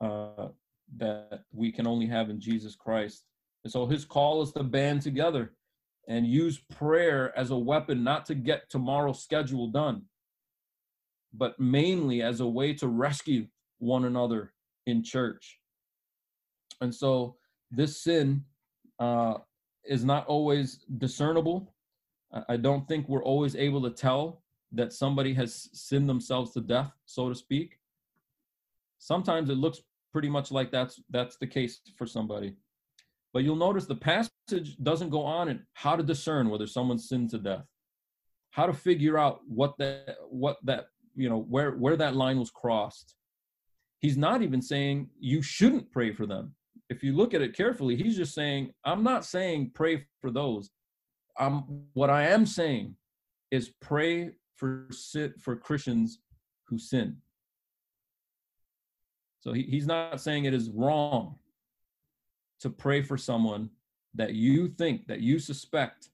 uh, 0.00 0.48
that 0.96 1.44
we 1.52 1.70
can 1.70 1.86
only 1.86 2.06
have 2.06 2.30
in 2.30 2.40
Jesus 2.40 2.74
Christ. 2.74 3.22
And 3.62 3.72
so 3.72 3.86
his 3.86 4.04
call 4.04 4.42
is 4.42 4.50
to 4.52 4.64
band 4.64 5.02
together 5.02 5.52
and 6.08 6.26
use 6.26 6.58
prayer 6.58 7.32
as 7.38 7.52
a 7.52 7.56
weapon, 7.56 8.02
not 8.02 8.26
to 8.26 8.34
get 8.34 8.68
tomorrow's 8.70 9.22
schedule 9.22 9.68
done, 9.68 10.02
but 11.32 11.58
mainly 11.58 12.22
as 12.22 12.40
a 12.40 12.46
way 12.46 12.72
to 12.74 12.88
rescue 12.88 13.46
one 13.78 14.04
another 14.04 14.52
in 14.86 15.02
church. 15.02 15.58
And 16.80 16.94
so 16.94 17.36
this 17.70 18.02
sin 18.02 18.44
uh, 18.98 19.34
is 19.84 20.04
not 20.04 20.26
always 20.26 20.84
discernible. 20.98 21.74
I 22.48 22.56
don't 22.56 22.86
think 22.86 23.08
we're 23.08 23.24
always 23.24 23.56
able 23.56 23.82
to 23.82 23.90
tell 23.90 24.42
that 24.72 24.92
somebody 24.92 25.34
has 25.34 25.68
sinned 25.72 26.08
themselves 26.08 26.52
to 26.52 26.60
death, 26.60 26.92
so 27.04 27.28
to 27.28 27.34
speak. 27.34 27.78
Sometimes 28.98 29.50
it 29.50 29.56
looks 29.56 29.80
pretty 30.12 30.28
much 30.28 30.52
like 30.52 30.70
that's 30.70 31.00
that's 31.10 31.36
the 31.36 31.46
case 31.46 31.80
for 31.96 32.06
somebody. 32.06 32.54
But 33.32 33.44
you'll 33.44 33.56
notice 33.56 33.86
the 33.86 33.96
passage 33.96 34.76
doesn't 34.82 35.10
go 35.10 35.22
on 35.22 35.48
and 35.48 35.60
how 35.74 35.96
to 35.96 36.02
discern 36.02 36.50
whether 36.50 36.66
someone 36.66 36.98
sinned 36.98 37.30
to 37.30 37.38
death, 37.38 37.64
how 38.50 38.66
to 38.66 38.72
figure 38.72 39.18
out 39.18 39.40
what 39.48 39.76
that 39.78 40.16
what 40.28 40.58
that 40.64 40.86
you 41.20 41.28
know 41.28 41.40
where 41.40 41.72
where 41.72 41.96
that 41.96 42.16
line 42.16 42.38
was 42.38 42.50
crossed. 42.50 43.14
He's 43.98 44.16
not 44.16 44.40
even 44.40 44.62
saying 44.62 45.10
you 45.18 45.42
shouldn't 45.42 45.92
pray 45.92 46.12
for 46.12 46.26
them. 46.26 46.54
If 46.88 47.02
you 47.02 47.14
look 47.14 47.34
at 47.34 47.42
it 47.42 47.54
carefully, 47.54 47.94
he's 47.94 48.16
just 48.16 48.34
saying, 48.34 48.72
I'm 48.84 49.04
not 49.04 49.26
saying 49.26 49.72
pray 49.74 50.06
for 50.20 50.30
those. 50.30 50.70
I'm 51.38 51.84
what 51.92 52.10
I 52.10 52.28
am 52.28 52.46
saying 52.46 52.96
is 53.50 53.72
pray 53.80 54.30
for 54.56 54.88
for 55.38 55.56
Christians 55.56 56.20
who 56.66 56.78
sin. 56.78 57.16
So 59.40 59.52
he, 59.52 59.62
he's 59.62 59.86
not 59.86 60.20
saying 60.20 60.44
it 60.44 60.54
is 60.54 60.70
wrong 60.70 61.36
to 62.60 62.70
pray 62.70 63.02
for 63.02 63.16
someone 63.16 63.70
that 64.14 64.34
you 64.34 64.68
think, 64.68 65.06
that 65.06 65.20
you 65.20 65.38
suspect 65.38 66.10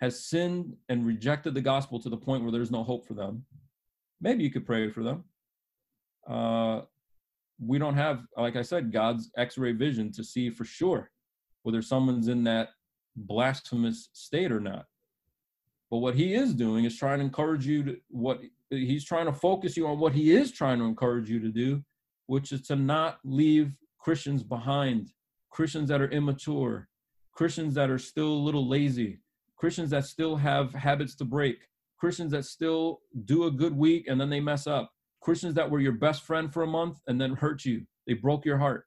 has 0.00 0.24
sinned 0.24 0.76
and 0.88 1.06
rejected 1.06 1.54
the 1.54 1.60
gospel 1.60 2.00
to 2.00 2.08
the 2.08 2.16
point 2.16 2.42
where 2.42 2.52
there's 2.52 2.70
no 2.70 2.84
hope 2.84 3.06
for 3.06 3.14
them. 3.14 3.44
Maybe 4.20 4.42
you 4.42 4.50
could 4.50 4.66
pray 4.66 4.90
for 4.90 5.02
them. 5.02 5.24
Uh, 6.28 6.82
we 7.60 7.78
don't 7.78 7.94
have, 7.94 8.24
like 8.36 8.56
I 8.56 8.62
said, 8.62 8.92
God's 8.92 9.30
x 9.36 9.58
ray 9.58 9.72
vision 9.72 10.12
to 10.12 10.24
see 10.24 10.50
for 10.50 10.64
sure 10.64 11.10
whether 11.62 11.82
someone's 11.82 12.28
in 12.28 12.44
that 12.44 12.70
blasphemous 13.16 14.10
state 14.12 14.52
or 14.52 14.60
not. 14.60 14.86
But 15.90 15.98
what 15.98 16.14
he 16.14 16.34
is 16.34 16.54
doing 16.54 16.84
is 16.84 16.96
trying 16.96 17.18
to 17.18 17.24
encourage 17.24 17.66
you 17.66 17.82
to 17.84 17.96
what 18.08 18.40
he's 18.70 19.04
trying 19.04 19.26
to 19.26 19.32
focus 19.32 19.76
you 19.76 19.86
on 19.86 19.98
what 19.98 20.12
he 20.12 20.36
is 20.36 20.52
trying 20.52 20.78
to 20.78 20.84
encourage 20.84 21.30
you 21.30 21.40
to 21.40 21.48
do, 21.48 21.82
which 22.26 22.52
is 22.52 22.62
to 22.68 22.76
not 22.76 23.18
leave 23.24 23.72
Christians 23.98 24.42
behind, 24.42 25.10
Christians 25.50 25.88
that 25.88 26.00
are 26.00 26.10
immature, 26.10 26.88
Christians 27.32 27.74
that 27.74 27.90
are 27.90 27.98
still 27.98 28.28
a 28.28 28.44
little 28.46 28.68
lazy, 28.68 29.20
Christians 29.56 29.90
that 29.90 30.04
still 30.04 30.36
have 30.36 30.74
habits 30.74 31.14
to 31.16 31.24
break, 31.24 31.58
Christians 31.98 32.32
that 32.32 32.44
still 32.44 33.00
do 33.24 33.44
a 33.44 33.50
good 33.50 33.76
week 33.76 34.06
and 34.08 34.20
then 34.20 34.30
they 34.30 34.40
mess 34.40 34.66
up, 34.66 34.90
Christians 35.20 35.54
that 35.54 35.70
were 35.70 35.80
your 35.80 35.92
best 35.92 36.22
friend 36.22 36.52
for 36.52 36.62
a 36.62 36.66
month 36.66 36.98
and 37.06 37.20
then 37.20 37.34
hurt 37.34 37.64
you. 37.64 37.82
They 38.06 38.14
broke 38.14 38.44
your 38.44 38.58
heart. 38.58 38.84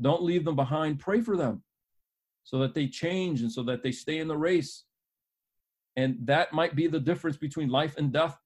Don't 0.00 0.22
leave 0.22 0.44
them 0.44 0.56
behind. 0.56 0.98
Pray 0.98 1.20
for 1.20 1.36
them 1.36 1.62
so 2.42 2.58
that 2.58 2.74
they 2.74 2.86
change 2.86 3.40
and 3.42 3.52
so 3.52 3.62
that 3.64 3.82
they 3.82 3.92
stay 3.92 4.18
in 4.18 4.28
the 4.28 4.36
race. 4.36 4.84
And 5.96 6.16
that 6.24 6.52
might 6.52 6.74
be 6.74 6.86
the 6.86 7.00
difference 7.00 7.36
between 7.36 7.68
life 7.68 7.96
and 7.96 8.12
death 8.12 8.36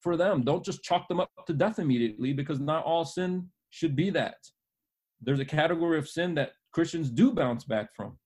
for 0.00 0.16
them. 0.16 0.42
Don't 0.42 0.64
just 0.64 0.82
chalk 0.82 1.08
them 1.08 1.20
up 1.20 1.30
to 1.46 1.52
death 1.52 1.78
immediately 1.78 2.32
because 2.32 2.60
not 2.60 2.84
all 2.84 3.04
sin 3.04 3.48
should 3.70 3.96
be 3.96 4.10
that. 4.10 4.36
There's 5.22 5.40
a 5.40 5.44
category 5.44 5.98
of 5.98 6.08
sin 6.08 6.34
that 6.34 6.52
Christians 6.72 7.10
do 7.10 7.32
bounce 7.32 7.64
back 7.64 7.94
from. 7.94 8.18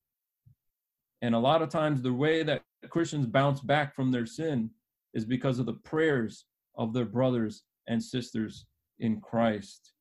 And 1.23 1.35
a 1.35 1.39
lot 1.39 1.63
of 1.63 1.71
times, 1.71 2.03
the 2.03 2.13
way 2.13 2.43
that 2.43 2.63
Christians 2.91 3.27
bounce 3.27 3.61
back 3.61 3.95
from 3.95 4.11
their 4.13 4.27
sin 4.27 4.71
is 5.15 5.25
because 5.25 5.59
of 5.59 5.67
the 5.67 5.81
prayers 5.85 6.45
of 6.77 6.93
their 6.93 7.05
brothers 7.05 7.63
and 7.89 8.03
sisters 8.03 8.67
in 8.99 9.21
Christ. 9.21 9.93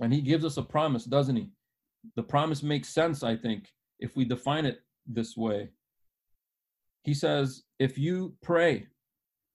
And 0.00 0.12
he 0.12 0.20
gives 0.20 0.44
us 0.44 0.56
a 0.56 0.62
promise, 0.62 1.04
doesn't 1.04 1.36
he? 1.36 1.50
The 2.16 2.22
promise 2.22 2.62
makes 2.62 2.88
sense, 2.88 3.22
I 3.22 3.36
think, 3.36 3.68
if 3.98 4.16
we 4.16 4.24
define 4.24 4.66
it 4.66 4.80
this 5.06 5.36
way. 5.36 5.68
He 7.04 7.14
says, 7.14 7.62
if 7.78 7.98
you 7.98 8.34
pray 8.42 8.86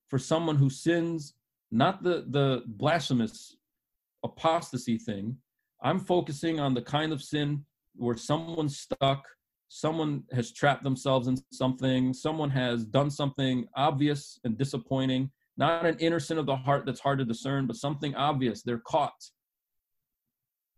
for 0.10 0.20
someone 0.20 0.56
who 0.56 0.70
sins, 0.70 1.34
not 1.72 2.04
the, 2.04 2.26
the 2.30 2.64
blasphemous 2.68 3.56
apostasy 4.24 4.98
thing, 4.98 5.38
I'm 5.82 6.00
focusing 6.00 6.60
on 6.60 6.74
the 6.74 6.82
kind 6.82 7.12
of 7.12 7.22
sin 7.22 7.66
where 7.96 8.18
someone's 8.18 8.78
stuck, 8.78 9.24
someone 9.70 10.24
has 10.32 10.52
trapped 10.52 10.84
themselves 10.84 11.28
in 11.28 11.38
something, 11.52 12.14
someone 12.14 12.50
has 12.50 12.86
done 12.86 13.10
something 13.10 13.68
obvious 13.76 14.40
and 14.44 14.58
disappointing, 14.58 15.32
not 15.58 15.86
an 15.86 15.98
inner 16.00 16.20
sin 16.20 16.38
of 16.38 16.46
the 16.46 16.56
heart 16.56 16.86
that's 16.86 17.00
hard 17.00 17.20
to 17.20 17.26
discern, 17.26 17.66
but 17.68 17.76
something 17.76 18.16
obvious. 18.16 18.62
They're 18.62 18.82
caught. 18.86 19.14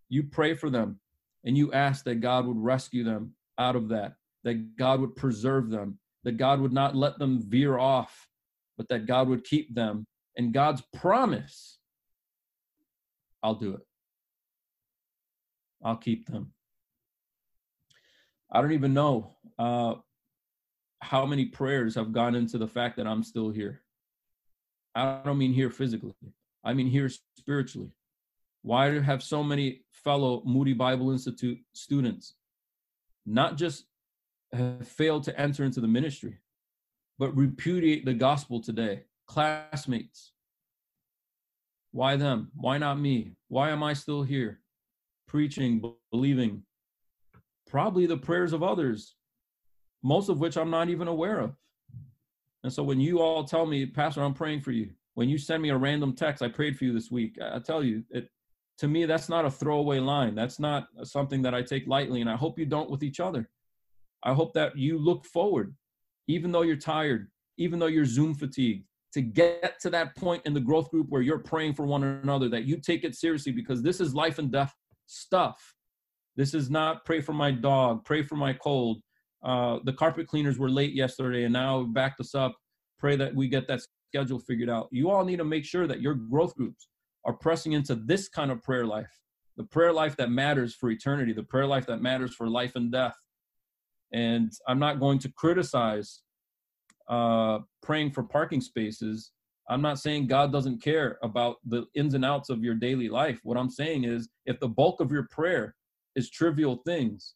You 0.10 0.24
pray 0.24 0.54
for 0.54 0.70
them 0.70 1.00
and 1.44 1.58
you 1.58 1.72
ask 1.74 2.06
that 2.06 2.22
God 2.22 2.46
would 2.46 2.58
rescue 2.58 3.04
them 3.04 3.34
out 3.58 3.76
of 3.76 3.90
that, 3.90 4.14
that 4.44 4.78
God 4.78 5.02
would 5.02 5.16
preserve 5.16 5.70
them, 5.70 6.00
that 6.24 6.38
God 6.38 6.60
would 6.62 6.74
not 6.74 6.96
let 6.96 7.20
them 7.20 7.42
veer 7.42 7.78
off, 7.78 8.28
but 8.78 8.88
that 8.90 9.06
God 9.06 9.28
would 9.28 9.44
keep 9.44 9.74
them. 9.74 10.06
And 10.38 10.54
God's 10.54 10.84
promise, 10.94 11.80
I'll 13.42 13.56
do 13.56 13.74
it. 13.74 13.82
I'll 15.84 15.98
keep 15.98 16.28
them. 16.28 16.54
I 18.52 18.62
don't 18.62 18.72
even 18.74 18.93
know 18.93 19.36
uh, 19.60 19.95
how 21.02 21.26
many 21.26 21.45
prayers 21.45 21.95
have 21.95 22.14
gone 22.14 22.36
into 22.36 22.58
the 22.58 22.68
fact 22.68 22.98
that 22.98 23.08
I'm 23.08 23.24
still 23.24 23.50
here. 23.50 23.82
I 24.95 25.22
don't 25.24 25.38
mean 25.38 25.54
here 25.54 25.70
physically, 25.70 26.14
I 26.64 26.74
mean 26.74 26.88
here 26.88 27.10
spiritually. 27.38 27.91
Why 28.64 28.89
do 28.89 29.00
have 29.00 29.22
so 29.22 29.43
many 29.43 29.86
fellow 29.91 30.41
Moody 30.45 30.74
Bible 30.74 31.12
Institute 31.12 31.60
students 31.74 32.34
not 33.26 33.58
just 33.58 33.86
have 34.54 34.88
failed 34.88 35.24
to 35.26 35.39
enter 35.39 35.64
into 35.64 35.80
the 35.80 35.88
ministry, 35.88 36.39
but 37.20 37.36
repudiate 37.36 38.06
the 38.06 38.14
gospel 38.14 38.62
today? 38.62 39.04
Classmates. 39.28 40.32
Why 41.91 42.16
them? 42.16 42.52
Why 42.56 42.78
not 42.78 43.00
me? 43.00 43.34
Why 43.48 43.70
am 43.70 43.84
I 43.84 43.93
still 43.93 44.24
here? 44.24 44.60
Preaching, 45.28 45.93
believing, 46.12 46.64
probably 47.68 48.05
the 48.05 48.18
prayers 48.18 48.53
of 48.53 48.63
others, 48.63 49.15
most 50.03 50.30
of 50.30 50.39
which 50.39 50.57
I'm 50.57 50.70
not 50.70 50.89
even 50.89 51.07
aware 51.07 51.39
of. 51.39 51.55
And 52.63 52.72
so 52.72 52.84
when 52.84 52.99
you 52.99 53.20
all 53.20 53.43
tell 53.43 53.65
me, 53.65 53.86
Pastor, 53.86 54.24
I'm 54.24 54.34
praying 54.34 54.61
for 54.61 54.72
you, 54.72 54.91
when 55.13 55.30
you 55.30 55.38
send 55.38 55.63
me 55.63 55.70
a 55.70 55.78
random 55.78 56.13
text, 56.13 56.43
I 56.43 56.47
prayed 56.47 56.78
for 56.78 56.86
you 56.86 56.93
this 56.93 57.09
week, 57.09 57.38
I 57.41 57.59
tell 57.59 57.84
you, 57.84 58.03
it, 58.09 58.30
to 58.80 58.88
me, 58.88 59.05
that's 59.05 59.30
not 59.30 59.45
a 59.45 59.49
throwaway 59.51 59.99
line. 59.99 60.36
That's 60.36 60.59
not 60.59 60.88
something 61.03 61.41
that 61.41 61.55
I 61.55 61.63
take 61.63 61.88
lightly. 61.88 62.22
And 62.22 62.30
I 62.30 62.36
hope 62.36 62.59
you 62.59 62.65
don't 62.65 62.89
with 62.89 63.01
each 63.01 63.20
other. 63.20 63.49
I 64.24 64.34
hope 64.34 64.53
that 64.53 64.78
you 64.78 64.99
look 64.99 65.26
forward, 65.26 65.76
even 66.28 66.51
though 66.51 66.61
you're 66.61 66.76
tired, 66.76 67.30
even 67.57 67.80
though 67.80 67.88
you're 67.88 68.05
Zoom 68.05 68.36
fatigued, 68.36 68.86
to 69.13 69.22
get 69.22 69.80
to 69.80 69.89
that 69.89 70.15
point 70.15 70.43
in 70.45 70.53
the 70.53 70.59
growth 70.59 70.91
group 70.91 71.07
where 71.09 71.24
you're 71.24 71.39
praying 71.39 71.74
for 71.74 71.86
one 71.86 72.03
another, 72.03 72.49
that 72.49 72.65
you 72.65 72.80
take 72.80 73.03
it 73.03 73.15
seriously 73.15 73.51
because 73.51 73.82
this 73.82 73.99
is 73.99 74.13
life 74.13 74.38
and 74.38 74.51
death 74.51 74.76
stuff. 75.07 75.74
This 76.38 76.54
is 76.54 76.70
not 76.70 77.04
pray 77.04 77.20
for 77.20 77.34
my 77.34 77.52
dog, 77.52 78.06
pray 78.06 78.24
for 78.24 78.36
my 78.36 78.54
cold, 78.54 79.02
uh, 79.44 79.80
the 79.84 79.94
carpet 79.94 80.28
cleaners 80.28 80.58
were 80.58 80.70
late 80.70 80.94
yesterday 80.94 81.44
and 81.44 81.54
now 81.54 81.84
backed 81.84 82.20
us 82.20 82.36
up. 82.36 82.56
Pray 83.00 83.16
that 83.16 83.36
we 83.36 83.48
get 83.48 83.68
that 83.68 83.82
schedule 84.10 84.40
figured 84.40 84.70
out. 84.70 84.88
You 84.92 85.10
all 85.10 85.24
need 85.24 85.38
to 85.38 85.46
make 85.46 85.66
sure 85.66 85.88
that 85.88 86.02
your 86.02 86.16
growth 86.16 86.56
groups 86.56 86.88
are 87.26 87.34
pressing 87.34 87.74
into 87.74 87.96
this 87.96 88.28
kind 88.28 88.52
of 88.52 88.64
prayer 88.64 88.86
life, 88.86 89.12
the 89.56 89.64
prayer 89.64 89.94
life 89.94 90.16
that 90.18 90.32
matters 90.32 90.74
for 90.74 90.90
eternity, 90.90 91.34
the 91.34 91.44
prayer 91.44 91.68
life 91.68 91.86
that 91.88 92.02
matters 92.02 92.34
for 92.34 92.50
life 92.50 92.76
and 92.76 92.92
death. 92.92 93.16
And 94.12 94.52
I'm 94.68 94.80
not 94.80 95.00
going 95.00 95.20
to 95.20 95.32
criticize 95.32 96.22
uh, 97.10 97.60
praying 97.84 98.12
for 98.12 98.24
parking 98.24 98.62
spaces. 98.62 99.32
I'm 99.70 99.82
not 99.82 100.00
saying 100.00 100.28
God 100.28 100.52
doesn't 100.52 100.82
care 100.82 101.20
about 101.22 101.58
the 101.66 101.86
ins 101.94 102.14
and 102.14 102.24
outs 102.26 102.50
of 102.50 102.64
your 102.64 102.76
daily 102.76 103.10
life. 103.10 103.40
What 103.44 103.58
I'm 103.58 103.70
saying 103.70 104.06
is, 104.06 104.30
if 104.46 104.60
the 104.60 104.70
bulk 104.70 105.02
of 105.02 105.12
your 105.12 105.28
prayer 105.30 105.76
is 106.18 106.30
trivial 106.30 106.82
things, 106.86 107.36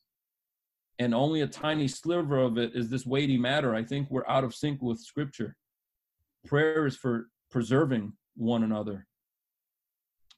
and 0.99 1.15
only 1.15 1.41
a 1.41 1.47
tiny 1.47 1.87
sliver 1.87 2.37
of 2.37 2.57
it 2.57 2.75
is 2.75 2.89
this 2.89 3.05
weighty 3.05 3.37
matter, 3.37 3.73
I 3.73 3.83
think 3.83 4.09
we're 4.09 4.27
out 4.27 4.43
of 4.43 4.53
sync 4.53 4.81
with 4.81 4.99
Scripture. 4.99 5.55
Prayer 6.45 6.85
is 6.85 6.97
for 6.97 7.29
preserving 7.49 8.13
one 8.35 8.63
another. 8.63 9.07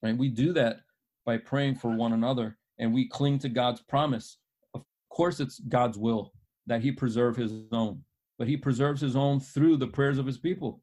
And 0.03 0.19
we 0.19 0.29
do 0.29 0.53
that 0.53 0.81
by 1.25 1.37
praying 1.37 1.75
for 1.75 1.95
one 1.95 2.13
another 2.13 2.57
and 2.79 2.93
we 2.93 3.07
cling 3.07 3.39
to 3.39 3.49
God's 3.49 3.81
promise. 3.81 4.37
Of 4.73 4.83
course, 5.09 5.39
it's 5.39 5.59
God's 5.59 5.97
will 5.97 6.33
that 6.67 6.81
He 6.81 6.91
preserve 6.91 7.35
His 7.35 7.53
own, 7.71 8.03
but 8.37 8.47
He 8.47 8.57
preserves 8.57 9.01
His 9.01 9.15
own 9.15 9.39
through 9.39 9.77
the 9.77 9.87
prayers 9.87 10.17
of 10.17 10.25
His 10.25 10.37
people. 10.37 10.81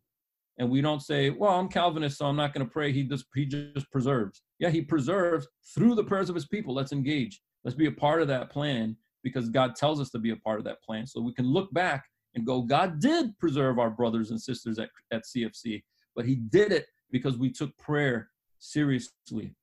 And 0.59 0.71
we 0.71 0.81
don't 0.83 1.01
say, 1.01 1.31
well, 1.31 1.59
I'm 1.59 1.69
Calvinist, 1.69 2.19
so 2.19 2.27
I'm 2.27 2.37
not 2.37 2.53
going 2.53 2.67
to 2.67 2.73
pray. 2.73 2.93
He 2.93 3.03
just, 3.05 3.25
he 3.35 3.47
just 3.47 3.91
preserves. 3.91 4.43
Yeah, 4.59 4.71
He 4.71 4.83
preserves 4.83 5.49
through 5.75 5.95
the 5.95 6.05
prayers 6.05 6.29
of 6.29 6.35
His 6.35 6.47
people. 6.47 6.75
Let's 6.75 6.93
engage. 6.93 7.41
Let's 7.65 7.77
be 7.77 7.87
a 7.87 7.93
part 7.93 8.23
of 8.23 8.29
that 8.29 8.51
plan 8.51 8.97
because 9.23 9.49
God 9.49 9.77
tells 9.77 10.01
us 10.01 10.11
to 10.11 10.19
be 10.19 10.31
a 10.31 10.37
part 10.37 10.59
of 10.59 10.65
that 10.65 10.83
plan. 10.83 11.07
So 11.07 11.21
we 11.21 11.35
can 11.35 11.47
look 11.47 11.73
back 11.73 12.07
and 12.35 12.47
go, 12.47 12.63
God 12.63 13.01
did 13.01 13.39
preserve 13.39 13.79
our 13.79 13.91
brothers 13.91 14.31
and 14.31 14.41
sisters 14.41 14.79
at, 14.79 14.91
at 15.11 15.25
CFC, 15.25 15.83
but 16.15 16.25
He 16.25 16.37
did 16.37 16.73
it 16.73 16.87
because 17.11 17.37
we 17.37 17.51
took 17.51 17.77
prayer 17.77 18.31
seriously 18.59 19.55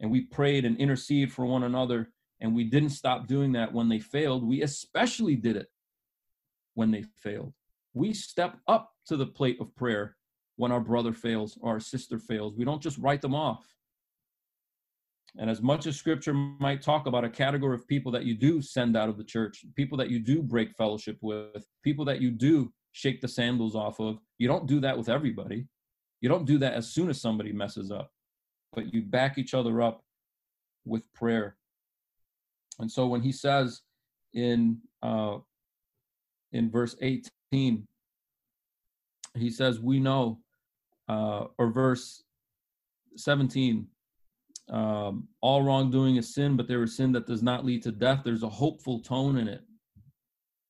and 0.00 0.10
we 0.10 0.22
prayed 0.22 0.64
and 0.64 0.76
interceded 0.78 1.32
for 1.32 1.46
one 1.46 1.64
another. 1.64 2.10
And 2.40 2.54
we 2.54 2.64
didn't 2.64 2.90
stop 2.90 3.26
doing 3.26 3.52
that 3.52 3.72
when 3.72 3.88
they 3.88 3.98
failed. 3.98 4.46
We 4.46 4.62
especially 4.62 5.36
did 5.36 5.56
it 5.56 5.68
when 6.74 6.90
they 6.90 7.02
failed. 7.16 7.54
We 7.94 8.12
step 8.12 8.58
up 8.68 8.92
to 9.06 9.16
the 9.16 9.26
plate 9.26 9.56
of 9.58 9.74
prayer 9.74 10.16
when 10.56 10.70
our 10.70 10.80
brother 10.80 11.14
fails 11.14 11.58
or 11.62 11.72
our 11.72 11.80
sister 11.80 12.18
fails. 12.18 12.54
We 12.54 12.66
don't 12.66 12.82
just 12.82 12.98
write 12.98 13.22
them 13.22 13.34
off. 13.34 13.66
And 15.38 15.50
as 15.50 15.60
much 15.60 15.86
as 15.86 15.96
scripture 15.96 16.32
might 16.32 16.80
talk 16.80 17.06
about 17.06 17.24
a 17.24 17.28
category 17.28 17.74
of 17.74 17.86
people 17.86 18.10
that 18.12 18.24
you 18.24 18.34
do 18.34 18.62
send 18.62 18.96
out 18.96 19.08
of 19.08 19.18
the 19.18 19.24
church, 19.24 19.64
people 19.74 19.98
that 19.98 20.08
you 20.08 20.18
do 20.18 20.42
break 20.42 20.74
fellowship 20.76 21.18
with, 21.20 21.66
people 21.82 22.04
that 22.06 22.20
you 22.20 22.30
do 22.30 22.72
shake 22.92 23.20
the 23.20 23.28
sandals 23.28 23.76
off 23.76 24.00
of, 24.00 24.18
you 24.38 24.48
don't 24.48 24.66
do 24.66 24.80
that 24.80 24.96
with 24.96 25.10
everybody. 25.10 25.66
You 26.22 26.30
don't 26.30 26.46
do 26.46 26.58
that 26.58 26.72
as 26.72 26.88
soon 26.88 27.10
as 27.10 27.20
somebody 27.20 27.52
messes 27.52 27.90
up, 27.90 28.10
but 28.72 28.92
you 28.94 29.02
back 29.02 29.36
each 29.36 29.52
other 29.52 29.82
up 29.82 30.02
with 30.86 31.02
prayer. 31.12 31.56
And 32.78 32.90
so 32.90 33.06
when 33.06 33.20
he 33.20 33.32
says 33.32 33.82
in 34.32 34.78
uh, 35.02 35.38
in 36.52 36.70
verse 36.70 36.96
18, 37.02 37.86
he 39.34 39.50
says, 39.50 39.80
"We 39.80 40.00
know," 40.00 40.40
uh, 41.08 41.46
or 41.58 41.70
verse 41.70 42.22
17, 43.16 43.86
um, 44.70 45.28
all 45.40 45.62
wrongdoing 45.62 46.16
is 46.16 46.34
sin, 46.34 46.56
but 46.56 46.66
there 46.66 46.82
is 46.82 46.96
sin 46.96 47.12
that 47.12 47.26
does 47.26 47.42
not 47.42 47.64
lead 47.64 47.82
to 47.84 47.92
death. 47.92 48.22
There's 48.24 48.42
a 48.42 48.48
hopeful 48.48 49.00
tone 49.00 49.38
in 49.38 49.48
it, 49.48 49.62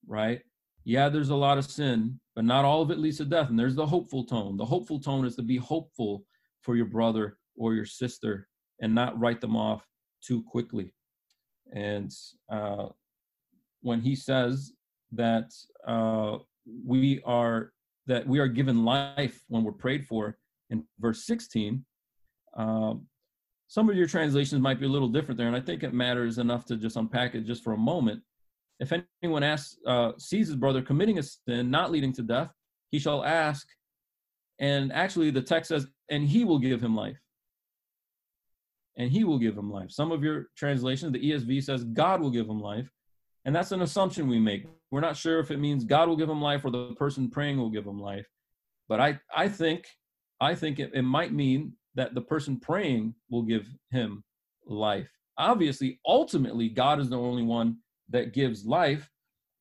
right? 0.06 0.40
Yeah, 0.84 1.08
there's 1.08 1.30
a 1.30 1.36
lot 1.36 1.58
of 1.58 1.64
sin, 1.64 2.20
but 2.34 2.44
not 2.44 2.64
all 2.64 2.82
of 2.82 2.90
it 2.90 2.98
leads 2.98 3.16
to 3.18 3.24
death. 3.24 3.48
And 3.48 3.58
there's 3.58 3.74
the 3.74 3.86
hopeful 3.86 4.24
tone. 4.24 4.56
The 4.56 4.64
hopeful 4.64 5.00
tone 5.00 5.24
is 5.24 5.34
to 5.36 5.42
be 5.42 5.56
hopeful 5.56 6.24
for 6.62 6.76
your 6.76 6.86
brother 6.86 7.38
or 7.56 7.74
your 7.74 7.86
sister 7.86 8.48
and 8.80 8.94
not 8.94 9.18
write 9.18 9.40
them 9.40 9.56
off 9.56 9.86
too 10.22 10.42
quickly. 10.42 10.92
And 11.72 12.12
uh, 12.52 12.88
when 13.80 14.00
he 14.00 14.14
says 14.14 14.72
that 15.12 15.52
uh, 15.86 16.38
we 16.84 17.20
are 17.24 17.72
that 18.06 18.26
we 18.26 18.38
are 18.38 18.48
given 18.48 18.84
life 18.84 19.40
when 19.48 19.64
we're 19.64 19.72
prayed 19.72 20.06
for 20.06 20.38
in 20.70 20.84
verse 21.00 21.26
16, 21.26 21.84
um, 22.56 23.06
some 23.68 23.90
of 23.90 23.96
your 23.96 24.06
translations 24.06 24.60
might 24.60 24.78
be 24.78 24.86
a 24.86 24.88
little 24.90 25.08
different 25.08 25.38
there, 25.38 25.48
and 25.48 25.56
I 25.56 25.60
think 25.60 25.82
it 25.82 25.92
matters 25.92 26.38
enough 26.38 26.64
to 26.66 26.76
just 26.76 26.96
unpack 26.96 27.34
it 27.34 27.42
just 27.42 27.64
for 27.64 27.72
a 27.72 27.78
moment. 27.78 28.22
If 28.78 28.92
anyone 29.22 29.42
asks, 29.42 29.78
uh, 29.86 30.12
sees 30.18 30.48
his 30.48 30.56
brother 30.56 30.82
committing 30.82 31.18
a 31.18 31.22
sin 31.22 31.70
not 31.70 31.90
leading 31.90 32.12
to 32.14 32.22
death, 32.22 32.50
he 32.90 32.98
shall 32.98 33.24
ask, 33.24 33.66
and 34.58 34.92
actually 34.92 35.30
the 35.30 35.42
text 35.42 35.68
says, 35.68 35.86
and 36.08 36.26
he 36.26 36.44
will 36.44 36.58
give 36.58 36.82
him 36.82 36.94
life. 36.94 37.18
And 38.96 39.10
he 39.10 39.24
will 39.24 39.38
give 39.38 39.56
him 39.56 39.70
life. 39.70 39.90
Some 39.90 40.12
of 40.12 40.22
your 40.22 40.46
translations, 40.56 41.12
the 41.12 41.30
ESV 41.30 41.62
says 41.64 41.84
God 41.84 42.20
will 42.20 42.30
give 42.30 42.48
him 42.48 42.60
life. 42.60 42.88
And 43.44 43.54
that's 43.54 43.72
an 43.72 43.82
assumption 43.82 44.26
we 44.26 44.40
make. 44.40 44.66
We're 44.90 45.00
not 45.00 45.16
sure 45.16 45.38
if 45.38 45.50
it 45.50 45.58
means 45.58 45.84
God 45.84 46.08
will 46.08 46.16
give 46.16 46.30
him 46.30 46.40
life 46.40 46.64
or 46.64 46.70
the 46.70 46.94
person 46.94 47.28
praying 47.28 47.58
will 47.58 47.70
give 47.70 47.86
him 47.86 48.00
life. 48.00 48.26
But 48.88 49.00
I, 49.00 49.20
I 49.34 49.48
think, 49.48 49.84
I 50.40 50.54
think 50.54 50.78
it, 50.78 50.92
it 50.94 51.02
might 51.02 51.32
mean 51.32 51.74
that 51.96 52.14
the 52.14 52.20
person 52.20 52.60
praying 52.60 53.14
will 53.30 53.42
give 53.42 53.66
him 53.90 54.22
life. 54.66 55.10
Obviously, 55.38 55.98
ultimately, 56.06 56.68
God 56.68 57.00
is 57.00 57.10
the 57.10 57.18
only 57.18 57.42
one 57.42 57.78
that 58.10 58.32
gives 58.32 58.64
life, 58.64 59.10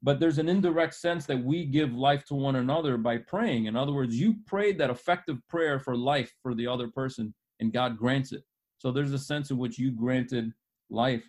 but 0.03 0.19
there's 0.19 0.37
an 0.37 0.49
indirect 0.49 0.93
sense 0.93 1.25
that 1.25 1.43
we 1.43 1.65
give 1.65 1.93
life 1.93 2.23
to 2.25 2.35
one 2.35 2.57
another 2.57 2.97
by 2.97 3.17
praying. 3.17 3.65
In 3.65 3.75
other 3.75 3.91
words, 3.91 4.15
you 4.15 4.35
prayed 4.45 4.77
that 4.77 4.89
effective 4.89 5.37
prayer 5.49 5.79
for 5.79 5.95
life 5.95 6.31
for 6.43 6.53
the 6.53 6.67
other 6.67 6.89
person, 6.89 7.33
and 7.59 7.73
God 7.73 7.97
grants 7.97 8.31
it. 8.31 8.43
So 8.77 8.91
there's 8.91 9.13
a 9.13 9.19
sense 9.19 9.49
in 9.49 9.57
which 9.57 9.79
you 9.79 9.91
granted 9.91 10.53
life 10.89 11.27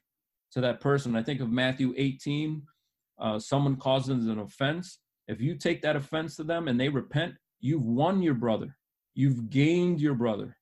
to 0.52 0.60
that 0.60 0.80
person. 0.80 1.16
I 1.16 1.22
think 1.22 1.40
of 1.40 1.50
Matthew 1.50 1.94
18. 1.96 2.62
Uh, 3.18 3.38
someone 3.38 3.76
causes 3.76 4.26
an 4.26 4.40
offense. 4.40 4.98
If 5.28 5.40
you 5.40 5.54
take 5.54 5.82
that 5.82 5.96
offense 5.96 6.36
to 6.36 6.44
them 6.44 6.68
and 6.68 6.78
they 6.78 6.88
repent, 6.88 7.34
you've 7.60 7.84
won 7.84 8.22
your 8.22 8.34
brother. 8.34 8.76
You've 9.14 9.48
gained 9.48 10.00
your 10.00 10.14
brother. 10.14 10.56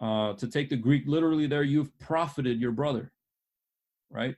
Uh, 0.00 0.34
to 0.34 0.46
take 0.46 0.68
the 0.68 0.76
Greek 0.76 1.04
literally, 1.06 1.46
there, 1.46 1.62
you've 1.62 1.96
profited 1.98 2.60
your 2.60 2.72
brother, 2.72 3.12
right? 4.10 4.36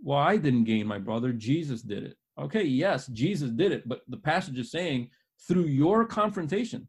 Well, 0.00 0.18
I 0.18 0.36
didn't 0.36 0.64
gain 0.64 0.86
my 0.86 0.98
brother, 0.98 1.32
Jesus 1.32 1.82
did 1.82 2.04
it. 2.04 2.16
Okay, 2.40 2.62
yes, 2.62 3.08
Jesus 3.08 3.50
did 3.50 3.72
it, 3.72 3.88
but 3.88 4.02
the 4.08 4.16
passage 4.16 4.58
is 4.58 4.70
saying 4.70 5.10
through 5.48 5.64
your 5.64 6.04
confrontation, 6.04 6.86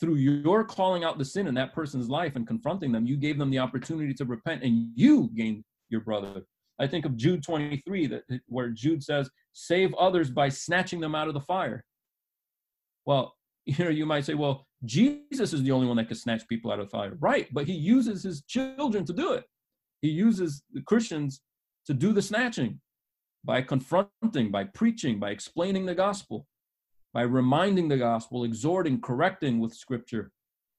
through 0.00 0.16
your 0.16 0.64
calling 0.64 1.04
out 1.04 1.18
the 1.18 1.24
sin 1.24 1.46
in 1.46 1.54
that 1.54 1.74
person's 1.74 2.08
life 2.08 2.36
and 2.36 2.46
confronting 2.46 2.90
them, 2.90 3.06
you 3.06 3.16
gave 3.16 3.38
them 3.38 3.50
the 3.50 3.58
opportunity 3.58 4.14
to 4.14 4.24
repent 4.24 4.62
and 4.62 4.88
you 4.94 5.30
gained 5.34 5.62
your 5.90 6.00
brother. 6.00 6.42
I 6.78 6.86
think 6.86 7.04
of 7.04 7.16
Jude 7.16 7.42
23, 7.42 8.06
that 8.08 8.22
where 8.46 8.70
Jude 8.70 9.04
says, 9.04 9.30
save 9.52 9.94
others 9.94 10.30
by 10.30 10.48
snatching 10.48 11.00
them 11.00 11.14
out 11.14 11.28
of 11.28 11.34
the 11.34 11.40
fire. 11.40 11.84
Well, 13.04 13.34
you 13.66 13.84
know, 13.84 13.90
you 13.90 14.06
might 14.06 14.24
say, 14.24 14.34
well, 14.34 14.66
Jesus 14.84 15.52
is 15.52 15.62
the 15.62 15.70
only 15.70 15.86
one 15.86 15.96
that 15.96 16.08
can 16.08 16.16
snatch 16.16 16.46
people 16.48 16.72
out 16.72 16.80
of 16.80 16.90
fire. 16.90 17.16
Right, 17.20 17.48
but 17.52 17.66
he 17.66 17.74
uses 17.74 18.22
his 18.22 18.42
children 18.42 19.04
to 19.04 19.12
do 19.12 19.32
it. 19.32 19.44
He 20.00 20.08
uses 20.08 20.62
the 20.72 20.82
Christians 20.82 21.40
to 21.86 21.94
do 21.94 22.12
the 22.12 22.22
snatching 22.22 22.80
by 23.44 23.62
confronting, 23.62 24.50
by 24.50 24.64
preaching, 24.64 25.18
by 25.20 25.30
explaining 25.30 25.86
the 25.86 25.94
gospel, 25.94 26.46
by 27.12 27.22
reminding 27.22 27.88
the 27.88 27.96
gospel, 27.96 28.44
exhorting, 28.44 29.00
correcting 29.00 29.60
with 29.60 29.74
scripture. 29.74 30.32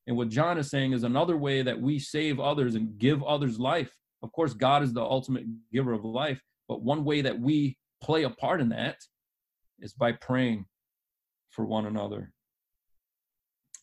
And 0.07 0.17
what 0.17 0.29
John 0.29 0.57
is 0.57 0.69
saying 0.69 0.91
is 0.91 1.03
another 1.03 1.37
way 1.37 1.61
that 1.61 1.79
we 1.79 1.99
save 1.99 2.39
others 2.39 2.75
and 2.75 2.97
give 2.97 3.23
others 3.23 3.59
life. 3.59 3.95
Of 4.21 4.31
course, 4.33 4.53
God 4.53 4.83
is 4.83 4.93
the 4.93 5.01
ultimate 5.01 5.45
giver 5.71 5.93
of 5.93 6.03
life, 6.03 6.41
but 6.67 6.81
one 6.81 7.05
way 7.05 7.21
that 7.21 7.39
we 7.39 7.77
play 8.01 8.23
a 8.23 8.29
part 8.29 8.59
in 8.59 8.69
that 8.69 8.97
is 9.79 9.93
by 9.93 10.13
praying 10.13 10.65
for 11.51 11.65
one 11.65 11.85
another. 11.85 12.32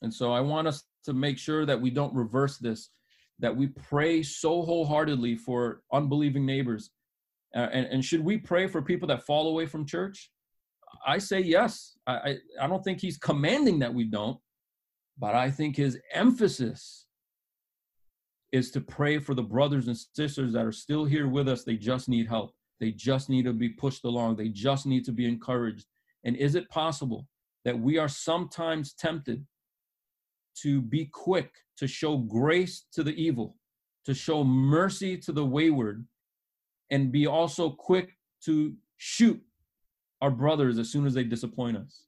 And 0.02 0.12
so 0.12 0.32
I 0.32 0.40
want 0.40 0.68
us 0.68 0.84
to 1.04 1.12
make 1.12 1.38
sure 1.38 1.66
that 1.66 1.80
we 1.80 1.90
don't 1.90 2.14
reverse 2.14 2.58
this, 2.58 2.90
that 3.38 3.54
we 3.54 3.68
pray 3.68 4.22
so 4.22 4.62
wholeheartedly 4.62 5.36
for 5.36 5.82
unbelieving 5.92 6.46
neighbors. 6.46 6.90
Uh, 7.54 7.68
and, 7.72 7.86
and 7.86 8.04
should 8.04 8.24
we 8.24 8.38
pray 8.38 8.66
for 8.66 8.80
people 8.80 9.08
that 9.08 9.26
fall 9.26 9.48
away 9.48 9.66
from 9.66 9.86
church? 9.86 10.30
I 11.06 11.18
say 11.18 11.40
yes. 11.40 11.96
I, 12.06 12.12
I, 12.14 12.36
I 12.62 12.66
don't 12.66 12.82
think 12.82 13.00
he's 13.00 13.18
commanding 13.18 13.78
that 13.80 13.92
we 13.92 14.04
don't, 14.04 14.38
but 15.18 15.34
I 15.34 15.50
think 15.50 15.76
his 15.76 15.98
emphasis 16.12 17.06
is 18.52 18.70
to 18.72 18.80
pray 18.80 19.18
for 19.18 19.34
the 19.34 19.42
brothers 19.42 19.86
and 19.86 19.96
sisters 20.14 20.52
that 20.52 20.64
are 20.64 20.72
still 20.72 21.04
here 21.04 21.28
with 21.28 21.48
us. 21.48 21.64
They 21.64 21.76
just 21.76 22.08
need 22.08 22.28
help. 22.28 22.52
They 22.80 22.90
just 22.90 23.28
need 23.28 23.44
to 23.44 23.52
be 23.52 23.68
pushed 23.68 24.04
along. 24.04 24.36
They 24.36 24.48
just 24.48 24.86
need 24.86 25.04
to 25.04 25.12
be 25.12 25.28
encouraged. 25.28 25.86
And 26.24 26.36
is 26.36 26.54
it 26.54 26.68
possible 26.70 27.26
that 27.64 27.78
we 27.78 27.98
are 27.98 28.08
sometimes 28.08 28.94
tempted 28.94 29.46
to 30.62 30.80
be 30.80 31.06
quick 31.06 31.50
to 31.76 31.86
show 31.86 32.18
grace 32.18 32.84
to 32.92 33.02
the 33.02 33.14
evil, 33.14 33.56
to 34.04 34.14
show 34.14 34.44
mercy 34.44 35.16
to 35.16 35.32
the 35.32 35.44
wayward, 35.44 36.06
and 36.90 37.12
be 37.12 37.26
also 37.26 37.70
quick 37.70 38.16
to 38.44 38.74
shoot 38.98 39.40
our 40.20 40.30
brothers 40.30 40.78
as 40.78 40.90
soon 40.90 41.06
as 41.06 41.14
they 41.14 41.24
disappoint 41.24 41.76
us. 41.76 42.04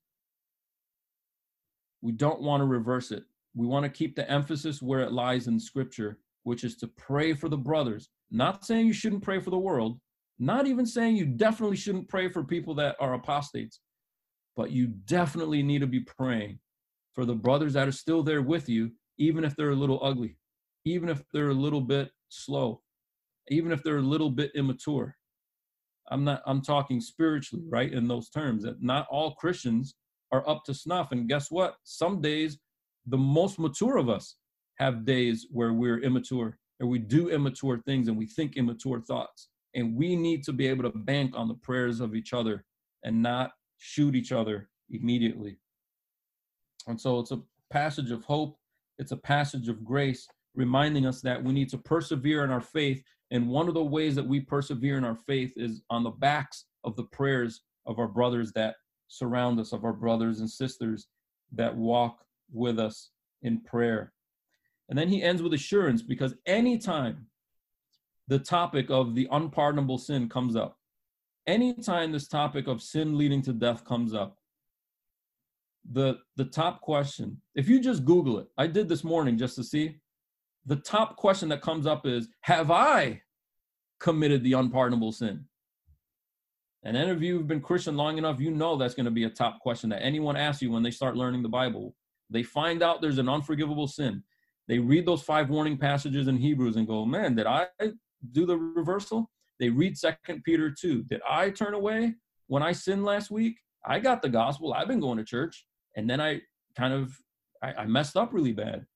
We 2.02 2.12
don't 2.12 2.42
want 2.42 2.60
to 2.60 2.66
reverse 2.66 3.12
it. 3.12 3.24
We 3.54 3.66
want 3.66 3.84
to 3.84 3.90
keep 3.90 4.16
the 4.16 4.30
emphasis 4.30 4.82
where 4.82 5.00
it 5.00 5.12
lies 5.12 5.46
in 5.46 5.58
scripture, 5.58 6.18
which 6.42 6.64
is 6.64 6.76
to 6.78 6.88
pray 6.88 7.32
for 7.32 7.48
the 7.48 7.56
brothers. 7.56 8.08
Not 8.30 8.64
saying 8.64 8.86
you 8.86 8.92
shouldn't 8.92 9.22
pray 9.22 9.40
for 9.40 9.50
the 9.50 9.58
world, 9.58 9.98
not 10.38 10.66
even 10.66 10.84
saying 10.84 11.16
you 11.16 11.26
definitely 11.26 11.76
shouldn't 11.76 12.08
pray 12.08 12.28
for 12.28 12.42
people 12.42 12.74
that 12.74 12.96
are 12.98 13.14
apostates, 13.14 13.80
but 14.56 14.70
you 14.70 14.88
definitely 14.88 15.62
need 15.62 15.80
to 15.80 15.86
be 15.86 16.00
praying 16.00 16.58
for 17.14 17.24
the 17.24 17.34
brothers 17.34 17.74
that 17.74 17.88
are 17.88 17.92
still 17.92 18.22
there 18.22 18.42
with 18.42 18.68
you, 18.68 18.90
even 19.18 19.44
if 19.44 19.54
they're 19.56 19.70
a 19.70 19.76
little 19.76 20.00
ugly, 20.02 20.36
even 20.84 21.08
if 21.08 21.22
they're 21.32 21.50
a 21.50 21.54
little 21.54 21.80
bit 21.80 22.10
slow, 22.28 22.80
even 23.48 23.72
if 23.72 23.82
they're 23.82 23.98
a 23.98 24.02
little 24.02 24.30
bit 24.30 24.52
immature. 24.54 25.16
I'm 26.10 26.24
not 26.24 26.42
I'm 26.46 26.62
talking 26.62 27.00
spiritually, 27.00 27.64
right? 27.68 27.92
In 27.92 28.08
those 28.08 28.28
terms, 28.28 28.64
that 28.64 28.82
not 28.82 29.06
all 29.10 29.34
Christians 29.34 29.94
are 30.32 30.48
up 30.48 30.64
to 30.64 30.74
snuff. 30.74 31.12
And 31.12 31.28
guess 31.28 31.50
what? 31.50 31.76
Some 31.84 32.20
days 32.20 32.58
the 33.06 33.18
most 33.18 33.58
mature 33.58 33.98
of 33.98 34.08
us 34.08 34.36
have 34.78 35.04
days 35.04 35.46
where 35.50 35.72
we're 35.72 36.00
immature 36.00 36.58
and 36.80 36.88
we 36.88 36.98
do 36.98 37.28
immature 37.30 37.80
things 37.86 38.08
and 38.08 38.16
we 38.16 38.26
think 38.26 38.56
immature 38.56 39.00
thoughts. 39.00 39.48
And 39.74 39.96
we 39.96 40.16
need 40.16 40.42
to 40.44 40.52
be 40.52 40.66
able 40.66 40.82
to 40.90 40.98
bank 40.98 41.34
on 41.34 41.48
the 41.48 41.54
prayers 41.54 42.00
of 42.00 42.14
each 42.14 42.32
other 42.32 42.64
and 43.04 43.22
not 43.22 43.52
shoot 43.78 44.14
each 44.14 44.32
other 44.32 44.68
immediately. 44.90 45.58
And 46.86 47.00
so 47.00 47.18
it's 47.20 47.30
a 47.30 47.40
passage 47.70 48.10
of 48.10 48.24
hope, 48.24 48.56
it's 48.98 49.12
a 49.12 49.16
passage 49.16 49.68
of 49.68 49.84
grace, 49.84 50.26
reminding 50.54 51.06
us 51.06 51.20
that 51.22 51.42
we 51.42 51.52
need 51.52 51.68
to 51.70 51.78
persevere 51.78 52.44
in 52.44 52.50
our 52.50 52.60
faith. 52.60 53.02
And 53.30 53.48
one 53.48 53.68
of 53.68 53.74
the 53.74 53.82
ways 53.82 54.14
that 54.16 54.26
we 54.26 54.40
persevere 54.40 54.98
in 54.98 55.04
our 55.04 55.16
faith 55.16 55.52
is 55.56 55.82
on 55.90 56.02
the 56.02 56.10
backs 56.10 56.66
of 56.84 56.96
the 56.96 57.04
prayers 57.04 57.62
of 57.86 57.98
our 57.98 58.08
brothers 58.08 58.52
that 58.52 58.76
surround 59.08 59.58
us, 59.60 59.72
of 59.72 59.84
our 59.84 59.92
brothers 59.92 60.40
and 60.40 60.50
sisters 60.50 61.08
that 61.52 61.76
walk 61.76 62.24
with 62.52 62.78
us 62.78 63.10
in 63.42 63.60
prayer. 63.60 64.12
And 64.88 64.98
then 64.98 65.08
he 65.08 65.22
ends 65.22 65.42
with 65.42 65.54
assurance 65.54 66.02
because 66.02 66.34
anytime 66.46 67.26
the 68.28 68.38
topic 68.38 68.90
of 68.90 69.14
the 69.14 69.28
unpardonable 69.30 69.98
sin 69.98 70.28
comes 70.28 70.56
up, 70.56 70.76
anytime 71.46 72.12
this 72.12 72.28
topic 72.28 72.66
of 72.66 72.82
sin 72.82 73.16
leading 73.16 73.42
to 73.42 73.52
death 73.52 73.84
comes 73.84 74.14
up, 74.14 74.36
the 75.90 76.16
the 76.36 76.44
top 76.44 76.80
question 76.80 77.40
if 77.56 77.68
you 77.68 77.80
just 77.80 78.04
google 78.04 78.38
it 78.38 78.46
i 78.56 78.66
did 78.66 78.88
this 78.88 79.02
morning 79.02 79.36
just 79.36 79.56
to 79.56 79.64
see 79.64 79.96
the 80.66 80.76
top 80.76 81.16
question 81.16 81.48
that 81.48 81.60
comes 81.60 81.86
up 81.86 82.06
is 82.06 82.28
have 82.42 82.70
i 82.70 83.20
committed 84.02 84.42
the 84.42 84.52
unpardonable 84.52 85.12
sin? 85.12 85.44
And 86.84 86.96
any 86.96 87.10
of 87.10 87.22
you 87.22 87.38
who've 87.38 87.46
been 87.46 87.60
Christian 87.60 87.96
long 87.96 88.18
enough, 88.18 88.40
you 88.40 88.50
know 88.50 88.76
that's 88.76 88.94
going 88.94 89.04
to 89.04 89.12
be 89.12 89.24
a 89.24 89.30
top 89.30 89.60
question 89.60 89.88
that 89.90 90.02
anyone 90.02 90.36
asks 90.36 90.60
you 90.60 90.72
when 90.72 90.82
they 90.82 90.90
start 90.90 91.16
learning 91.16 91.42
the 91.42 91.48
Bible. 91.48 91.94
They 92.28 92.42
find 92.42 92.82
out 92.82 93.00
there's 93.00 93.18
an 93.18 93.28
unforgivable 93.28 93.86
sin. 93.86 94.24
They 94.66 94.80
read 94.80 95.06
those 95.06 95.22
five 95.22 95.48
warning 95.48 95.78
passages 95.78 96.26
in 96.26 96.36
Hebrews 96.36 96.76
and 96.76 96.88
go, 96.88 97.04
man, 97.04 97.36
did 97.36 97.46
I 97.46 97.68
do 98.32 98.44
the 98.44 98.56
reversal? 98.56 99.30
They 99.60 99.68
read 99.68 99.96
Second 99.96 100.42
Peter 100.42 100.74
2. 100.76 101.04
Did 101.04 101.20
I 101.28 101.50
turn 101.50 101.74
away 101.74 102.14
when 102.48 102.64
I 102.64 102.72
sinned 102.72 103.04
last 103.04 103.30
week? 103.30 103.56
I 103.86 104.00
got 104.00 104.20
the 104.20 104.28
gospel. 104.28 104.74
I've 104.74 104.88
been 104.88 105.00
going 105.00 105.18
to 105.18 105.24
church. 105.24 105.64
And 105.96 106.08
then 106.08 106.20
I 106.20 106.40
kind 106.76 106.94
of 106.94 107.16
I, 107.62 107.72
I 107.72 107.86
messed 107.86 108.16
up 108.16 108.32
really 108.32 108.52
bad. 108.52 108.86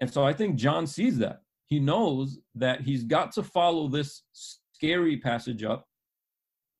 And 0.00 0.12
so 0.12 0.24
I 0.24 0.32
think 0.32 0.56
John 0.56 0.86
sees 0.86 1.18
that. 1.18 1.42
He 1.66 1.78
knows 1.78 2.38
that 2.54 2.82
he's 2.82 3.04
got 3.04 3.32
to 3.32 3.42
follow 3.42 3.88
this 3.88 4.22
scary 4.32 5.18
passage 5.18 5.64
up 5.64 5.88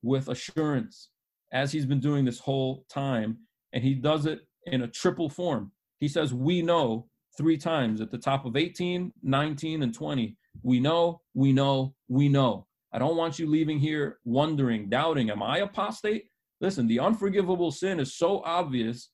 with 0.03 0.29
assurance 0.29 1.09
as 1.51 1.71
he's 1.71 1.85
been 1.85 1.99
doing 1.99 2.25
this 2.25 2.39
whole 2.39 2.85
time. 2.89 3.37
And 3.73 3.83
he 3.83 3.93
does 3.93 4.25
it 4.25 4.41
in 4.65 4.83
a 4.83 4.87
triple 4.87 5.29
form. 5.29 5.71
He 5.99 6.07
says, 6.07 6.33
We 6.33 6.61
know 6.61 7.07
three 7.37 7.57
times 7.57 8.01
at 8.01 8.11
the 8.11 8.17
top 8.17 8.45
of 8.45 8.55
18, 8.55 9.11
19, 9.23 9.83
and 9.83 9.93
20. 9.93 10.37
We 10.63 10.79
know, 10.79 11.21
we 11.33 11.51
know, 11.51 11.95
we 12.07 12.29
know. 12.29 12.67
I 12.93 12.99
don't 12.99 13.17
want 13.17 13.39
you 13.39 13.47
leaving 13.47 13.79
here 13.79 14.19
wondering, 14.23 14.89
doubting, 14.89 15.29
am 15.29 15.43
I 15.43 15.59
apostate? 15.59 16.25
Listen, 16.61 16.87
the 16.87 16.99
unforgivable 16.99 17.71
sin 17.71 17.99
is 17.99 18.15
so 18.15 18.41
obvious 18.45 19.09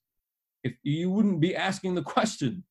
if 0.64 0.74
you 0.84 1.10
wouldn't 1.10 1.40
be 1.40 1.56
asking 1.56 1.96
the 1.96 2.04
question. 2.16 2.64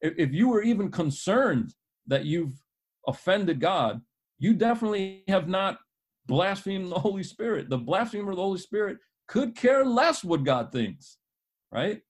If, 0.00 0.14
if 0.18 0.32
you 0.32 0.48
were 0.48 0.62
even 0.62 0.90
concerned 0.90 1.74
that 2.06 2.24
you've 2.24 2.60
offended 3.06 3.60
God, 3.60 4.00
you 4.38 4.54
definitely 4.54 5.24
have 5.28 5.48
not 5.48 5.78
blasphemed 6.26 6.90
the 6.90 6.98
Holy 6.98 7.22
Spirit. 7.22 7.68
The 7.68 7.78
blasphemer 7.78 8.30
of 8.30 8.36
the 8.36 8.42
Holy 8.42 8.58
Spirit 8.58 8.98
could 9.26 9.56
care 9.56 9.84
less 9.84 10.22
what 10.24 10.44
God 10.44 10.72
thinks, 10.72 11.18
right? 11.72 12.00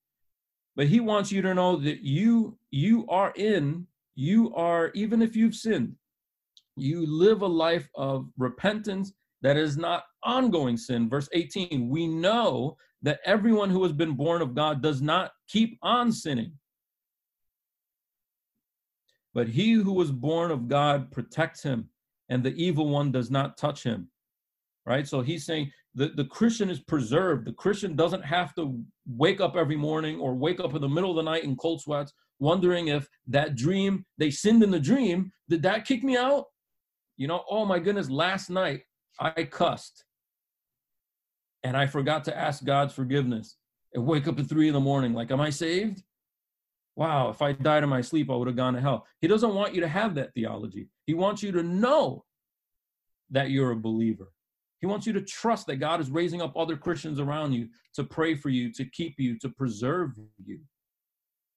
But 0.77 0.87
he 0.87 1.01
wants 1.01 1.33
you 1.33 1.43
to 1.43 1.55
know 1.55 1.77
that 1.77 2.01
you 2.03 2.59
you 2.71 3.07
are 3.09 3.33
in, 3.35 3.87
you 4.15 4.55
are 4.55 4.91
even 4.95 5.23
if 5.23 5.35
you've 5.35 5.55
sinned, 5.55 5.97
you 6.77 7.07
live 7.07 7.43
a 7.43 7.47
life 7.47 7.89
of 7.95 8.29
repentance 8.39 9.13
that 9.43 9.57
is 9.57 9.77
not 9.77 10.05
ongoing 10.23 10.77
sin. 10.77 11.09
Verse 11.09 11.29
18, 11.33 11.89
we 11.89 12.07
know 12.07 12.77
that 13.03 13.21
everyone 13.25 13.71
who 13.71 13.83
has 13.85 13.93
been 13.93 14.15
born 14.15 14.43
of 14.43 14.55
God 14.55 14.83
does 14.83 15.01
not 15.01 15.31
keep 15.49 15.79
on 15.83 16.11
sinning. 16.13 16.53
But 19.35 19.49
he 19.49 19.73
who 19.73 19.93
was 19.93 20.11
born 20.11 20.51
of 20.51 20.69
God 20.69 21.13
protects 21.13 21.63
him, 21.63 21.89
and 22.29 22.43
the 22.43 22.55
evil 22.55 22.89
one 22.89 23.13
does 23.13 23.31
not 23.31 23.57
touch 23.57 23.85
him. 23.85 24.09
Right? 24.85 25.07
So 25.07 25.21
he's 25.21 25.45
saying 25.45 25.71
the, 25.95 26.09
the 26.09 26.25
Christian 26.25 26.71
is 26.71 26.81
preserved. 26.81 27.47
The 27.47 27.53
Christian 27.53 27.95
doesn't 27.95 28.25
have 28.25 28.55
to 28.55 28.83
wake 29.07 29.41
up 29.41 29.55
every 29.55 29.77
morning 29.77 30.19
or 30.19 30.35
wake 30.35 30.61
up 30.61 30.75
in 30.75 30.81
the 30.81 30.89
middle 30.89 31.11
of 31.11 31.17
the 31.17 31.31
night 31.31 31.45
in 31.45 31.57
cold 31.57 31.83
sweats, 31.83 32.13
wondering 32.41 32.89
if 32.89 33.07
that 33.27 33.55
dream, 33.55 34.07
they 34.17 34.31
sinned 34.31 34.63
in 34.63 34.71
the 34.71 34.81
dream, 34.81 35.31
did 35.49 35.63
that 35.63 35.85
kick 35.85 36.03
me 36.03 36.17
out? 36.17 36.47
You 37.17 37.27
know, 37.27 37.45
oh 37.51 37.65
my 37.65 37.79
goodness, 37.79 38.09
last 38.09 38.49
night 38.49 38.83
I 39.19 39.45
cussed 39.45 40.05
and 41.63 41.77
I 41.77 41.87
forgot 41.87 42.25
to 42.25 42.37
ask 42.37 42.65
God's 42.65 42.95
forgiveness 42.95 43.57
and 43.95 44.07
wake 44.07 44.29
up 44.29 44.39
at 44.39 44.47
three 44.47 44.69
in 44.69 44.75
the 44.75 44.81
morning. 44.81 45.13
Like, 45.13 45.31
am 45.31 45.41
I 45.41 45.51
saved? 45.51 46.03
Wow, 46.95 47.31
if 47.31 47.43
I 47.43 47.53
died 47.53 47.83
in 47.83 47.89
my 47.89 48.01
sleep, 48.01 48.31
I 48.31 48.35
would 48.35 48.49
have 48.49 48.57
gone 48.57 48.75
to 48.75 48.81
hell. 48.81 49.07
He 49.21 49.29
doesn't 49.29 49.55
want 49.55 49.75
you 49.75 49.81
to 49.81 49.89
have 49.89 50.15
that 50.17 50.35
theology. 50.35 50.89
He 51.07 51.15
wants 51.15 51.43
you 51.43 51.53
to 51.53 51.63
know 51.63 52.25
that 53.31 53.51
you're 53.51 53.71
a 53.71 53.77
believer. 53.77 54.33
He 54.81 54.87
wants 54.87 55.07
you 55.07 55.13
to 55.13 55.21
trust 55.21 55.67
that 55.67 55.77
God 55.77 56.01
is 56.01 56.11
raising 56.11 56.41
up 56.41 56.57
other 56.57 56.77
Christians 56.77 57.19
around 57.19 57.53
you 57.53 57.69
to 57.95 58.05
pray 58.05 58.35
for 58.35 58.49
you, 58.49 58.73
to 58.73 58.85
keep 58.85 59.15
you, 59.19 59.39
to 59.41 59.49
preserve 59.49 60.13
you. 60.45 60.61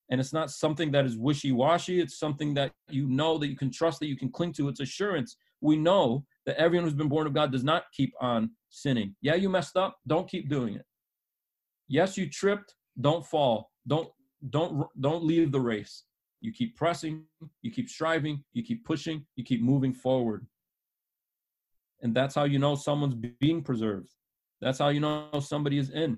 And 0.10 0.20
it's 0.20 0.34
not 0.34 0.52
something 0.52 0.92
that 0.92 1.06
is 1.06 1.18
wishy 1.18 1.52
washy. 1.52 2.02
It's 2.02 2.20
something 2.20 2.54
that 2.56 2.72
you 2.90 3.08
know 3.08 3.38
that 3.38 3.48
you 3.48 3.56
can 3.56 3.72
trust, 3.72 4.00
that 4.00 4.08
you 4.08 4.18
can 4.18 4.30
cling 4.30 4.54
to. 4.54 4.68
It's 4.68 4.80
assurance. 4.80 5.38
We 5.62 5.78
know 5.78 6.26
that 6.46 6.58
everyone 6.58 6.86
who's 6.86 6.96
been 6.96 7.10
born 7.10 7.28
of 7.28 7.34
God 7.34 7.52
does 7.52 7.64
not 7.64 7.86
keep 7.94 8.14
on 8.20 8.52
sinning. 8.70 9.16
Yeah, 9.22 9.36
you 9.36 9.50
messed 9.50 9.78
up. 9.78 9.98
Don't 10.08 10.28
keep 10.28 10.50
doing 10.50 10.76
it. 10.76 10.86
Yes, 11.88 12.18
you 12.18 12.30
tripped. 12.30 12.76
Don't 13.00 13.26
fall. 13.26 13.72
Don't 13.88 14.10
don't 14.50 14.88
don't 15.00 15.24
leave 15.24 15.52
the 15.52 15.60
race. 15.60 16.04
You 16.42 16.52
keep 16.52 16.76
pressing, 16.76 17.24
you 17.62 17.72
keep 17.72 17.88
striving, 17.88 18.44
you 18.54 18.64
keep 18.64 18.84
pushing, 18.84 19.26
you 19.36 19.44
keep 19.44 19.62
moving 19.62 19.94
forward. 19.94 20.48
And 22.02 22.16
that's 22.16 22.34
how 22.34 22.46
you 22.46 22.58
know 22.58 22.74
someone's 22.74 23.14
being 23.14 23.62
preserved. 23.62 24.16
That's 24.60 24.80
how 24.80 24.90
you 24.90 25.00
know 25.00 25.30
somebody 25.40 25.78
is 25.78 25.92
in. 25.92 26.18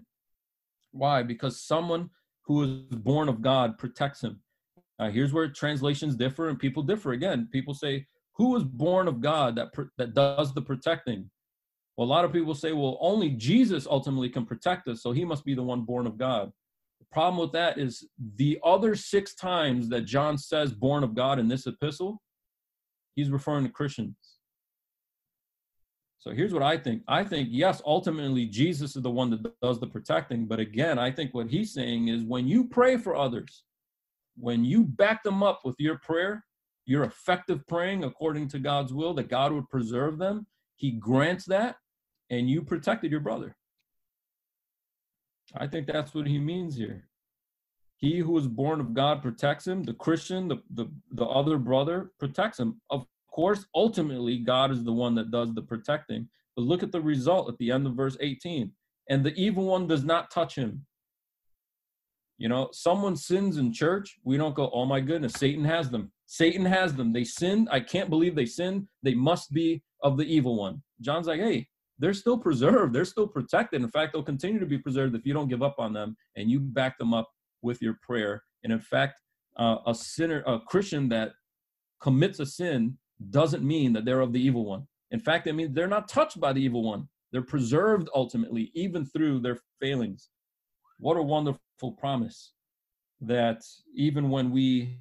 Why? 0.91 1.23
Because 1.23 1.61
someone 1.61 2.09
who 2.45 2.63
is 2.63 2.97
born 2.97 3.27
of 3.27 3.41
God 3.41 3.77
protects 3.77 4.21
him. 4.23 4.39
Uh, 4.99 5.09
here's 5.09 5.33
where 5.33 5.49
translations 5.49 6.15
differ 6.15 6.49
and 6.49 6.59
people 6.59 6.83
differ. 6.83 7.11
Again, 7.11 7.49
people 7.51 7.73
say, 7.73 8.05
"Who 8.35 8.55
is 8.55 8.63
born 8.63 9.07
of 9.07 9.21
God 9.21 9.55
that 9.55 9.71
that 9.97 10.13
does 10.13 10.53
the 10.53 10.61
protecting?" 10.61 11.29
Well, 11.95 12.07
a 12.07 12.09
lot 12.09 12.25
of 12.25 12.33
people 12.33 12.55
say, 12.55 12.71
well, 12.71 12.97
only 13.01 13.29
Jesus 13.29 13.85
ultimately 13.85 14.29
can 14.29 14.45
protect 14.45 14.87
us, 14.87 15.03
so 15.03 15.11
he 15.11 15.23
must 15.23 15.45
be 15.45 15.53
the 15.53 15.61
one 15.61 15.81
born 15.81 16.07
of 16.07 16.17
God. 16.17 16.51
The 16.99 17.05
problem 17.11 17.39
with 17.39 17.51
that 17.51 17.77
is 17.77 18.07
the 18.35 18.59
other 18.63 18.95
six 18.95 19.35
times 19.35 19.89
that 19.89 20.01
John 20.01 20.37
says 20.37 20.73
born 20.73 21.03
of 21.03 21.13
God 21.13 21.37
in 21.37 21.47
this 21.47 21.67
epistle, 21.67 22.19
he's 23.15 23.29
referring 23.29 23.65
to 23.65 23.71
Christians. 23.71 24.15
So 26.17 26.31
here's 26.31 26.53
what 26.53 26.63
I 26.63 26.77
think. 26.77 27.03
I 27.07 27.23
think, 27.23 27.49
yes, 27.51 27.81
ultimately 27.85 28.45
Jesus 28.45 28.95
is 28.95 29.03
the 29.03 29.11
one 29.11 29.29
that 29.29 29.61
does 29.61 29.79
the 29.79 29.87
protecting. 29.87 30.45
But 30.45 30.59
again, 30.59 30.97
I 30.97 31.11
think 31.11 31.33
what 31.33 31.49
he's 31.49 31.73
saying 31.73 32.07
is 32.07 32.23
when 32.23 32.47
you 32.47 32.69
pray 32.69 32.97
for 32.97 33.15
others, 33.15 33.65
when 34.37 34.63
you 34.63 34.83
back 34.83 35.21
them 35.21 35.43
up 35.43 35.61
with 35.65 35.75
your 35.79 35.99
prayer, 35.99 36.43
your 36.85 37.03
effective 37.03 37.65
praying 37.67 38.03
according 38.03 38.49
to 38.49 38.59
God's 38.59 38.93
will, 38.93 39.13
that 39.15 39.29
God 39.29 39.51
would 39.51 39.69
preserve 39.69 40.17
them, 40.17 40.47
he 40.75 40.91
grants 40.91 41.45
that 41.45 41.77
and 42.29 42.49
you 42.49 42.61
protected 42.61 43.11
your 43.11 43.19
brother. 43.19 43.55
I 45.55 45.67
think 45.67 45.87
that's 45.87 46.13
what 46.13 46.27
he 46.27 46.39
means 46.39 46.75
here. 46.75 47.07
He 47.97 48.19
who 48.19 48.37
is 48.37 48.47
born 48.47 48.81
of 48.81 48.93
God 48.93 49.21
protects 49.21 49.67
him. 49.67 49.83
The 49.83 49.93
Christian, 49.93 50.47
the, 50.47 50.57
the, 50.73 50.87
the 51.11 51.25
other 51.25 51.57
brother, 51.57 52.11
protects 52.19 52.59
him. 52.59 52.81
Of 52.89 53.05
course, 53.31 53.65
ultimately, 53.75 54.39
God 54.39 54.71
is 54.71 54.83
the 54.83 54.91
one 54.91 55.15
that 55.15 55.31
does 55.31 55.53
the 55.53 55.61
protecting. 55.61 56.27
But 56.55 56.63
look 56.63 56.83
at 56.83 56.91
the 56.91 57.01
result 57.01 57.49
at 57.49 57.57
the 57.59 57.71
end 57.71 57.87
of 57.87 57.93
verse 57.93 58.17
18. 58.19 58.71
And 59.09 59.23
the 59.23 59.33
evil 59.35 59.65
one 59.65 59.87
does 59.87 60.03
not 60.03 60.31
touch 60.31 60.55
him. 60.55 60.85
You 62.37 62.49
know, 62.49 62.69
someone 62.71 63.15
sins 63.15 63.57
in 63.57 63.71
church, 63.71 64.17
we 64.23 64.37
don't 64.37 64.55
go, 64.55 64.69
oh 64.73 64.85
my 64.85 64.99
goodness, 64.99 65.33
Satan 65.33 65.63
has 65.65 65.89
them. 65.89 66.11
Satan 66.25 66.65
has 66.65 66.93
them. 66.93 67.13
They 67.13 67.23
sinned. 67.23 67.67
I 67.71 67.79
can't 67.79 68.09
believe 68.09 68.35
they 68.35 68.45
sinned. 68.45 68.87
They 69.03 69.13
must 69.13 69.51
be 69.51 69.83
of 70.01 70.17
the 70.17 70.23
evil 70.23 70.57
one. 70.57 70.81
John's 71.01 71.27
like, 71.27 71.39
hey, 71.39 71.67
they're 71.99 72.13
still 72.13 72.37
preserved. 72.37 72.93
They're 72.93 73.05
still 73.05 73.27
protected. 73.27 73.81
In 73.81 73.89
fact, 73.89 74.13
they'll 74.13 74.23
continue 74.23 74.59
to 74.59 74.65
be 74.65 74.77
preserved 74.77 75.15
if 75.15 75.25
you 75.25 75.33
don't 75.33 75.47
give 75.47 75.63
up 75.63 75.75
on 75.77 75.93
them 75.93 76.15
and 76.35 76.49
you 76.49 76.59
back 76.59 76.97
them 76.97 77.13
up 77.13 77.29
with 77.61 77.81
your 77.81 77.97
prayer. 78.01 78.43
And 78.63 78.73
in 78.73 78.79
fact, 78.79 79.19
uh, 79.57 79.77
a 79.85 79.93
sinner, 79.93 80.43
a 80.47 80.59
Christian 80.59 81.09
that 81.09 81.33
commits 82.01 82.39
a 82.39 82.45
sin 82.45 82.97
doesn't 83.29 83.63
mean 83.63 83.93
that 83.93 84.05
they're 84.05 84.21
of 84.21 84.33
the 84.33 84.41
evil 84.41 84.65
one. 84.65 84.87
In 85.11 85.19
fact, 85.19 85.47
it 85.47 85.53
means 85.53 85.73
they're 85.73 85.87
not 85.87 86.07
touched 86.07 86.39
by 86.39 86.51
the 86.53 86.61
evil 86.61 86.83
one. 86.83 87.07
They're 87.31 87.41
preserved 87.41 88.09
ultimately, 88.15 88.71
even 88.73 89.05
through 89.05 89.39
their 89.39 89.59
failings. 89.79 90.29
What 90.99 91.17
a 91.17 91.21
wonderful 91.21 91.91
promise 91.97 92.53
that 93.21 93.61
even 93.95 94.29
when 94.29 94.51
we 94.51 94.99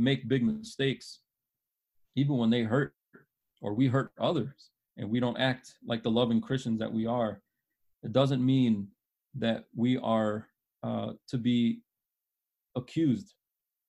make 0.00 0.28
big 0.28 0.42
mistakes, 0.42 1.20
even 2.16 2.36
when 2.36 2.50
they 2.50 2.62
hurt 2.62 2.94
or 3.62 3.74
we 3.74 3.86
hurt 3.86 4.12
others, 4.18 4.70
and 4.96 5.08
we 5.10 5.20
don't 5.20 5.38
act 5.38 5.74
like 5.86 6.02
the 6.02 6.10
loving 6.10 6.40
Christians 6.40 6.78
that 6.80 6.92
we 6.92 7.06
are, 7.06 7.40
it 8.02 8.12
doesn't 8.12 8.44
mean 8.44 8.88
that 9.38 9.64
we 9.74 9.98
are 9.98 10.46
uh, 10.82 11.12
to 11.28 11.38
be 11.38 11.80
accused 12.76 13.34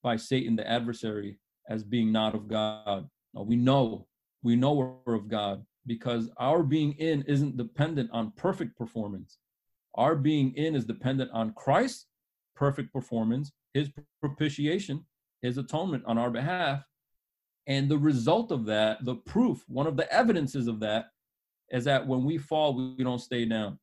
by 0.03 0.15
Satan, 0.15 0.55
the 0.55 0.69
adversary, 0.69 1.39
as 1.69 1.83
being 1.83 2.11
not 2.11 2.35
of 2.35 2.47
God. 2.47 3.07
No, 3.33 3.43
we 3.43 3.55
know, 3.55 4.07
we 4.43 4.55
know 4.55 4.73
we're 5.05 5.15
of 5.15 5.29
God 5.29 5.65
because 5.85 6.29
our 6.37 6.63
being 6.63 6.93
in 6.93 7.23
isn't 7.23 7.57
dependent 7.57 8.09
on 8.11 8.33
perfect 8.35 8.77
performance. 8.77 9.37
Our 9.95 10.15
being 10.15 10.53
in 10.55 10.75
is 10.75 10.85
dependent 10.85 11.31
on 11.33 11.53
Christ's 11.53 12.07
perfect 12.55 12.93
performance, 12.93 13.51
his 13.73 13.89
propitiation, 14.21 15.05
his 15.41 15.57
atonement 15.57 16.03
on 16.05 16.17
our 16.17 16.29
behalf, 16.29 16.83
and 17.67 17.89
the 17.89 17.97
result 17.97 18.51
of 18.51 18.65
that, 18.65 19.03
the 19.05 19.15
proof, 19.15 19.63
one 19.67 19.87
of 19.87 19.95
the 19.95 20.11
evidences 20.11 20.67
of 20.67 20.79
that, 20.79 21.05
is 21.69 21.85
that 21.85 22.05
when 22.05 22.23
we 22.25 22.37
fall, 22.37 22.73
we 22.73 23.03
don't 23.03 23.19
stay 23.19 23.45
down. 23.45 23.79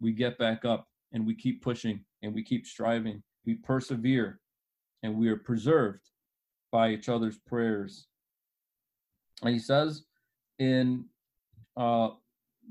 We 0.00 0.12
get 0.12 0.38
back 0.38 0.64
up 0.64 0.88
and 1.12 1.26
we 1.26 1.34
keep 1.34 1.62
pushing 1.62 2.00
and 2.22 2.34
we 2.34 2.42
keep 2.42 2.66
striving. 2.66 3.22
We 3.44 3.54
persevere 3.54 4.40
and 5.02 5.16
we 5.16 5.28
are 5.28 5.36
preserved 5.36 6.00
by 6.72 6.90
each 6.90 7.08
other's 7.08 7.38
prayers. 7.38 8.06
And 9.42 9.52
he 9.52 9.58
says, 9.58 10.04
in 10.58 11.04
uh, 11.76 12.10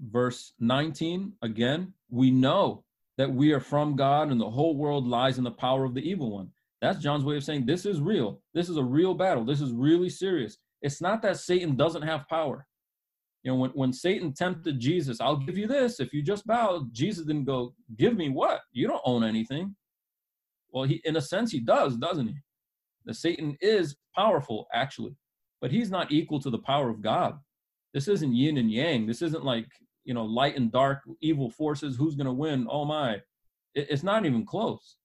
verse 0.10 0.54
19 0.60 1.34
again, 1.42 1.94
we 2.10 2.32
know 2.32 2.84
that 3.18 3.32
we 3.32 3.52
are 3.52 3.60
from 3.60 3.96
God 3.96 4.32
and 4.32 4.42
the 4.42 4.50
whole 4.50 4.76
world 4.76 5.08
lies 5.08 5.38
in 5.38 5.44
the 5.44 5.52
power 5.52 5.84
of 5.84 5.94
the 5.94 6.02
evil 6.02 6.32
one. 6.32 6.50
That's 6.84 7.00
John's 7.00 7.24
way 7.24 7.38
of 7.38 7.46
saying 7.46 7.66
this 7.66 7.86
is 7.86 8.02
real. 8.02 8.42
This 8.54 8.68
is 8.68 8.76
a 8.76 8.84
real 8.84 9.14
battle. 9.14 9.46
This 9.46 9.62
is 9.62 9.72
really 9.72 10.10
serious. 10.10 10.58
It's 10.82 11.02
not 11.02 11.22
that 11.22 11.38
Satan 11.38 11.78
doesn't 11.78 12.02
have 12.02 12.28
power. 12.28 12.68
You 13.42 13.52
know, 13.52 13.58
when, 13.58 13.70
when 13.72 13.94
Satan 13.94 14.34
tempted 14.34 14.82
Jesus, 14.82 15.22
I'll 15.22 15.38
give 15.38 15.58
you 15.58 15.66
this 15.66 16.02
if 16.02 16.14
you 16.14 16.22
just 16.22 16.46
bow. 16.46 16.86
Jesus 16.92 17.26
didn't 17.26 17.46
go, 17.46 17.74
Give 17.96 18.18
me 18.18 18.28
what? 18.28 18.64
You 18.74 18.88
don't 18.88 19.02
own 19.06 19.24
anything. 19.24 19.74
Well, 20.72 20.84
he 20.84 21.02
in 21.06 21.16
a 21.16 21.22
sense 21.22 21.54
he 21.54 21.62
does, 21.62 21.96
doesn't 21.96 22.28
he? 22.28 22.36
The 23.06 23.14
Satan 23.14 23.56
is 23.62 23.96
powerful, 24.14 24.68
actually, 24.74 25.16
but 25.62 25.72
he's 25.72 25.90
not 25.90 26.12
equal 26.12 26.42
to 26.42 26.50
the 26.50 26.60
power 26.60 26.90
of 26.90 27.02
God. 27.02 27.40
This 27.94 28.10
isn't 28.10 28.36
yin 28.36 28.58
and 28.58 28.70
yang. 28.70 29.08
This 29.08 29.22
isn't 29.22 29.46
like, 29.46 29.68
you 30.04 30.14
know, 30.14 30.26
light 30.26 30.58
and 30.58 30.70
dark, 30.70 31.00
evil 31.22 31.50
forces. 31.50 31.96
Who's 31.96 32.16
going 32.16 32.28
to 32.28 32.34
win? 32.34 32.68
Oh 32.70 32.84
my. 32.84 33.22
It, 33.74 33.88
it's 33.90 34.04
not 34.04 34.26
even 34.26 34.46
close. 34.46 34.98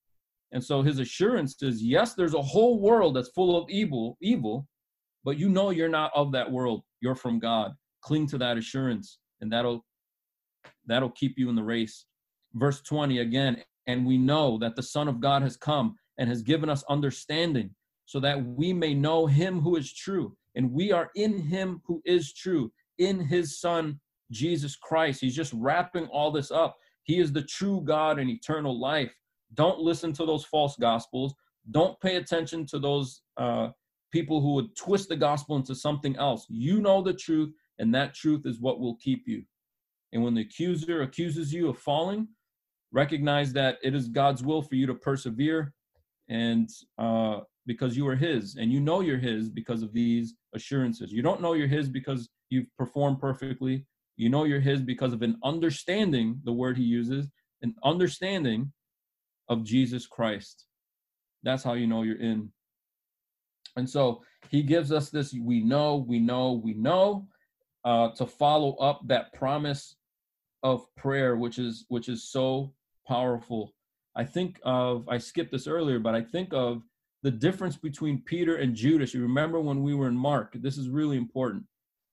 And 0.53 0.63
so 0.63 0.83
his 0.83 0.99
assurance 0.99 1.61
is 1.63 1.83
yes, 1.83 2.15
there's 2.15 2.35
a 2.35 2.43
whole 2.43 2.81
world 2.81 3.17
that's 3.17 3.29
full 3.31 3.57
of 3.57 3.69
evil, 3.69 4.17
evil, 4.23 4.67
but 5.25 5.39
you 5.39 5.49
know 5.49 5.71
you're 5.71 5.89
not 5.89 6.11
of 6.15 6.33
that 6.33 6.51
world. 6.51 6.83
You're 7.01 7.15
from 7.15 7.39
God. 7.39 7.73
Cling 8.03 8.27
to 8.29 8.39
that 8.39 8.57
assurance, 8.57 9.19
and 9.41 9.53
that'll 9.53 9.85
that'll 10.87 11.11
keep 11.11 11.39
you 11.39 11.51
in 11.51 11.57
the 11.57 11.63
race. 11.63 12.07
Verse 12.55 12.81
20 12.81 13.19
again, 13.19 13.63
and 13.87 14.07
we 14.07 14.17
know 14.17 14.59
that 14.59 14.77
the 14.77 14.83
Son 14.83 15.09
of 15.09 15.21
God 15.21 15.43
has 15.43 15.57
come 15.57 15.97
and 16.19 16.29
has 16.29 16.43
given 16.43 16.69
us 16.69 16.85
understanding 16.89 17.75
so 18.07 18.19
that 18.21 18.43
we 18.43 18.73
may 18.73 18.95
know 18.95 19.27
him 19.27 19.61
who 19.61 19.77
is 19.77 19.93
true. 19.93 20.35
And 20.55 20.73
we 20.73 20.93
are 20.93 21.11
in 21.15 21.39
him 21.39 21.83
who 21.85 22.01
is 22.05 22.33
true, 22.33 22.73
in 22.99 23.21
his 23.21 23.61
Son, 23.61 24.01
Jesus 24.31 24.77
Christ. 24.77 25.21
He's 25.21 25.37
just 25.37 25.53
wrapping 25.55 26.07
all 26.07 26.31
this 26.31 26.51
up. 26.51 26.77
He 27.03 27.19
is 27.19 27.33
the 27.33 27.43
true 27.43 27.83
God 27.85 28.19
and 28.19 28.29
eternal 28.29 28.79
life. 28.79 29.13
Don't 29.55 29.81
listen 29.81 30.13
to 30.15 30.27
those 30.27 30.45
false 30.45 30.77
gospels. 30.77 31.35
Don't 31.71 31.99
pay 32.01 32.17
attention 32.17 32.67
to 32.67 32.79
those 32.79 33.23
uh, 33.37 33.69
people 34.13 34.41
who 34.41 34.55
would 34.55 34.77
twist 34.77 35.09
the 35.09 35.17
gospel 35.17 35.57
into 35.57 35.75
something 35.75 36.17
else. 36.17 36.47
You 36.49 36.81
know 36.81 37.03
the 37.03 37.15
truth, 37.15 37.53
and 37.79 37.95
that 37.95 38.15
truth 38.15 38.43
is 38.45 38.61
what 38.61 38.81
will 38.81 38.97
keep 38.97 39.23
you. 39.27 39.43
And 40.13 40.23
when 40.23 40.35
the 40.35 40.43
accuser 40.43 41.03
accuses 41.03 41.53
you 41.53 41.69
of 41.69 41.79
falling, 41.79 42.29
recognize 42.93 43.53
that 43.53 43.79
it 43.83 43.95
is 43.95 44.09
God's 44.09 44.43
will 44.43 44.63
for 44.63 44.75
you 44.75 44.87
to 44.87 44.95
persevere 44.95 45.73
and 46.29 46.69
uh, 46.99 47.41
because 47.67 47.97
you 47.97 48.07
are 48.09 48.17
his 48.17 48.57
and 48.57 48.73
you 48.73 48.81
know 48.81 49.01
you're 49.01 49.19
his 49.19 49.51
because 49.51 49.83
of 49.83 49.93
these 49.93 50.35
assurances 50.55 51.13
you 51.13 51.23
don't 51.23 51.41
know 51.41 51.53
you're 51.53 51.67
his 51.67 51.89
because 51.89 52.29
you've 52.51 52.67
performed 52.77 53.21
perfectly 53.21 53.85
you 54.17 54.29
know 54.29 54.45
you're 54.45 54.61
his 54.61 54.81
because 54.81 55.13
of 55.13 55.23
an 55.23 55.37
understanding 55.45 56.41
the 56.45 56.53
word 56.53 56.77
he 56.77 56.83
uses 56.83 57.29
an 57.63 57.75
understanding 57.85 58.73
of 59.49 59.65
jesus 59.65 60.07
christ 60.07 60.67
that's 61.43 61.63
how 61.63 61.75
you 61.75 61.87
know 61.87 62.03
you're 62.03 62.21
in 62.21 62.51
and 63.77 63.89
so 63.89 64.23
he 64.51 64.63
gives 64.63 64.93
us 64.93 65.11
this 65.11 65.35
we 65.35 65.61
know 65.61 65.97
we 65.97 66.19
know 66.19 66.53
we 66.53 66.75
know 66.75 67.27
uh, 67.85 68.11
to 68.11 68.27
follow 68.27 68.75
up 68.77 69.01
that 69.07 69.33
promise 69.33 69.97
of 70.63 70.85
prayer 70.97 71.37
which 71.37 71.59
is 71.59 71.85
which 71.89 72.09
is 72.09 72.31
so 72.31 72.73
powerful 73.07 73.75
i 74.17 74.25
think 74.25 74.59
of 74.65 75.09
i 75.09 75.17
skipped 75.17 75.53
this 75.53 75.67
earlier 75.67 75.99
but 75.99 76.15
i 76.15 76.21
think 76.21 76.53
of 76.53 76.83
the 77.23 77.31
difference 77.31 77.77
between 77.77 78.23
Peter 78.23 78.57
and 78.57 78.75
Judas. 78.75 79.13
You 79.13 79.23
remember 79.23 79.61
when 79.61 79.83
we 79.83 79.95
were 79.95 80.09
in 80.09 80.17
Mark, 80.17 80.53
this 80.55 80.79
is 80.79 80.89
really 80.89 81.17
important. 81.17 81.65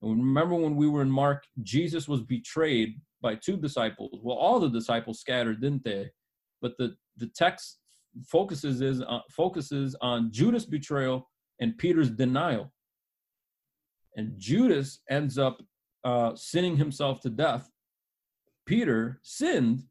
And 0.02 0.18
remember 0.18 0.54
when 0.54 0.76
we 0.76 0.88
were 0.88 1.02
in 1.02 1.10
Mark, 1.10 1.44
Jesus 1.62 2.08
was 2.08 2.22
betrayed 2.22 3.00
by 3.20 3.36
two 3.36 3.56
disciples. 3.56 4.20
Well, 4.22 4.36
all 4.36 4.60
the 4.60 4.68
disciples 4.68 5.20
scattered, 5.20 5.60
didn't 5.60 5.84
they? 5.84 6.10
But 6.60 6.76
the, 6.78 6.96
the 7.16 7.30
text 7.34 7.78
focuses 8.26 8.80
is 8.80 9.02
uh, 9.02 9.20
focuses 9.30 9.96
on 10.00 10.30
Judas' 10.32 10.64
betrayal 10.64 11.28
and 11.60 11.76
Peter's 11.78 12.10
denial. 12.10 12.72
And 14.16 14.32
Judas 14.38 15.00
ends 15.10 15.38
up 15.38 15.58
uh, 16.04 16.34
sinning 16.34 16.76
himself 16.76 17.20
to 17.22 17.30
death. 17.30 17.68
Peter 18.64 19.20
sinned, 19.22 19.84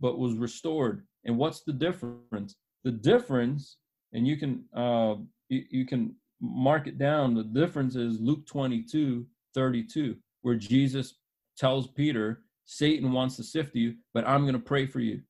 but 0.00 0.18
was 0.18 0.34
restored. 0.34 1.04
And 1.24 1.36
what's 1.36 1.62
the 1.64 1.72
difference? 1.72 2.56
The 2.84 2.92
difference 2.92 3.76
and 4.12 4.26
you 4.26 4.36
can 4.36 4.64
uh, 4.74 5.16
you, 5.48 5.64
you 5.70 5.86
can 5.86 6.14
mark 6.40 6.86
it 6.86 6.98
down. 6.98 7.34
The 7.34 7.44
difference 7.44 7.96
is 7.96 8.20
Luke 8.20 8.46
22, 8.46 9.26
32, 9.54 10.16
where 10.42 10.54
Jesus 10.54 11.14
tells 11.56 11.88
Peter, 11.88 12.42
Satan 12.64 13.12
wants 13.12 13.36
to 13.36 13.42
sift 13.42 13.74
you, 13.74 13.94
but 14.14 14.26
I'm 14.26 14.42
going 14.42 14.52
to 14.52 14.60
pray 14.60 14.86
for 14.86 15.00
you. 15.00 15.20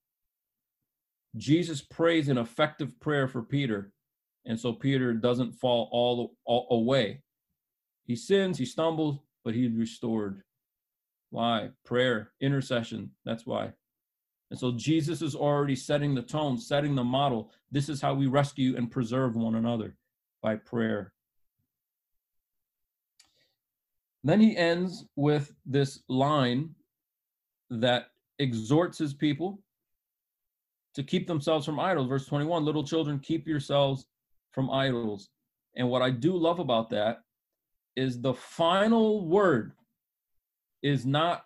Jesus 1.38 1.80
prays 1.80 2.28
an 2.28 2.38
effective 2.38 2.98
prayer 3.00 3.28
for 3.28 3.42
Peter, 3.42 3.92
and 4.44 4.58
so 4.58 4.72
Peter 4.72 5.12
doesn't 5.12 5.52
fall 5.52 5.88
all, 5.92 6.34
all 6.44 6.66
away. 6.70 7.22
He 8.04 8.16
sins, 8.16 8.58
he 8.58 8.64
stumbles, 8.64 9.18
but 9.44 9.54
he's 9.54 9.72
restored. 9.72 10.42
Why? 11.30 11.70
Prayer, 11.84 12.32
intercession. 12.40 13.10
That's 13.24 13.46
why. 13.46 13.72
And 14.50 14.58
so 14.58 14.72
Jesus 14.72 15.20
is 15.20 15.34
already 15.34 15.76
setting 15.76 16.14
the 16.14 16.22
tone, 16.22 16.58
setting 16.58 16.94
the 16.94 17.04
model. 17.04 17.50
This 17.70 17.88
is 17.88 18.00
how 18.00 18.14
we 18.14 18.26
rescue 18.26 18.76
and 18.76 18.90
preserve 18.90 19.36
one 19.36 19.54
another 19.54 19.96
by 20.42 20.56
prayer. 20.56 21.12
Then 24.24 24.40
he 24.40 24.56
ends 24.56 25.04
with 25.16 25.54
this 25.66 26.00
line 26.08 26.74
that 27.70 28.06
exhorts 28.38 28.98
his 28.98 29.12
people 29.12 29.60
to 30.98 31.02
keep 31.02 31.26
themselves 31.26 31.64
from 31.64 31.80
idols. 31.80 32.08
Verse 32.08 32.26
21 32.26 32.64
Little 32.66 32.84
children, 32.84 33.18
keep 33.18 33.48
yourselves 33.48 34.06
from 34.52 34.70
idols. 34.70 35.30
And 35.74 35.88
what 35.88 36.02
I 36.02 36.10
do 36.10 36.36
love 36.36 36.58
about 36.58 36.90
that 36.90 37.20
is 37.96 38.20
the 38.20 38.34
final 38.34 39.26
word 39.26 39.72
is 40.82 41.06
not 41.06 41.44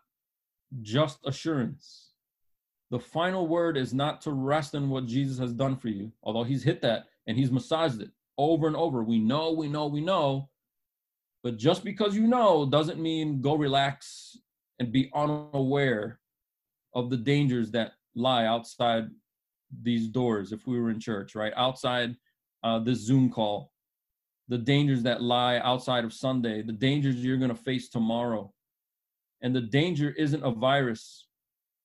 just 0.82 1.18
assurance 1.24 2.12
the 2.92 3.00
final 3.00 3.48
word 3.48 3.78
is 3.78 3.94
not 3.94 4.20
to 4.20 4.32
rest 4.32 4.74
in 4.74 4.90
what 4.90 5.06
Jesus 5.06 5.38
has 5.38 5.54
done 5.54 5.76
for 5.76 5.88
you, 5.88 6.12
although 6.22 6.44
he's 6.44 6.62
hit 6.62 6.82
that 6.82 7.06
and 7.26 7.38
he's 7.38 7.50
massaged 7.50 8.02
it 8.02 8.10
over 8.36 8.66
and 8.66 8.76
over. 8.76 9.02
We 9.02 9.18
know, 9.18 9.50
we 9.52 9.66
know, 9.66 9.86
we 9.86 10.02
know. 10.02 10.50
But 11.42 11.56
just 11.56 11.84
because 11.84 12.14
you 12.14 12.26
know 12.26 12.68
doesn't 12.68 13.00
mean 13.00 13.40
go 13.40 13.56
relax 13.56 14.36
and 14.78 14.92
be 14.92 15.10
unaware 15.14 16.20
of 16.94 17.08
the 17.08 17.16
dangers 17.16 17.70
that 17.70 17.94
lie 18.14 18.44
outside 18.44 19.08
these 19.82 20.08
doors 20.08 20.52
if 20.52 20.66
we 20.66 20.78
were 20.78 20.90
in 20.90 21.00
church, 21.00 21.34
right? 21.34 21.52
Outside 21.56 22.16
uh, 22.62 22.78
this 22.78 22.98
Zoom 22.98 23.30
call, 23.30 23.72
the 24.48 24.58
dangers 24.58 25.02
that 25.04 25.22
lie 25.22 25.58
outside 25.58 26.04
of 26.04 26.12
Sunday, 26.12 26.62
the 26.62 26.72
dangers 26.72 27.16
you're 27.16 27.38
going 27.38 27.48
to 27.48 27.54
face 27.54 27.88
tomorrow. 27.88 28.52
And 29.40 29.54
the 29.54 29.62
danger 29.62 30.10
isn't 30.10 30.42
a 30.42 30.50
virus 30.50 31.26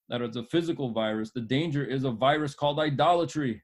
that 0.08 0.22
it's 0.22 0.36
a 0.36 0.42
physical 0.44 0.90
virus. 0.90 1.30
The 1.30 1.40
danger 1.40 1.84
is 1.84 2.04
a 2.04 2.10
virus 2.10 2.54
called 2.54 2.78
idolatry. 2.78 3.62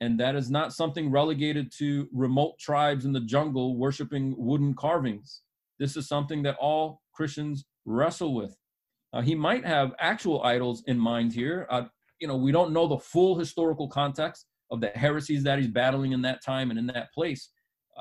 And 0.00 0.18
that 0.20 0.34
is 0.34 0.50
not 0.50 0.72
something 0.72 1.10
relegated 1.10 1.72
to 1.78 2.08
remote 2.12 2.58
tribes 2.58 3.04
in 3.04 3.12
the 3.12 3.20
jungle 3.20 3.76
worshiping 3.76 4.34
wooden 4.36 4.74
carvings. 4.74 5.42
This 5.78 5.96
is 5.96 6.08
something 6.08 6.42
that 6.42 6.56
all 6.60 7.02
Christians 7.12 7.64
wrestle 7.84 8.34
with. 8.34 8.56
Uh, 9.12 9.22
he 9.22 9.34
might 9.34 9.64
have 9.64 9.94
actual 9.98 10.42
idols 10.42 10.82
in 10.86 10.98
mind 10.98 11.32
here. 11.32 11.66
Uh, 11.70 11.84
you 12.24 12.28
know, 12.28 12.36
we 12.36 12.52
don't 12.52 12.72
know 12.72 12.86
the 12.86 12.96
full 12.96 13.38
historical 13.38 13.86
context 13.86 14.46
of 14.70 14.80
the 14.80 14.88
heresies 14.94 15.42
that 15.42 15.58
he's 15.58 15.68
battling 15.68 16.12
in 16.12 16.22
that 16.22 16.42
time 16.42 16.70
and 16.70 16.78
in 16.78 16.86
that 16.86 17.12
place. 17.12 17.50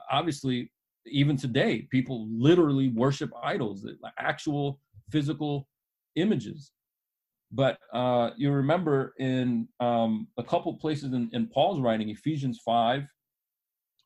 Obviously, 0.10 0.72
even 1.06 1.36
today, 1.36 1.86
people 1.92 2.26
literally 2.32 2.88
worship 2.88 3.32
idols, 3.44 3.86
actual 4.18 4.80
physical 5.12 5.68
images. 6.16 6.72
But 7.52 7.78
uh, 7.94 8.30
you 8.38 8.50
remember 8.50 9.14
in 9.20 9.68
um, 9.82 10.30
a 10.38 10.44
couple 10.44 10.74
places 10.78 11.12
in, 11.12 11.30
in 11.34 11.48
Paul's 11.48 11.82
writing, 11.82 12.08
Ephesians 12.08 12.62
5, 12.64 13.04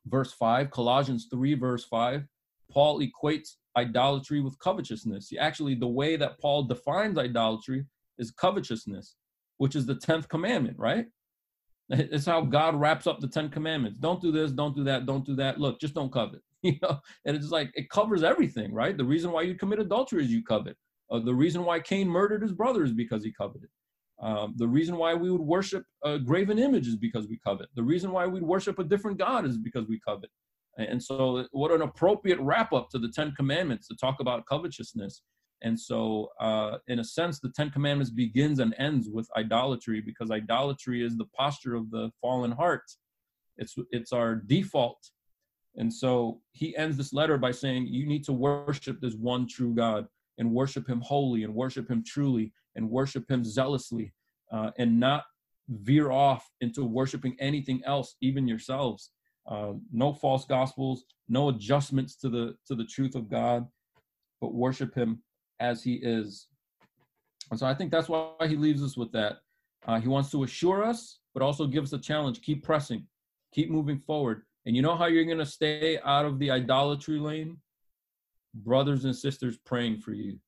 verse 0.07 0.33
5, 0.33 0.71
Colossians 0.71 1.27
3, 1.29 1.53
verse 1.53 1.85
5, 1.85 2.23
Paul 2.71 3.01
equates 3.01 3.57
idolatry 3.77 4.41
with 4.41 4.57
covetousness. 4.57 5.31
Actually, 5.39 5.75
the 5.75 5.87
way 5.87 6.15
that 6.15 6.39
Paul 6.39 6.63
defines 6.63 7.19
idolatry 7.19 7.85
is 8.17 8.31
covetousness, 8.31 9.15
which 9.57 9.75
is 9.75 9.85
the 9.85 9.95
10th 9.95 10.27
commandment, 10.29 10.77
right? 10.77 11.05
It's 11.89 12.25
how 12.25 12.41
God 12.41 12.75
wraps 12.75 13.07
up 13.07 13.19
the 13.19 13.29
10 13.29 13.49
commandments. 13.49 13.97
Don't 13.99 14.21
do 14.21 14.31
this, 14.31 14.51
don't 14.51 14.75
do 14.75 14.83
that, 14.83 15.05
don't 15.05 15.25
do 15.25 15.35
that. 15.35 15.59
Look, 15.59 15.79
just 15.79 15.93
don't 15.93 16.11
covet. 16.11 16.41
You 16.63 16.73
know, 16.81 16.99
and 17.23 17.37
it's 17.37 17.51
like 17.51 17.69
it 17.75 17.87
covers 17.91 18.23
everything, 18.23 18.73
right? 18.73 18.97
The 18.97 19.05
reason 19.05 19.31
why 19.31 19.43
you 19.43 19.53
commit 19.53 19.77
adultery 19.77 20.23
is 20.23 20.31
you 20.31 20.43
covet. 20.43 20.75
Uh, 21.09 21.19
the 21.19 21.33
reason 21.33 21.63
why 21.63 21.79
Cain 21.79 22.09
murdered 22.09 22.41
his 22.41 22.51
brother 22.51 22.83
is 22.83 22.91
because 22.91 23.23
he 23.23 23.31
coveted. 23.31 23.69
Um, 24.21 24.55
the 24.57 24.67
reason 24.67 24.97
why 24.97 25.13
we 25.13 25.29
would 25.29 25.39
worship 25.39 25.83
a 26.03 26.17
graven 26.17 26.57
image 26.57 26.87
is 26.87 26.95
because 26.95 27.27
we 27.27 27.39
covet. 27.45 27.69
The 27.75 27.83
reason 27.83 28.11
why 28.11 28.25
we'd 28.25 28.41
worship 28.41 28.79
a 28.79 28.83
different 28.83 29.19
God 29.19 29.45
is 29.45 29.57
because 29.57 29.87
we 29.87 29.99
covet. 29.99 30.31
And 30.77 31.01
so, 31.01 31.45
what 31.51 31.71
an 31.71 31.81
appropriate 31.81 32.39
wrap 32.39 32.73
up 32.73 32.89
to 32.89 32.99
the 32.99 33.09
Ten 33.09 33.31
Commandments 33.33 33.87
to 33.87 33.95
talk 33.95 34.19
about 34.19 34.45
covetousness. 34.45 35.21
And 35.63 35.79
so, 35.79 36.29
uh, 36.39 36.77
in 36.87 36.99
a 36.99 37.03
sense, 37.03 37.39
the 37.39 37.49
Ten 37.49 37.69
Commandments 37.71 38.11
begins 38.11 38.59
and 38.59 38.75
ends 38.77 39.09
with 39.09 39.27
idolatry 39.35 40.01
because 40.01 40.29
idolatry 40.29 41.03
is 41.03 41.17
the 41.17 41.25
posture 41.37 41.75
of 41.75 41.89
the 41.89 42.11
fallen 42.21 42.51
heart. 42.51 42.83
It's 43.57 43.75
it's 43.91 44.13
our 44.13 44.35
default. 44.35 44.99
And 45.75 45.93
so 45.93 46.41
he 46.53 46.75
ends 46.75 46.97
this 46.97 47.13
letter 47.13 47.37
by 47.37 47.51
saying, 47.51 47.87
You 47.87 48.05
need 48.07 48.23
to 48.25 48.33
worship 48.33 48.99
this 48.99 49.15
one 49.15 49.47
true 49.47 49.73
God 49.73 50.07
and 50.37 50.51
worship 50.51 50.87
him 50.87 51.01
wholly 51.01 51.43
and 51.43 51.53
worship 51.53 51.89
him 51.89 52.03
truly 52.05 52.51
and 52.75 52.89
worship 52.89 53.29
him 53.29 53.43
zealously 53.43 54.13
uh, 54.51 54.71
and 54.77 54.99
not 54.99 55.23
veer 55.69 56.11
off 56.11 56.49
into 56.61 56.83
worshiping 56.83 57.35
anything 57.39 57.81
else, 57.85 58.15
even 58.21 58.47
yourselves. 58.47 59.11
Uh, 59.47 59.73
no 59.91 60.13
false 60.13 60.45
gospels, 60.45 61.05
no 61.29 61.49
adjustments 61.49 62.15
to 62.17 62.29
the 62.29 62.55
to 62.67 62.75
the 62.75 62.85
truth 62.85 63.15
of 63.15 63.29
God, 63.29 63.65
but 64.41 64.53
worship 64.53 64.93
Him 64.93 65.23
as 65.59 65.83
He 65.83 65.95
is. 65.95 66.47
And 67.51 67.59
so 67.59 67.65
I 67.65 67.73
think 67.73 67.91
that's 67.91 68.09
why 68.09 68.31
He 68.47 68.55
leaves 68.55 68.83
us 68.83 68.97
with 68.97 69.11
that. 69.13 69.37
Uh, 69.87 69.99
he 69.99 70.07
wants 70.07 70.29
to 70.31 70.43
assure 70.43 70.83
us, 70.83 71.19
but 71.33 71.41
also 71.41 71.65
give 71.65 71.83
us 71.83 71.93
a 71.93 71.97
challenge. 71.97 72.41
Keep 72.41 72.63
pressing, 72.63 73.05
keep 73.53 73.69
moving 73.69 73.99
forward. 73.99 74.43
And 74.65 74.75
you 74.75 74.81
know 74.81 74.97
how 74.97 75.05
you're 75.05 75.23
going 75.23 75.37
to 75.37 75.45
stay 75.45 75.97
out 76.03 76.25
of 76.25 76.39
the 76.39 76.51
idolatry 76.51 77.19
lane? 77.19 77.57
Brothers 78.53 79.05
and 79.05 79.15
sisters 79.15 79.57
praying 79.65 79.99
for 79.99 80.13
you, 80.13 80.39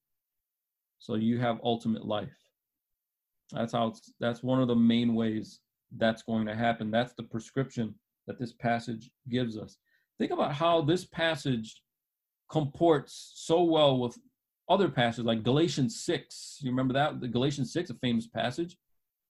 so 0.98 1.16
you 1.16 1.38
have 1.38 1.60
ultimate 1.64 2.06
life. 2.06 2.36
That's 3.52 3.74
how 3.74 3.88
it's, 3.88 4.12
that's 4.20 4.44
one 4.44 4.62
of 4.62 4.68
the 4.68 4.76
main 4.76 5.14
ways 5.14 5.60
that's 5.96 6.24
going 6.24 6.48
to 6.48 6.56
happen. 6.56 6.92
That's 6.92 7.14
the 7.14 7.24
prescription 7.24 7.94
that 8.26 8.40
this 8.40 8.54
passage 8.54 9.12
gives 9.30 9.58
us. 9.58 9.78
Think 10.18 10.32
about 10.32 10.54
how 10.54 10.82
this 10.82 11.06
passage 11.06 11.82
comports 12.52 13.32
so 13.36 13.64
well 13.64 14.00
with 14.00 14.18
other 14.70 14.90
passages 14.90 15.26
like 15.26 15.44
Galatians 15.44 16.02
6. 16.02 16.60
You 16.62 16.70
remember 16.70 16.94
that? 16.94 17.20
The 17.20 17.28
Galatians 17.28 17.74
6, 17.74 17.90
a 17.90 17.94
famous 17.96 18.28
passage. 18.28 18.78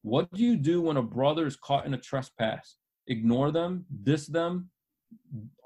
What 0.02 0.32
do 0.34 0.44
you 0.44 0.56
do 0.56 0.82
when 0.82 0.98
a 0.98 1.02
brother 1.02 1.46
is 1.46 1.56
caught 1.56 1.86
in 1.86 1.94
a 1.94 1.98
trespass? 1.98 2.78
Ignore 3.08 3.52
them, 3.52 3.86
diss 4.04 4.28
them, 4.28 4.70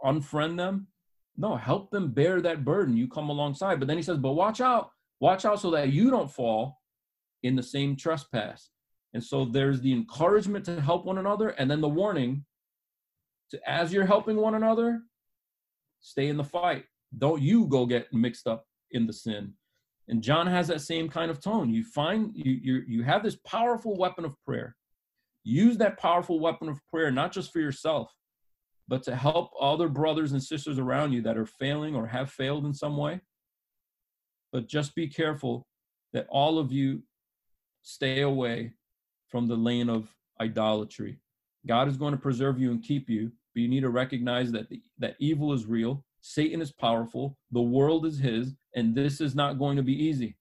unfriend 0.03 0.57
them? 0.57 0.87
No, 1.35 1.55
help 1.55 1.89
them 1.91 2.11
bear 2.11 2.41
that 2.41 2.63
burden. 2.63 2.95
You 2.95 3.07
come 3.07 3.29
alongside. 3.29 3.79
But 3.79 3.87
then 3.87 3.97
he 3.97 4.03
says, 4.03 4.17
but 4.17 4.33
watch 4.33 4.61
out. 4.61 4.91
Watch 5.19 5.45
out 5.45 5.59
so 5.59 5.71
that 5.71 5.91
you 5.91 6.09
don't 6.09 6.31
fall 6.31 6.79
in 7.41 7.55
the 7.55 7.63
same 7.63 7.95
trespass. 7.95 8.69
And 9.13 9.23
so 9.23 9.45
there's 9.45 9.81
the 9.81 9.93
encouragement 9.93 10.65
to 10.65 10.81
help 10.81 11.05
one 11.05 11.17
another, 11.17 11.49
and 11.49 11.69
then 11.69 11.81
the 11.81 11.89
warning 11.89 12.45
to, 13.51 13.69
as 13.69 13.93
you're 13.93 14.05
helping 14.05 14.37
one 14.37 14.55
another, 14.55 15.01
stay 16.01 16.27
in 16.27 16.37
the 16.37 16.43
fight. 16.43 16.85
Don't 17.17 17.41
you 17.41 17.67
go 17.67 17.85
get 17.85 18.11
mixed 18.11 18.47
up 18.47 18.65
in 18.91 19.05
the 19.05 19.13
sin. 19.13 19.53
And 20.07 20.21
John 20.21 20.47
has 20.47 20.67
that 20.67 20.81
same 20.81 21.09
kind 21.09 21.31
of 21.31 21.39
tone. 21.39 21.73
You 21.73 21.83
find 21.83 22.31
you 22.35 22.51
you 22.51 22.83
you 22.87 23.03
have 23.03 23.23
this 23.23 23.37
powerful 23.45 23.95
weapon 23.97 24.25
of 24.25 24.35
prayer. 24.45 24.75
Use 25.43 25.77
that 25.77 25.97
powerful 25.97 26.39
weapon 26.39 26.69
of 26.69 26.79
prayer 26.89 27.11
not 27.11 27.31
just 27.31 27.51
for 27.51 27.59
yourself, 27.59 28.13
but 28.87 29.03
to 29.03 29.15
help 29.15 29.51
other 29.59 29.87
brothers 29.87 30.31
and 30.31 30.43
sisters 30.43 30.79
around 30.79 31.13
you 31.13 31.21
that 31.21 31.37
are 31.37 31.45
failing 31.45 31.95
or 31.95 32.07
have 32.07 32.29
failed 32.31 32.65
in 32.65 32.73
some 32.73 32.97
way. 32.97 33.21
But 34.51 34.67
just 34.67 34.95
be 34.95 35.07
careful 35.07 35.65
that 36.11 36.27
all 36.29 36.59
of 36.59 36.71
you 36.71 37.03
stay 37.81 38.21
away 38.21 38.73
from 39.29 39.47
the 39.47 39.55
lane 39.55 39.89
of 39.89 40.13
idolatry. 40.39 41.17
God 41.65 41.87
is 41.87 41.97
going 41.97 42.11
to 42.11 42.19
preserve 42.19 42.59
you 42.59 42.71
and 42.71 42.83
keep 42.83 43.09
you, 43.09 43.31
but 43.53 43.61
you 43.61 43.67
need 43.67 43.81
to 43.81 43.89
recognize 43.89 44.51
that 44.51 44.69
the, 44.69 44.81
that 44.99 45.15
evil 45.19 45.53
is 45.53 45.65
real, 45.65 46.05
Satan 46.25 46.61
is 46.61 46.71
powerful, 46.71 47.37
the 47.51 47.61
world 47.61 48.05
is 48.05 48.17
his, 48.17 48.55
and 48.75 48.95
this 48.95 49.19
is 49.19 49.35
not 49.35 49.59
going 49.59 49.75
to 49.75 49.83
be 49.83 49.93
easy. 49.93 50.37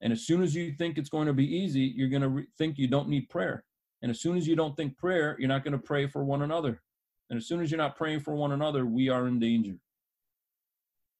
And 0.00 0.12
as 0.12 0.26
soon 0.26 0.42
as 0.42 0.52
you 0.52 0.72
think 0.72 0.98
it's 0.98 1.08
going 1.08 1.28
to 1.28 1.32
be 1.32 1.46
easy, 1.46 1.92
you're 1.94 2.08
going 2.08 2.22
to 2.22 2.28
re- 2.28 2.46
think 2.58 2.76
you 2.76 2.88
don't 2.88 3.08
need 3.08 3.28
prayer. 3.28 3.64
And 4.02 4.10
as 4.10 4.20
soon 4.20 4.36
as 4.36 4.48
you 4.48 4.56
don't 4.56 4.76
think 4.76 4.98
prayer, 4.98 5.36
you're 5.38 5.48
not 5.48 5.62
going 5.62 5.72
to 5.72 5.78
pray 5.78 6.08
for 6.08 6.24
one 6.24 6.42
another. 6.42 6.82
And 7.30 7.36
as 7.36 7.46
soon 7.46 7.60
as 7.60 7.70
you're 7.70 7.78
not 7.78 7.96
praying 7.96 8.20
for 8.20 8.34
one 8.34 8.50
another, 8.50 8.84
we 8.84 9.08
are 9.08 9.28
in 9.28 9.38
danger. 9.38 9.76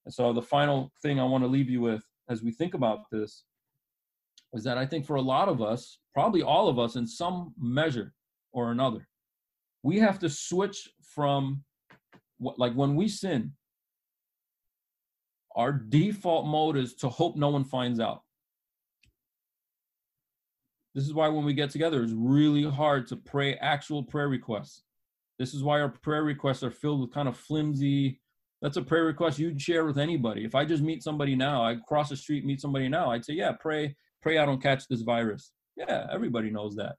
And 0.04 0.12
so 0.12 0.32
the 0.32 0.42
final 0.42 0.92
thing 1.00 1.20
I 1.20 1.24
want 1.24 1.44
to 1.44 1.48
leave 1.48 1.70
you 1.70 1.80
with 1.80 2.02
as 2.28 2.42
we 2.42 2.50
think 2.50 2.74
about 2.74 3.08
this 3.12 3.44
is 4.52 4.64
that 4.64 4.78
I 4.78 4.84
think 4.84 5.06
for 5.06 5.14
a 5.14 5.22
lot 5.22 5.48
of 5.48 5.62
us, 5.62 6.00
probably 6.12 6.42
all 6.42 6.68
of 6.68 6.80
us 6.80 6.96
in 6.96 7.06
some 7.06 7.54
measure 7.56 8.14
or 8.52 8.72
another, 8.72 9.06
we 9.84 10.00
have 10.00 10.18
to 10.18 10.28
switch 10.28 10.88
from 11.02 11.62
what 12.38 12.58
like 12.58 12.74
when 12.74 12.96
we 12.96 13.06
sin 13.06 13.52
our 15.56 15.72
default 15.72 16.46
mode 16.46 16.76
is 16.76 16.94
to 16.96 17.08
hope 17.08 17.36
no 17.36 17.48
one 17.48 17.64
finds 17.64 17.98
out. 17.98 18.22
This 20.94 21.04
is 21.04 21.14
why 21.14 21.28
when 21.28 21.44
we 21.44 21.54
get 21.54 21.70
together 21.70 22.02
it's 22.02 22.12
really 22.12 22.64
hard 22.64 23.06
to 23.08 23.16
pray 23.16 23.54
actual 23.54 24.02
prayer 24.02 24.28
requests. 24.28 24.82
This 25.38 25.52
is 25.52 25.62
why 25.62 25.80
our 25.80 25.88
prayer 25.88 26.22
requests 26.22 26.62
are 26.62 26.70
filled 26.70 27.00
with 27.00 27.12
kind 27.12 27.28
of 27.28 27.36
flimsy 27.36 28.20
that's 28.62 28.78
a 28.78 28.82
prayer 28.82 29.04
request 29.04 29.38
you'd 29.38 29.60
share 29.60 29.84
with 29.84 29.98
anybody. 29.98 30.44
If 30.44 30.54
i 30.54 30.64
just 30.64 30.82
meet 30.82 31.02
somebody 31.02 31.36
now 31.36 31.62
i 31.62 31.76
cross 31.86 32.08
the 32.08 32.16
street 32.16 32.44
meet 32.44 32.60
somebody 32.60 32.88
now 32.88 33.10
i'd 33.10 33.24
say 33.24 33.34
yeah 33.34 33.52
pray 33.52 33.94
pray 34.22 34.38
i 34.38 34.46
don't 34.46 34.62
catch 34.62 34.88
this 34.88 35.02
virus 35.02 35.52
yeah 35.76 36.06
everybody 36.10 36.50
knows 36.50 36.76
that. 36.76 36.96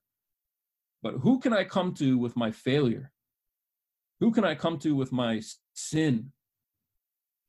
But 1.02 1.16
who 1.16 1.40
can 1.40 1.54
i 1.54 1.64
come 1.64 1.94
to 1.96 2.18
with 2.18 2.36
my 2.36 2.52
failure? 2.52 3.12
Who 4.20 4.32
can 4.32 4.44
I 4.44 4.56
come 4.56 4.80
to 4.80 4.96
with 4.96 5.12
my 5.12 5.42
sin 5.74 6.32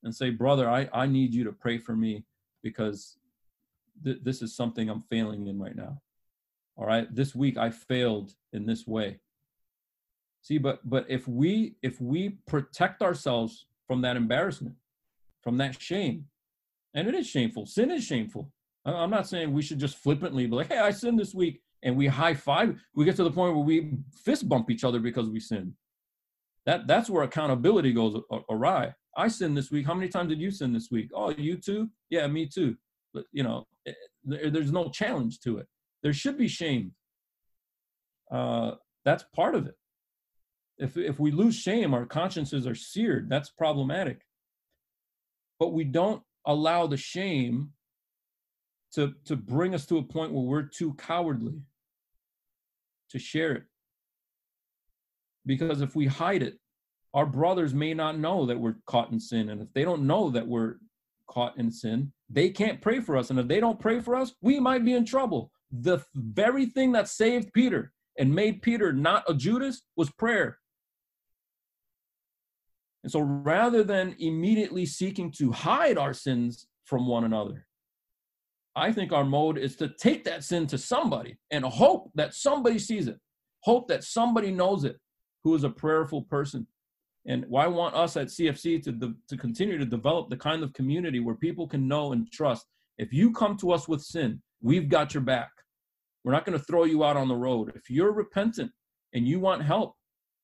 and 0.03 0.14
say, 0.14 0.30
brother, 0.30 0.68
I, 0.68 0.88
I 0.92 1.07
need 1.07 1.34
you 1.34 1.44
to 1.44 1.53
pray 1.53 1.78
for 1.78 1.96
me 1.96 2.24
because 2.62 3.18
th- 4.05 4.20
this 4.22 4.42
is 4.42 4.55
something 4.55 4.88
I'm 4.88 5.03
failing 5.03 5.46
in 5.46 5.59
right 5.59 5.76
now. 5.76 6.01
All 6.76 6.86
right. 6.86 7.12
This 7.14 7.34
week 7.34 7.57
I 7.57 7.70
failed 7.70 8.34
in 8.53 8.66
this 8.66 8.86
way. 8.86 9.18
See, 10.42 10.59
but 10.59 10.88
but 10.88 11.05
if 11.09 11.26
we 11.26 11.74
if 11.82 12.01
we 12.01 12.38
protect 12.46 13.03
ourselves 13.03 13.66
from 13.86 14.01
that 14.03 14.16
embarrassment, 14.16 14.76
from 15.42 15.59
that 15.59 15.80
shame, 15.80 16.26
and 16.94 17.09
it 17.09 17.14
is 17.14 17.26
shameful. 17.26 17.66
Sin 17.66 17.90
is 17.90 18.05
shameful. 18.05 18.53
I'm 18.84 19.11
not 19.11 19.26
saying 19.28 19.53
we 19.53 19.62
should 19.62 19.80
just 19.80 19.99
flippantly 19.99 20.46
be 20.46 20.55
like, 20.55 20.68
"Hey, 20.68 20.78
I 20.78 20.90
sinned 20.90 21.18
this 21.18 21.34
week," 21.34 21.61
and 21.82 21.96
we 21.96 22.07
high 22.07 22.34
five. 22.34 22.80
We 22.94 23.05
get 23.05 23.16
to 23.16 23.24
the 23.24 23.30
point 23.30 23.57
where 23.57 23.64
we 23.64 23.99
fist 24.24 24.49
bump 24.49 24.70
each 24.70 24.84
other 24.84 25.01
because 25.01 25.28
we 25.28 25.40
sin. 25.40 25.74
That 26.64 26.86
that's 26.86 27.11
where 27.11 27.24
accountability 27.24 27.92
goes 27.92 28.16
awry. 28.49 28.94
I 29.19 29.27
sin 29.27 29.53
this 29.53 29.71
week. 29.73 29.85
How 29.85 29.95
many 29.95 30.09
times 30.09 30.29
did 30.29 30.41
you 30.41 30.53
sin 30.53 30.73
this 30.73 30.91
week? 30.91 31.11
Oh, 31.12 31.31
you 31.31 31.57
too? 31.57 31.91
Yeah, 32.09 32.27
me 32.29 32.47
too. 32.47 32.77
But 33.12 33.25
you 33.33 33.43
know, 33.43 33.66
eh, 33.87 33.93
there's 34.25 34.73
no 34.73 34.89
challenge 34.89 35.41
to 35.41 35.59
it. 35.59 35.66
There 36.03 36.12
should 36.12 36.39
be 36.39 36.47
shame. 36.47 36.93
Uh, 38.31 38.73
that's 39.05 39.25
part 39.35 39.57
of 39.57 39.66
it. 39.66 39.75
If 40.79 40.97
if 40.97 41.19
we 41.19 41.33
lose 41.33 41.57
shame, 41.57 41.93
our 41.95 42.07
consciences 42.07 42.64
are 42.66 42.77
seared. 42.77 43.29
That's 43.29 43.51
problematic. 43.51 44.21
But 45.59 45.73
we 45.73 45.83
don't 45.83 46.23
allow 46.47 46.87
the 46.87 46.97
shame 46.97 47.73
to 48.95 49.14
to 49.25 49.35
bring 49.35 49.75
us 49.75 49.85
to 49.87 49.99
a 49.99 50.03
point 50.03 50.33
where 50.33 50.45
we're 50.45 50.62
too 50.62 50.95
cowardly 50.95 51.61
to 53.11 53.19
share 53.19 53.53
it 53.53 53.64
because 55.45 55.81
if 55.81 55.97
we 55.97 56.07
hide 56.07 56.43
it, 56.43 56.59
our 57.15 57.27
brothers 57.27 57.75
may 57.75 57.95
not 57.95 58.19
know 58.19 58.47
that 58.47 58.59
we're 58.59 58.77
caught 58.87 59.11
in 59.11 59.21
sin. 59.21 59.49
And 59.51 59.61
if 59.63 59.73
they 59.73 59.85
don't 59.85 60.07
know 60.07 60.31
that 60.31 60.47
we're 60.47 60.75
caught 61.27 61.57
in 61.57 61.71
sin, 61.71 62.13
they 62.29 62.51
can't 62.51 62.81
pray 62.81 63.01
for 63.01 63.17
us. 63.17 63.31
And 63.31 63.39
if 63.39 63.49
they 63.49 63.61
don't 63.61 63.81
pray 63.81 64.01
for 64.01 64.15
us, 64.15 64.35
we 64.43 64.61
might 64.61 64.85
be 64.85 64.93
in 64.93 65.05
trouble. 65.05 65.51
The 65.71 65.99
very 66.15 66.67
thing 66.67 66.93
that 66.93 67.09
saved 67.09 67.53
Peter 67.53 67.93
and 68.19 68.35
made 68.35 68.63
Peter 68.63 68.93
not 68.93 69.25
a 69.29 69.35
Judas 69.35 69.83
was 69.97 70.11
prayer. 70.11 70.59
And 73.03 73.13
so 73.13 73.21
rather 73.21 73.85
than 73.85 74.17
immediately 74.19 74.85
seeking 74.85 75.31
to 75.39 75.53
hide 75.53 75.97
our 75.97 76.13
sins 76.13 76.67
from 76.85 77.07
one 77.07 77.25
another, 77.25 77.67
I 78.75 78.93
think 78.93 79.13
our 79.13 79.25
mode 79.25 79.59
is 79.59 79.77
to 79.77 79.89
take 79.89 80.25
that 80.25 80.45
sin 80.45 80.67
to 80.69 80.79
somebody 80.79 81.39
and 81.51 81.65
hope 81.65 82.11
that 82.15 82.35
somebody 82.35 82.79
sees 82.79 83.09
it, 83.09 83.19
hope 83.61 83.89
that 83.89 84.05
somebody 84.05 84.51
knows 84.51 84.85
it, 84.85 84.99
who 85.45 85.55
is 85.55 85.65
a 85.65 85.71
prayerful 85.71 86.23
person. 86.23 86.67
And 87.29 87.45
why 87.49 87.66
want 87.66 87.95
us 87.95 88.16
at 88.16 88.29
CFC 88.29 88.83
to, 88.83 88.93
de- 88.93 89.14
to 89.29 89.37
continue 89.37 89.79
to 89.79 89.85
develop 89.85 90.31
the 90.31 90.37
kind 90.37 90.62
of 90.62 90.72
community 90.72 91.20
where 91.20 91.35
people 91.37 91.68
can 91.68 91.87
know 91.87 92.12
and 92.12 92.31
trust 92.33 92.66
if 92.99 93.12
you 93.12 93.33
come 93.33 93.57
to 93.59 93.70
us 93.70 93.87
with 93.87 94.03
sin, 94.03 94.43
we've 94.61 94.89
got 94.89 95.14
your 95.14 95.22
back. 95.22 95.51
We're 96.24 96.33
not 96.33 96.45
going 96.45 96.59
to 96.59 96.64
throw 96.64 96.85
you 96.85 97.05
out 97.05 97.16
on 97.16 97.29
the 97.29 97.37
road. 97.37 97.72
If 97.76 97.89
you're 97.89 98.12
repentant 98.12 98.72
and 99.14 99.26
you 99.26 99.39
want 99.39 99.62
help, 99.62 99.95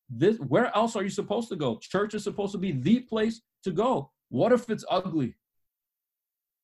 this 0.09 0.39
where 0.39 0.75
else 0.77 0.95
are 0.95 1.03
you 1.03 1.11
supposed 1.11 1.49
to 1.49 1.57
go? 1.57 1.79
Church 1.81 2.15
is 2.15 2.23
supposed 2.23 2.53
to 2.53 2.59
be 2.59 2.73
the 2.73 3.01
place 3.01 3.43
to 3.65 3.73
go. 3.73 4.13
What 4.29 4.53
if 4.53 4.71
it's 4.71 4.85
ugly? 4.89 5.35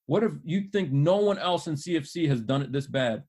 What 0.07 0.23
if 0.23 0.33
you 0.45 0.68
think 0.73 0.93
no 0.93 1.16
one 1.16 1.39
else 1.39 1.66
in 1.66 1.75
CFC 1.75 2.29
has 2.29 2.41
done 2.41 2.62
it 2.62 2.73
this 2.73 2.87
bad? 2.87 3.25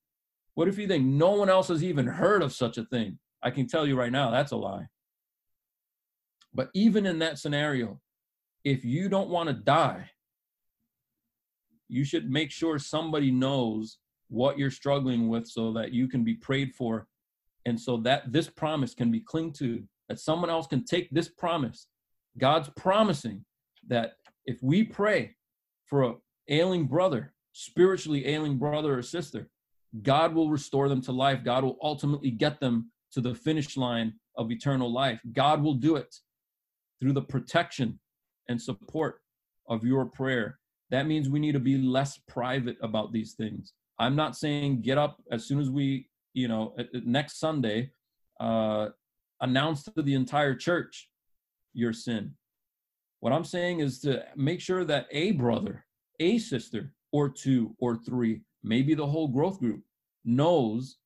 What 0.53 0.67
if 0.67 0.77
you 0.77 0.87
think 0.87 1.05
no 1.05 1.31
one 1.31 1.49
else 1.49 1.69
has 1.69 1.83
even 1.83 2.05
heard 2.05 2.41
of 2.43 2.53
such 2.53 2.77
a 2.77 2.85
thing? 2.85 3.17
I 3.41 3.49
can 3.49 3.67
tell 3.67 3.87
you 3.87 3.97
right 3.97 4.11
now, 4.11 4.29
that's 4.29 4.51
a 4.51 4.57
lie. 4.57 4.87
But 6.53 6.69
even 6.73 7.05
in 7.05 7.19
that 7.19 7.39
scenario, 7.39 7.99
if 8.63 8.83
you 8.83 9.09
don't 9.09 9.29
want 9.29 9.47
to 9.47 9.53
die, 9.53 10.09
you 11.87 12.03
should 12.03 12.29
make 12.29 12.51
sure 12.51 12.79
somebody 12.79 13.31
knows 13.31 13.97
what 14.29 14.57
you're 14.57 14.71
struggling 14.71 15.27
with 15.27 15.47
so 15.47 15.73
that 15.73 15.91
you 15.91 16.07
can 16.07 16.23
be 16.23 16.35
prayed 16.35 16.73
for 16.73 17.07
and 17.65 17.79
so 17.79 17.97
that 17.97 18.31
this 18.31 18.49
promise 18.49 18.93
can 18.93 19.11
be 19.11 19.19
clinged 19.19 19.55
to 19.55 19.83
that 20.07 20.19
someone 20.19 20.49
else 20.49 20.67
can 20.67 20.83
take 20.85 21.09
this 21.11 21.29
promise. 21.29 21.87
God's 22.37 22.69
promising 22.77 23.43
that 23.87 24.13
if 24.45 24.61
we 24.61 24.83
pray 24.83 25.35
for 25.85 26.03
a 26.03 26.15
ailing 26.47 26.85
brother 26.85 27.33
spiritually 27.53 28.25
ailing 28.25 28.57
brother 28.57 28.97
or 28.97 29.01
sister 29.01 29.49
god 30.01 30.33
will 30.33 30.49
restore 30.49 30.87
them 30.89 31.01
to 31.01 31.11
life. 31.11 31.43
God 31.43 31.63
will 31.63 31.77
ultimately 31.81 32.31
get 32.31 32.59
them 32.59 32.91
to 33.11 33.21
the 33.21 33.35
finish 33.35 33.75
line 33.75 34.13
of 34.37 34.51
eternal 34.51 34.91
life. 34.91 35.19
God 35.33 35.61
will 35.61 35.73
do 35.73 35.97
it 35.97 36.15
through 37.01 37.13
the 37.13 37.21
protection 37.21 37.99
and 38.47 38.61
support 38.61 39.21
of 39.67 39.83
your 39.83 40.05
prayer. 40.05 40.59
That 40.91 41.07
means 41.07 41.29
we 41.29 41.39
need 41.39 41.53
to 41.53 41.59
be 41.59 41.77
less 41.77 42.19
private 42.27 42.77
about 42.81 43.11
these 43.11 43.33
things. 43.33 43.73
I'm 43.99 44.15
not 44.15 44.37
saying 44.37 44.81
get 44.81 44.97
up 44.97 45.21
as 45.31 45.45
soon 45.45 45.59
as 45.59 45.69
we 45.69 46.07
you 46.33 46.47
know 46.47 46.73
next 47.03 47.39
sunday 47.39 47.91
uh 48.39 48.87
announce 49.41 49.83
to 49.83 50.01
the 50.01 50.13
entire 50.13 50.55
church 50.55 51.09
your 51.73 51.93
sin. 51.93 52.31
What 53.19 53.33
i'm 53.33 53.43
saying 53.43 53.79
is 53.81 53.99
to 54.01 54.23
make 54.35 54.61
sure 54.61 54.85
that 54.85 55.07
a 55.11 55.31
brother 55.31 55.85
a 56.19 56.37
sister 56.37 56.93
or 57.11 57.29
two 57.29 57.75
or 57.79 57.97
three 57.97 58.41
maybe 58.63 58.93
the 58.93 59.05
whole 59.05 59.27
growth 59.27 59.59
group 59.59 59.81
knows 60.23 60.97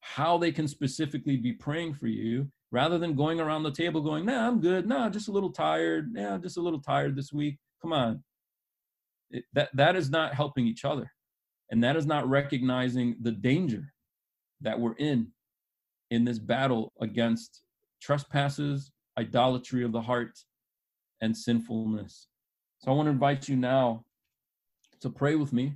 how 0.00 0.38
they 0.38 0.52
can 0.52 0.68
specifically 0.68 1.36
be 1.36 1.52
praying 1.52 1.94
for 1.94 2.06
you 2.06 2.50
rather 2.72 2.98
than 2.98 3.14
going 3.14 3.40
around 3.40 3.62
the 3.62 3.72
table 3.72 4.00
going 4.00 4.24
nah 4.24 4.46
i'm 4.46 4.60
good. 4.60 4.86
Nah 4.86 5.08
just 5.08 5.28
a 5.28 5.32
little 5.32 5.52
tired. 5.52 6.12
Yeah 6.14 6.38
just 6.38 6.56
a 6.56 6.60
little 6.60 6.80
tired 6.80 7.16
this 7.16 7.32
week. 7.32 7.58
Come 7.82 7.92
on. 7.92 8.22
It, 9.30 9.44
that 9.52 9.70
that 9.74 9.96
is 9.96 10.10
not 10.10 10.34
helping 10.34 10.66
each 10.66 10.84
other. 10.84 11.10
And 11.70 11.84
that 11.84 11.96
is 11.96 12.06
not 12.06 12.28
recognizing 12.28 13.16
the 13.20 13.32
danger 13.32 13.92
that 14.60 14.78
we're 14.78 14.96
in 14.96 15.28
in 16.10 16.24
this 16.24 16.38
battle 16.38 16.92
against 17.00 17.62
trespasses 18.02 18.90
idolatry 19.18 19.84
of 19.84 19.92
the 19.92 20.00
heart 20.00 20.38
and 21.20 21.36
sinfulness. 21.36 22.28
So 22.78 22.90
i 22.90 22.94
want 22.94 23.06
to 23.06 23.10
invite 23.10 23.48
you 23.48 23.56
now 23.56 24.04
to 25.02 25.10
pray 25.10 25.34
with 25.34 25.52
me 25.52 25.74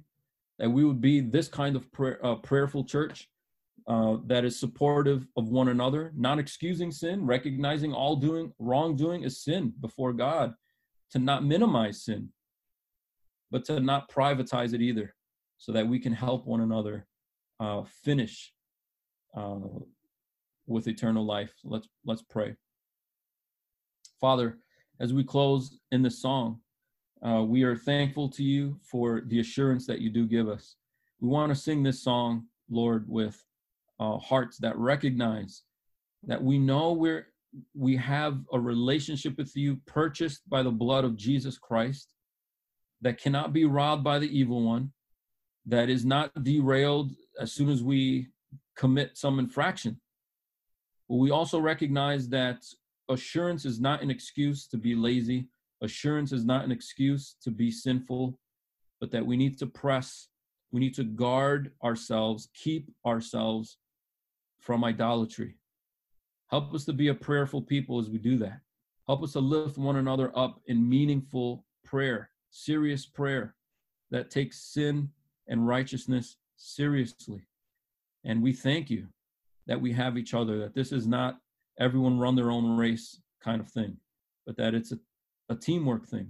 that 0.59 0.70
we 0.70 0.84
would 0.84 1.01
be 1.01 1.20
this 1.20 1.49
kind 1.49 1.76
of 1.76 1.90
prayer, 1.92 2.24
uh, 2.24 2.36
prayerful 2.36 2.84
church 2.84 3.28
uh, 3.87 4.16
that 4.27 4.45
is 4.45 4.59
supportive 4.59 5.27
of 5.37 5.49
one 5.49 5.68
another, 5.68 6.12
not 6.16 6.39
excusing 6.39 6.91
sin, 6.91 7.27
recognizing 7.27 7.93
all 7.93 8.16
doing 8.16 8.53
wrongdoing 8.59 9.22
is 9.25 9.43
sin 9.43 9.72
before 9.81 10.12
God, 10.12 10.55
to 11.11 11.18
not 11.18 11.45
minimize 11.45 12.05
sin, 12.05 12.31
but 13.51 13.64
to 13.66 13.81
not 13.81 14.11
privatize 14.11 14.72
it 14.72 14.81
either, 14.81 15.14
so 15.59 15.72
that 15.72 15.87
we 15.87 15.99
can 15.99 16.12
help 16.12 16.47
one 16.47 16.61
another 16.61 17.07
uh, 17.61 17.83
finish 18.03 18.53
uh, 19.37 19.59
with 20.66 20.89
eternal 20.89 21.25
life. 21.25 21.53
Let's 21.62 21.89
let's 22.05 22.22
pray. 22.22 22.57
Father, 24.20 24.59
as 25.01 25.12
we 25.12 25.25
close 25.25 25.79
in 25.93 26.03
this 26.03 26.22
song, 26.22 26.61
uh, 27.27 27.43
we 27.43 27.64
are 27.64 27.77
thankful 27.77 28.29
to 28.31 28.43
you 28.43 28.79
for 28.83 29.22
the 29.27 29.41
assurance 29.41 29.87
that 29.87 30.01
you 30.01 30.11
do 30.11 30.27
give 30.27 30.49
us. 30.49 30.77
We 31.20 31.29
want 31.29 31.51
to 31.51 31.57
sing 31.57 31.83
this 31.83 32.03
song, 32.03 32.47
Lord, 32.70 33.07
with 33.09 33.43
uh, 34.01 34.18
hearts 34.18 34.59
that 34.59 34.76
recognize 34.76 35.62
that 36.26 36.42
we 36.42 36.59
know 36.59 36.92
we're 36.92 37.28
we 37.74 37.97
have 37.97 38.40
a 38.53 38.59
relationship 38.59 39.38
with 39.38 39.55
you 39.57 39.76
purchased 39.86 40.49
by 40.49 40.62
the 40.62 40.70
blood 40.70 41.05
of 41.05 41.16
Jesus 41.16 41.57
Christ 41.57 42.12
that 43.01 43.20
cannot 43.20 43.53
be 43.53 43.64
robbed 43.64 44.03
by 44.03 44.18
the 44.18 44.38
evil 44.38 44.62
one, 44.62 44.90
that 45.66 45.88
is 45.88 46.05
not 46.05 46.32
derailed 46.42 47.12
as 47.40 47.53
soon 47.53 47.68
as 47.68 47.82
we 47.82 48.28
commit 48.76 49.16
some 49.16 49.38
infraction. 49.38 50.01
But 51.09 51.16
we 51.16 51.30
also 51.30 51.61
recognize 51.61 52.28
that 52.30 52.64
assurance 53.09 53.64
is 53.64 53.80
not 53.80 54.03
an 54.03 54.11
excuse 54.11 54.66
to 54.68 54.76
be 54.76 54.95
lazy, 54.95 55.49
assurance 55.82 56.32
is 56.32 56.45
not 56.45 56.64
an 56.64 56.72
excuse 56.72 57.36
to 57.42 57.51
be 57.51 57.70
sinful, 57.70 58.38
but 59.01 59.11
that 59.11 59.24
we 59.24 59.36
need 59.36 59.59
to 59.59 59.66
press, 59.66 60.28
we 60.72 60.80
need 60.80 60.95
to 60.95 61.05
guard 61.05 61.72
ourselves, 61.84 62.49
keep 62.55 62.90
ourselves 63.07 63.78
from 64.64 64.82
idolatry. 64.84 65.54
Help 66.50 66.74
us 66.74 66.84
to 66.86 66.92
be 66.92 67.08
a 67.08 67.14
prayerful 67.14 67.62
people 67.62 67.98
as 67.98 68.08
we 68.08 68.18
do 68.18 68.38
that. 68.38 68.60
Help 69.06 69.22
us 69.22 69.32
to 69.32 69.40
lift 69.40 69.76
one 69.76 69.96
another 69.96 70.32
up 70.36 70.60
in 70.66 70.88
meaningful 70.88 71.64
prayer 71.84 72.30
serious 72.54 73.04
prayer 73.04 73.56
that 74.12 74.30
takes 74.30 74.60
sin 74.60 75.10
and 75.48 75.66
righteousness 75.66 76.36
seriously. 76.56 77.42
And 78.24 78.42
we 78.42 78.52
thank 78.52 78.90
you 78.90 79.08
that 79.66 79.80
we 79.80 79.92
have 79.92 80.16
each 80.16 80.34
other, 80.34 80.58
that 80.60 80.74
this 80.74 80.92
is 80.92 81.06
not 81.06 81.38
everyone 81.80 82.18
run 82.18 82.36
their 82.36 82.52
own 82.52 82.76
race 82.76 83.20
kind 83.42 83.60
of 83.60 83.68
thing, 83.68 83.96
but 84.46 84.56
that 84.56 84.72
it's 84.72 84.92
a, 84.92 84.98
a 85.48 85.56
teamwork 85.56 86.06
thing. 86.06 86.28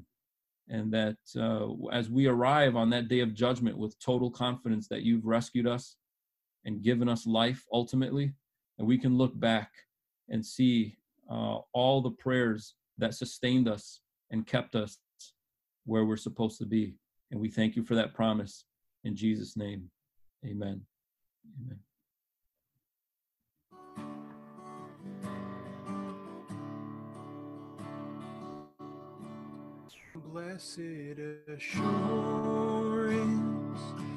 And 0.69 0.91
that 0.95 1.19
uh, 1.39 1.69
as 1.93 2.09
we 2.09 2.27
arrive 2.27 2.75
on 2.75 2.89
that 2.91 3.09
day 3.09 3.21
of 3.21 3.35
judgment 3.35 3.77
with 3.77 3.99
total 3.99 4.31
confidence 4.31 4.89
that 4.89 5.03
you've 5.03 5.27
rescued 5.27 5.67
us 5.67 5.97
and 6.65 6.83
given 6.83 7.09
us 7.09 7.27
life 7.27 7.65
ultimately, 7.73 8.33
and 8.79 8.87
we 8.87 8.99
can 8.99 9.17
look 9.17 9.39
back 9.39 9.71
and 10.29 10.45
see 10.45 10.97
uh, 11.31 11.59
all 11.73 12.01
the 12.01 12.11
prayers 12.11 12.75
that 12.99 13.15
sustained 13.15 13.69
us 13.69 14.01
and 14.31 14.47
kept 14.47 14.75
us 14.75 14.99
where 15.85 16.05
we're 16.05 16.17
supposed 16.17 16.59
to 16.59 16.67
be. 16.67 16.97
And 17.31 17.41
we 17.41 17.49
thank 17.49 17.77
you 17.77 17.83
for 17.83 17.95
that 17.95 18.15
promise. 18.15 18.65
In 19.05 19.15
Jesus' 19.17 19.57
name, 19.57 19.91
amen. 20.45 20.81
Amen. 21.61 21.79
Blessed 30.33 31.19
assurance, 31.49 33.44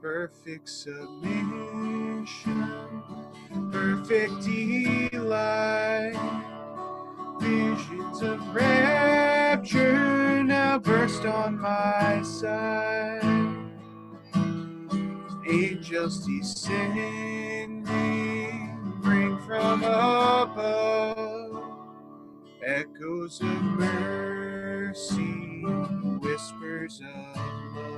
Perfect 0.00 0.68
submission, 0.68 2.32
perfect 3.72 4.40
delight, 4.42 6.14
visions 7.40 8.22
of 8.22 8.54
rapture 8.54 10.42
now 10.44 10.78
burst 10.78 11.24
on 11.26 11.58
my 11.58 12.22
sight 12.22 13.58
angels 15.48 16.26
descending, 16.26 17.82
bring 19.02 19.38
from 19.38 19.82
above 19.82 21.62
echoes 22.62 23.40
of 23.40 23.62
mercy, 23.62 25.14
whispers 26.20 27.00
of 27.00 27.36
love. 27.74 27.97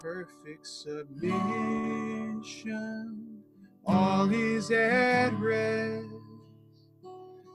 Perfect 0.00 0.66
submission, 0.66 1.42
all 3.86 4.32
is 4.32 4.70
at 4.70 5.38
rest. 5.38 6.06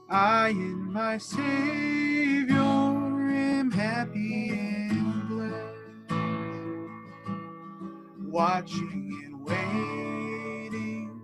I 0.08 0.50
in 0.50 0.92
my 0.92 1.18
Savior 1.18 2.54
am 2.56 3.72
happy 3.72 4.50
and 4.50 5.28
blessed, 5.28 5.74
watching 8.30 9.22
and 9.24 9.44
waiting, 9.44 11.20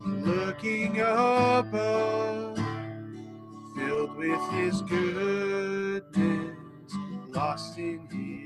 looking 0.00 1.00
above, 1.00 2.56
filled 3.76 4.16
with 4.16 4.40
His 4.52 4.80
goodness, 4.80 6.56
lost 7.28 7.76
in 7.76 8.06
His 8.06 8.41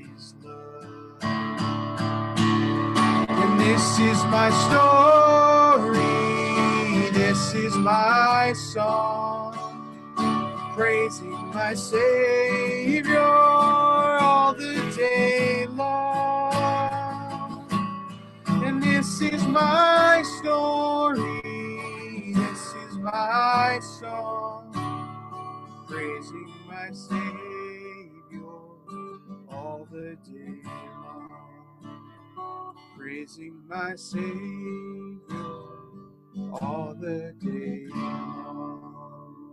this 3.67 3.99
is 3.99 4.23
my 4.25 4.49
story, 4.65 5.99
this 7.11 7.53
is 7.53 7.75
my 7.75 8.53
song 8.55 9.53
praising 10.73 11.51
my 11.53 11.73
Savior 11.73 13.19
all 13.19 14.53
the 14.53 14.75
day 14.95 15.65
long. 15.67 17.67
And 18.47 18.81
this 18.81 19.19
is 19.21 19.43
my 19.43 20.23
story, 20.39 21.41
this 22.35 22.73
is 22.85 22.97
my 22.99 23.79
song, 23.81 24.71
praising 25.89 26.53
my 26.69 26.89
Savior 26.93 28.47
all 29.51 29.85
the 29.91 30.15
day. 30.23 30.56
Praising 33.07 33.55
my 33.69 33.95
Savior 33.95 35.21
all 36.59 36.93
the 36.93 37.33
day 37.39 37.87
long. 37.95 39.45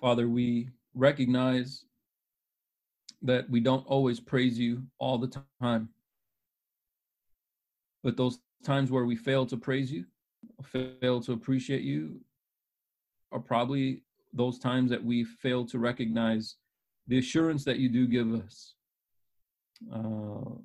Father, 0.00 0.28
we 0.28 0.70
recognize 0.94 1.84
that 3.22 3.48
we 3.48 3.60
don't 3.60 3.86
always 3.86 4.18
praise 4.18 4.58
you 4.58 4.82
all 4.98 5.18
the 5.18 5.40
time. 5.62 5.88
But 8.02 8.16
those 8.16 8.40
times 8.64 8.90
where 8.90 9.04
we 9.04 9.14
fail 9.14 9.46
to 9.46 9.56
praise 9.56 9.92
you, 9.92 10.04
fail 11.00 11.20
to 11.20 11.32
appreciate 11.32 11.82
you, 11.82 12.20
are 13.30 13.38
probably 13.38 14.02
those 14.32 14.58
times 14.58 14.90
that 14.90 15.04
we 15.04 15.22
fail 15.22 15.64
to 15.66 15.78
recognize 15.78 16.56
the 17.06 17.18
assurance 17.18 17.62
that 17.66 17.78
you 17.78 17.88
do 17.88 18.08
give 18.08 18.34
us. 18.34 18.74
Uh, 19.92 20.56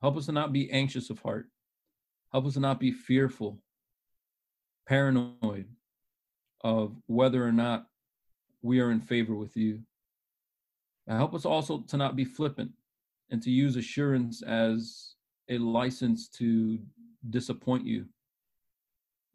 help 0.00 0.16
us 0.16 0.26
to 0.26 0.32
not 0.32 0.52
be 0.52 0.70
anxious 0.70 1.10
of 1.10 1.18
heart. 1.20 1.46
Help 2.32 2.46
us 2.46 2.54
to 2.54 2.60
not 2.60 2.80
be 2.80 2.90
fearful, 2.90 3.58
paranoid 4.88 5.66
of 6.62 6.96
whether 7.06 7.46
or 7.46 7.52
not 7.52 7.86
we 8.62 8.80
are 8.80 8.90
in 8.90 9.00
favor 9.00 9.34
with 9.34 9.56
you. 9.56 9.80
Now 11.06 11.16
help 11.16 11.34
us 11.34 11.44
also 11.44 11.80
to 11.88 11.96
not 11.96 12.16
be 12.16 12.24
flippant 12.24 12.70
and 13.30 13.42
to 13.42 13.50
use 13.50 13.76
assurance 13.76 14.42
as 14.42 15.14
a 15.48 15.58
license 15.58 16.28
to 16.28 16.78
disappoint 17.30 17.86
you. 17.86 18.06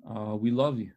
Uh, 0.10 0.36
we 0.36 0.52
love 0.52 0.80
you. 0.80 0.92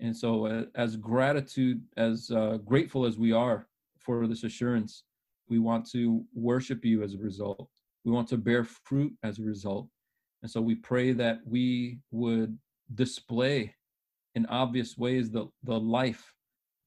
And 0.00 0.16
so, 0.16 0.46
uh, 0.46 0.64
as 0.74 0.96
gratitude, 0.96 1.80
as 1.96 2.30
uh, 2.30 2.58
grateful 2.64 3.06
as 3.06 3.16
we 3.16 3.32
are 3.32 3.66
for 3.98 4.26
this 4.26 4.44
assurance, 4.44 5.04
we 5.48 5.58
want 5.58 5.88
to 5.90 6.24
worship 6.34 6.84
you 6.84 7.02
as 7.02 7.14
a 7.14 7.18
result. 7.18 7.68
We 8.04 8.12
want 8.12 8.28
to 8.28 8.38
bear 8.38 8.64
fruit 8.64 9.12
as 9.22 9.38
a 9.38 9.42
result. 9.42 9.88
And 10.42 10.50
so, 10.50 10.60
we 10.60 10.74
pray 10.74 11.12
that 11.12 11.38
we 11.46 12.00
would 12.10 12.58
display 12.94 13.74
in 14.34 14.46
obvious 14.46 14.98
ways 14.98 15.30
the, 15.30 15.46
the 15.62 15.78
life 15.78 16.34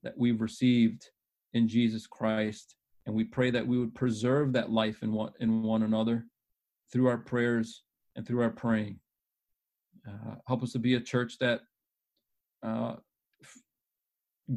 that 0.04 0.18
we've 0.18 0.42
received 0.42 1.10
in 1.54 1.68
Jesus 1.68 2.06
Christ. 2.06 2.76
And 3.06 3.16
we 3.16 3.24
pray 3.24 3.52
that 3.52 3.66
we 3.66 3.80
would 3.80 3.96
preserve 3.96 4.54
that 4.54 4.72
life 4.72 5.02
in 5.02 5.14
one, 5.14 5.32
in 5.40 5.64
one 5.64 5.84
another 5.84 6.26
through 6.92 7.08
our 7.08 7.18
prayers 7.18 7.84
and 8.16 8.28
through 8.28 8.42
our 8.42 8.50
praying. 8.50 9.00
Uh, 10.08 10.36
help 10.48 10.64
us 10.64 10.72
to 10.74 10.80
be 10.80 10.96
a 10.96 11.00
church 11.00 11.38
that 11.40 11.62
uh, 12.64 12.96
f- 13.42 13.62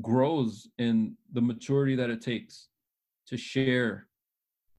grows 0.01 0.68
in 0.78 1.16
the 1.32 1.40
maturity 1.40 1.97
that 1.97 2.10
it 2.10 2.22
takes 2.22 2.69
to 3.31 3.36
share 3.36 4.07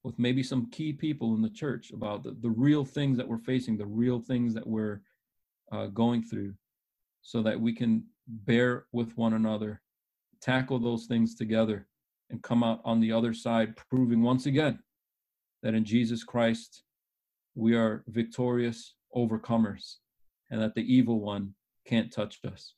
with 0.04 0.18
maybe 0.18 0.42
some 0.42 0.70
key 0.70 0.92
people 0.92 1.34
in 1.34 1.42
the 1.42 1.50
church 1.50 1.90
about 1.92 2.22
the, 2.22 2.36
the 2.40 2.50
real 2.50 2.84
things 2.84 3.16
that 3.16 3.28
we're 3.28 3.38
facing, 3.38 3.76
the 3.76 3.86
real 3.86 4.20
things 4.20 4.54
that 4.54 4.66
we're 4.66 5.00
uh, 5.70 5.86
going 5.86 6.22
through, 6.22 6.54
so 7.22 7.42
that 7.42 7.60
we 7.60 7.72
can 7.72 8.04
bear 8.26 8.86
with 8.92 9.16
one 9.16 9.34
another 9.34 9.80
tackle 10.42 10.78
those 10.78 11.06
things 11.06 11.34
together 11.34 11.86
and 12.30 12.42
come 12.42 12.62
out 12.62 12.80
on 12.84 13.00
the 13.00 13.12
other 13.12 13.32
side, 13.32 13.76
proving 13.76 14.22
once 14.22 14.46
again 14.46 14.78
that 15.62 15.74
in 15.74 15.84
Jesus 15.84 16.24
Christ 16.24 16.82
we 17.54 17.74
are 17.74 18.04
victorious 18.08 18.94
overcomers 19.14 19.96
and 20.50 20.60
that 20.60 20.74
the 20.74 20.92
evil 20.92 21.20
one 21.20 21.54
can't 21.86 22.12
touch 22.12 22.40
us. 22.44 22.74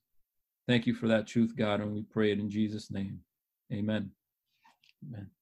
Thank 0.69 0.87
you 0.87 0.95
for 0.95 1.09
that 1.09 1.27
truth, 1.27 1.55
God, 1.57 1.81
and 1.81 1.93
we 1.93 2.03
pray 2.03 2.33
it 2.33 2.39
in 2.39 2.51
Jesus' 2.51 2.91
name. 2.91 3.21
Amen. 3.73 4.11
Amen. 5.07 5.34